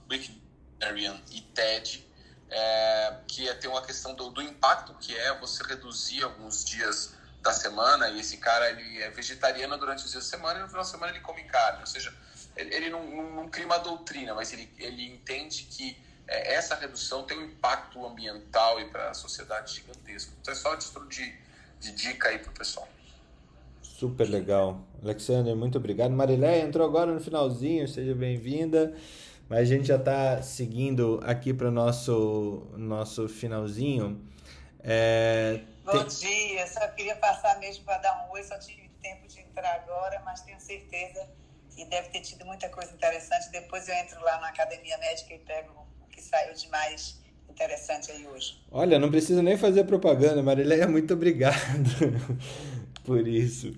[0.81, 2.05] Marian e Ted,
[2.49, 7.13] é, que é ter uma questão do, do impacto que é você reduzir alguns dias
[7.45, 10.67] da semana e esse cara ele é vegetariano durante os dias da semana e no
[10.67, 12.11] final da semana ele come carne, ou seja,
[12.57, 15.95] ele, ele não, não, não, cria uma doutrina, mas ele, ele entende que
[16.27, 20.33] é, essa redução tem um impacto ambiental e para a sociedade gigantesco.
[20.41, 21.33] Então é só título de,
[21.79, 22.87] de dica aí para o pessoal.
[23.83, 24.81] Super legal.
[25.03, 26.11] Alexander, muito obrigado.
[26.11, 28.95] Marileia entrou agora no finalzinho, seja bem-vinda.
[29.47, 34.19] Mas a gente já está seguindo aqui para o nosso, nosso finalzinho.
[34.83, 36.07] É, Bom tem...
[36.07, 40.19] dia, só queria passar mesmo para dar um oi, só tive tempo de entrar agora,
[40.25, 41.29] mas tenho certeza
[41.75, 43.51] que deve ter tido muita coisa interessante.
[43.51, 48.11] Depois eu entro lá na Academia Médica e pego o que saiu de mais interessante
[48.11, 48.59] aí hoje.
[48.71, 51.55] Olha, não precisa nem fazer propaganda, Marileia, muito obrigado
[53.05, 53.71] por isso.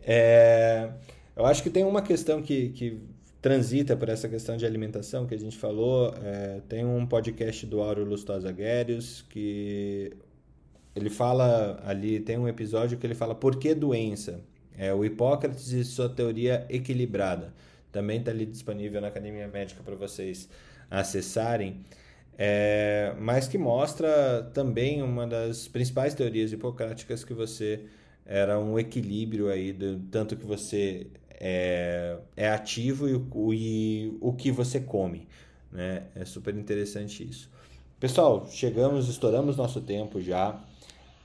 [0.00, 0.90] É,
[1.36, 3.00] eu acho que tem uma questão que, que
[3.40, 6.12] transita por essa questão de alimentação que a gente falou.
[6.22, 10.12] É, tem um podcast do Auro Lustosa Guérios que
[10.94, 14.40] ele fala ali, tem um episódio que ele fala por que doença?
[14.76, 17.52] É o Hipócrates e sua teoria equilibrada.
[17.90, 20.48] Também está ali disponível na Academia Médica para vocês
[20.90, 21.80] acessarem.
[22.38, 27.84] É, mas que mostra também uma das principais teorias hipocráticas que você
[28.24, 31.06] era um equilíbrio aí do tanto que você
[31.38, 35.28] é, é ativo e o, e o que você come.
[35.70, 36.04] Né?
[36.14, 37.50] É super interessante isso.
[38.00, 40.60] Pessoal, chegamos, estouramos nosso tempo já.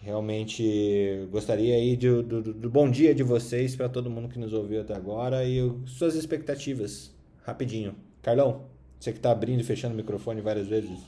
[0.01, 4.53] Realmente gostaria aí do, do, do bom dia de vocês para todo mundo que nos
[4.53, 7.11] ouviu até agora e suas expectativas,
[7.43, 7.95] rapidinho.
[8.21, 8.69] Carlão,
[8.99, 10.99] você que está abrindo e fechando o microfone várias vezes.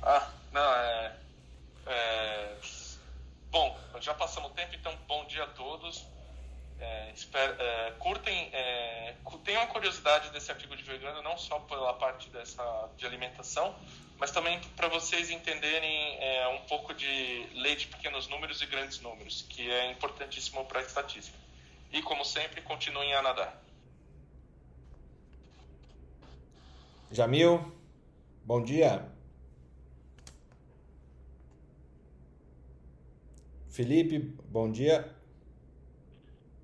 [0.00, 1.16] Ah, não, é.
[1.86, 2.56] é...
[3.50, 6.06] Bom, já passamos o tempo, então bom dia a todos.
[6.80, 12.28] É, espero, é, curtem, é, tenham curiosidade desse artigo de vegano, não só pela parte
[12.30, 13.72] dessa, de alimentação,
[14.22, 19.00] mas também para vocês entenderem é, um pouco de lei de pequenos números e grandes
[19.00, 21.36] números, que é importantíssimo para a estatística.
[21.92, 23.60] E, como sempre, continuem a nadar.
[27.10, 27.76] Jamil,
[28.44, 29.10] bom dia.
[33.70, 35.12] Felipe, bom dia.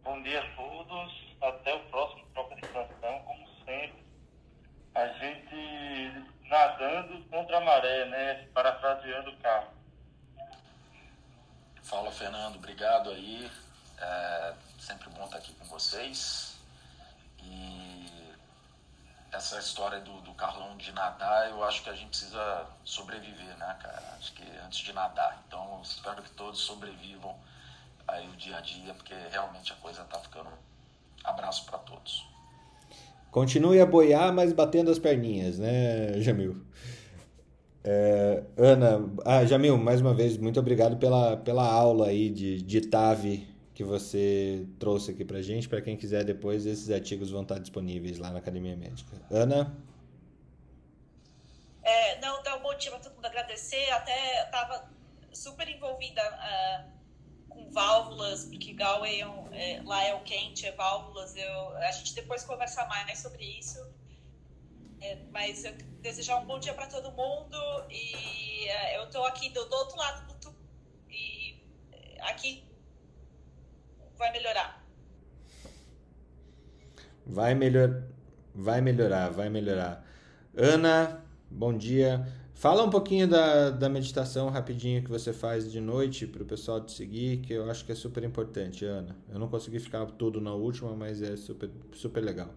[0.05, 1.35] Bom dia a todos.
[1.41, 4.05] Até o próximo Troca de Plantão, como sempre.
[4.95, 8.49] A gente nadando contra a maré, né?
[8.53, 9.69] Parafraseando o carro.
[11.83, 12.57] Fala, Fernando.
[12.57, 13.49] Obrigado aí.
[14.01, 16.57] É sempre bom estar aqui com vocês.
[17.43, 18.07] E
[19.31, 23.77] essa história do, do Carlão de nadar, eu acho que a gente precisa sobreviver, né,
[23.81, 24.03] cara?
[24.19, 25.41] Acho que antes de nadar.
[25.47, 27.37] Então, espero que todos sobrevivam
[28.09, 30.51] aí o dia a dia, porque realmente a coisa está ficando.
[31.23, 32.27] Abraço para todos.
[33.31, 36.67] Continue a boiar, mas batendo as perninhas, né, Jamil?
[37.91, 42.83] É, Ana, ah, Jamil, mais uma vez, muito obrigado pela, pela aula aí de, de
[42.83, 45.67] TAV que você trouxe aqui pra gente.
[45.67, 49.17] Para quem quiser depois, esses artigos vão estar disponíveis lá na Academia Médica.
[49.31, 49.75] Ana?
[51.83, 53.89] É, não, dá um motivo para todo mundo agradecer.
[53.93, 54.87] Até estava
[55.33, 56.91] super envolvida uh,
[57.49, 61.35] com válvulas, porque Galway é, é, lá é o quente, é válvulas.
[61.37, 63.79] Eu, a gente depois conversa mais sobre isso.
[65.01, 67.57] É, mas eu desejar um bom dia para todo mundo
[67.91, 70.57] e é, eu estou aqui do, do, outro lado do tubo
[71.09, 71.61] e
[71.93, 72.65] é, aqui
[74.17, 74.85] vai melhorar.
[77.25, 78.03] Vai melhor,
[78.55, 80.05] vai melhorar, vai melhorar.
[80.57, 82.27] Ana, bom dia.
[82.55, 86.81] Fala um pouquinho da, da meditação rapidinho que você faz de noite para o pessoal
[86.81, 89.17] te seguir, que eu acho que é super importante, Ana.
[89.29, 92.53] Eu não consegui ficar tudo na última, mas é super, super legal.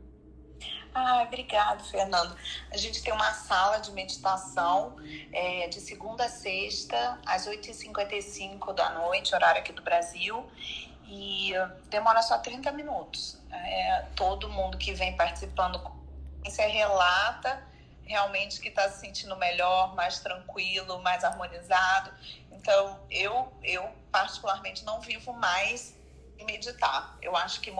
[0.93, 2.35] Ah, obrigado, Fernando.
[2.71, 4.97] A gente tem uma sala de meditação
[5.31, 10.45] é, de segunda a sexta, às 8h55 da noite, horário aqui do Brasil,
[11.05, 11.53] e
[11.89, 13.37] demora só 30 minutos.
[13.51, 15.79] É, todo mundo que vem participando
[16.43, 17.63] você relata
[18.03, 22.11] realmente que está se sentindo melhor, mais tranquilo, mais harmonizado.
[22.51, 25.95] Então, eu, eu particularmente não vivo mais
[26.43, 27.17] meditar.
[27.21, 27.73] Eu acho que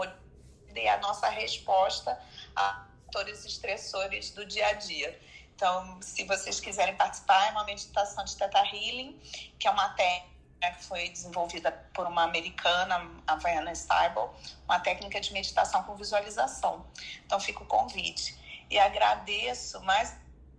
[0.76, 2.18] é a nossa resposta
[2.56, 5.20] fatores estressores do dia a dia.
[5.56, 9.20] Então, se vocês quiserem participar, é uma meditação de Theta Healing,
[9.60, 10.32] que é uma técnica
[10.78, 14.34] que foi desenvolvida por uma americana, a Vaiana Steibel,
[14.66, 16.86] uma técnica de meditação com visualização.
[17.26, 18.36] Então, fica o convite.
[18.70, 20.16] E agradeço mais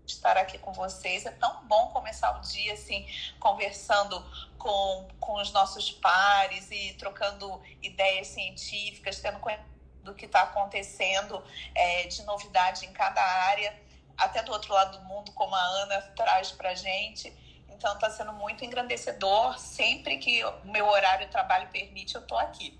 [0.06, 1.27] estar aqui com vocês.
[1.27, 3.06] É tão bom começar o dia assim,
[3.40, 4.20] conversando
[4.59, 9.72] com, com os nossos pares e trocando ideias científicas, tendo conhecimento
[10.03, 11.43] do que está acontecendo
[11.74, 13.74] é, de novidade em cada área.
[14.16, 17.33] até do outro lado do mundo, como a Ana traz para gente.
[17.69, 19.59] Então está sendo muito engrandecedor.
[19.59, 22.79] Sempre que o meu horário de trabalho permite, eu estou aqui.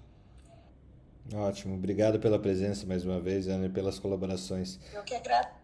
[1.35, 4.78] Ótimo, obrigado pela presença mais uma vez, Ana, e pelas colaborações.
[4.93, 5.62] Eu que agradeço.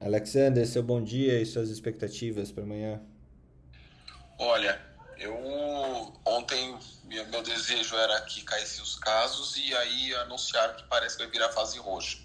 [0.00, 3.00] Alexander, seu bom dia e suas expectativas para amanhã.
[4.38, 4.80] Olha,
[5.18, 11.24] eu ontem meu desejo era que caíssem os casos e aí anunciaram que parece que
[11.24, 12.18] vai virar fase roxa.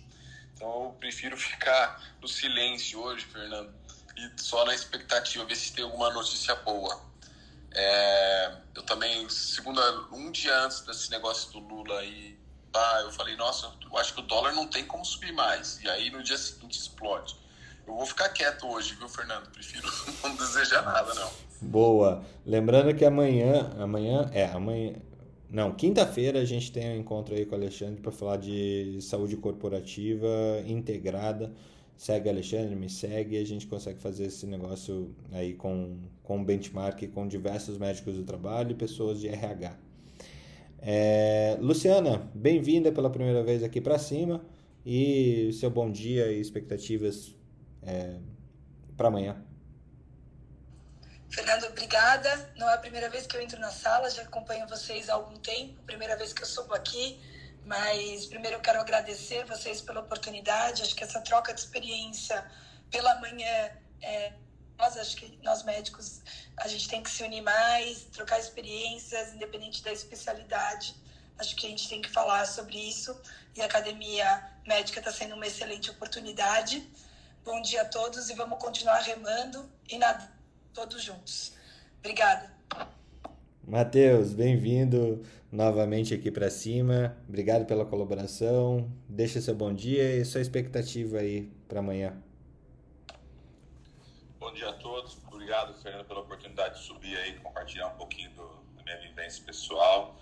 [0.53, 3.73] Então eu prefiro ficar no silêncio hoje, Fernando,
[4.15, 7.01] e só na expectativa ver se tem alguma notícia boa.
[7.71, 12.39] É, eu também, segunda, um dia antes desse negócio do Lula aí,
[12.75, 15.79] ah, eu falei, nossa, eu acho que o dólar não tem como subir mais.
[15.81, 17.35] E aí no dia seguinte explode.
[17.85, 19.49] Eu vou ficar quieto hoje, viu, Fernando?
[19.51, 19.91] Prefiro
[20.23, 21.52] não desejar nada, não.
[21.63, 22.23] Boa.
[22.45, 24.93] Lembrando que amanhã, amanhã, é, amanhã,
[25.49, 29.37] não, quinta-feira a gente tem um encontro aí com o Alexandre para falar de saúde
[29.37, 30.27] corporativa
[30.67, 31.51] integrada.
[31.95, 37.27] Segue Alexandre, me segue, a gente consegue fazer esse negócio aí com, com benchmark com
[37.27, 39.77] diversos médicos do trabalho e pessoas de RH.
[40.81, 44.43] É, Luciana, bem-vinda pela primeira vez aqui para cima
[44.85, 47.35] e seu bom dia e expectativas
[47.83, 48.17] é,
[48.97, 49.42] para amanhã.
[51.33, 52.53] Fernando, obrigada.
[52.55, 55.35] Não é a primeira vez que eu entro na sala, já acompanho vocês há algum
[55.37, 57.19] tempo, primeira vez que eu subo aqui.
[57.65, 60.83] Mas primeiro eu quero agradecer vocês pela oportunidade.
[60.83, 62.45] Acho que essa troca de experiência
[62.91, 63.71] pela manhã,
[64.03, 64.33] é,
[64.77, 66.21] nós acho que nós médicos
[66.57, 70.95] a gente tem que se unir mais, trocar experiências, independente da especialidade.
[71.39, 73.19] Acho que a gente tem que falar sobre isso.
[73.55, 76.87] E a academia médica está sendo uma excelente oportunidade.
[77.43, 80.42] Bom dia a todos e vamos continuar remando e nadando
[80.73, 81.53] todos juntos.
[81.99, 82.51] Obrigada.
[83.65, 87.15] Matheus, bem-vindo novamente aqui para cima.
[87.29, 88.91] Obrigado pela colaboração.
[89.07, 92.21] Deixa seu bom dia e sua expectativa aí para amanhã.
[94.39, 95.17] Bom dia a todos.
[95.31, 100.19] Obrigado, Fernando, pela oportunidade de subir aí, compartilhar um pouquinho do, da minha vivência pessoal.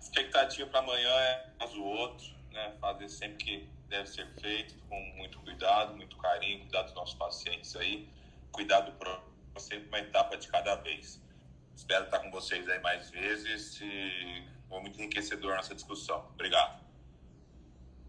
[0.00, 2.74] expectativa para amanhã é mais o outro, né?
[2.80, 7.74] Fazer sempre que deve ser feito, com muito cuidado, muito carinho, cuidar dos nossos pacientes
[7.76, 8.08] aí,
[8.52, 11.20] cuidar do próprio sempre uma etapa de cada vez.
[11.74, 16.24] Espero estar com vocês aí mais vezes e foi muito enriquecedor nossa discussão.
[16.34, 16.82] Obrigado.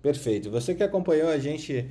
[0.02, 0.52] Perfeito.
[0.52, 1.90] Você que acompanhou a gente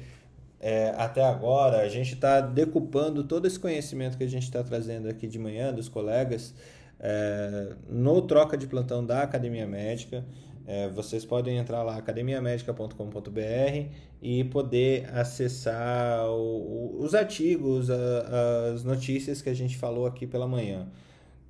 [0.60, 5.09] é, até agora, a gente está decupando todo esse conhecimento que a gente está trazendo
[5.09, 6.55] aqui de manhã dos colegas
[7.01, 10.24] é, no troca de plantão da Academia Médica.
[10.66, 13.89] É, vocês podem entrar lá academiamedica.com.br
[14.23, 20.27] e poder acessar o, o, os artigos, a, as notícias que a gente falou aqui
[20.27, 20.89] pela manhã.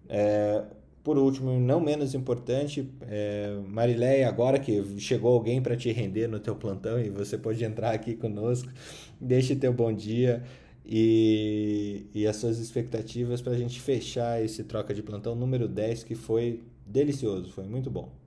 [0.09, 0.65] É,
[1.05, 6.41] por último, não menos importante, é, Marileia, agora que chegou alguém para te render no
[6.41, 8.73] teu plantão e você pode entrar aqui conosco,
[9.20, 10.43] deixe teu bom dia
[10.85, 16.05] e, e as suas expectativas para a gente fechar esse troca de plantão número 10,
[16.05, 18.23] que foi delicioso, foi muito bom.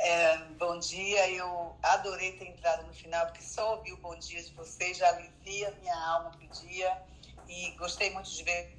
[0.00, 4.40] É, bom dia, eu adorei ter entrado no final, porque só ouvi o bom dia
[4.40, 6.96] de vocês, já alivia minha alma pro dia.
[7.48, 8.78] E gostei muito de ver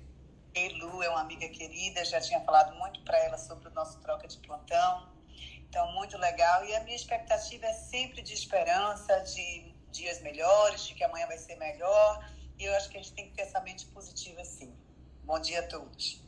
[0.77, 4.27] Lu, é uma amiga querida, já tinha falado muito para ela sobre o nosso troca
[4.27, 5.09] de plantão.
[5.69, 6.65] Então, muito legal.
[6.65, 11.37] E a minha expectativa é sempre de esperança, de dias melhores, de que amanhã vai
[11.37, 12.29] ser melhor.
[12.57, 14.73] E eu acho que a gente tem que ter essa mente positiva sim.
[15.23, 16.21] Bom dia a todos.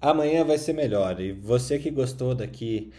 [0.00, 1.18] Amanhã vai ser melhor.
[1.20, 2.92] E você que gostou daqui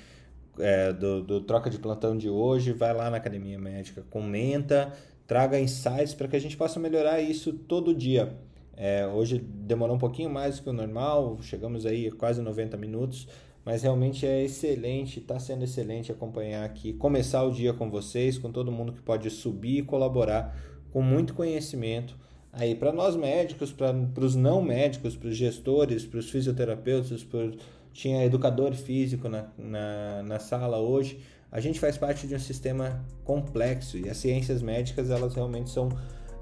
[0.60, 4.94] é, do, do troca de plantão de hoje, vai lá na Academia Médica, comenta,
[5.28, 8.36] traga insights para que a gente possa melhorar isso todo dia.
[8.78, 12.76] É, hoje demorou um pouquinho mais do que o normal, chegamos aí a quase 90
[12.78, 13.28] minutos,
[13.64, 18.52] mas realmente é excelente, está sendo excelente acompanhar aqui, começar o dia com vocês, com
[18.52, 20.56] todo mundo que pode subir e colaborar
[20.92, 22.16] com muito conhecimento
[22.56, 27.52] aí para nós médicos, para os não médicos, para os gestores, para os fisioterapeutas, para
[27.96, 31.22] tinha educador físico na, na, na sala hoje.
[31.50, 35.88] A gente faz parte de um sistema complexo e as ciências médicas elas realmente são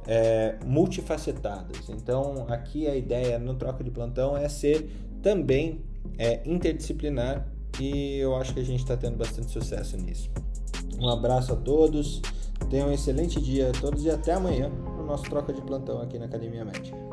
[0.07, 1.87] é, multifacetadas.
[1.89, 4.89] Então aqui a ideia no troca de plantão é ser
[5.21, 5.81] também
[6.17, 7.47] é, interdisciplinar
[7.79, 10.31] e eu acho que a gente está tendo bastante sucesso nisso.
[10.99, 12.19] Um abraço a todos,
[12.71, 16.17] tenham um excelente dia a todos e até amanhã no nosso troca de plantão aqui
[16.17, 17.12] na Academia Médica.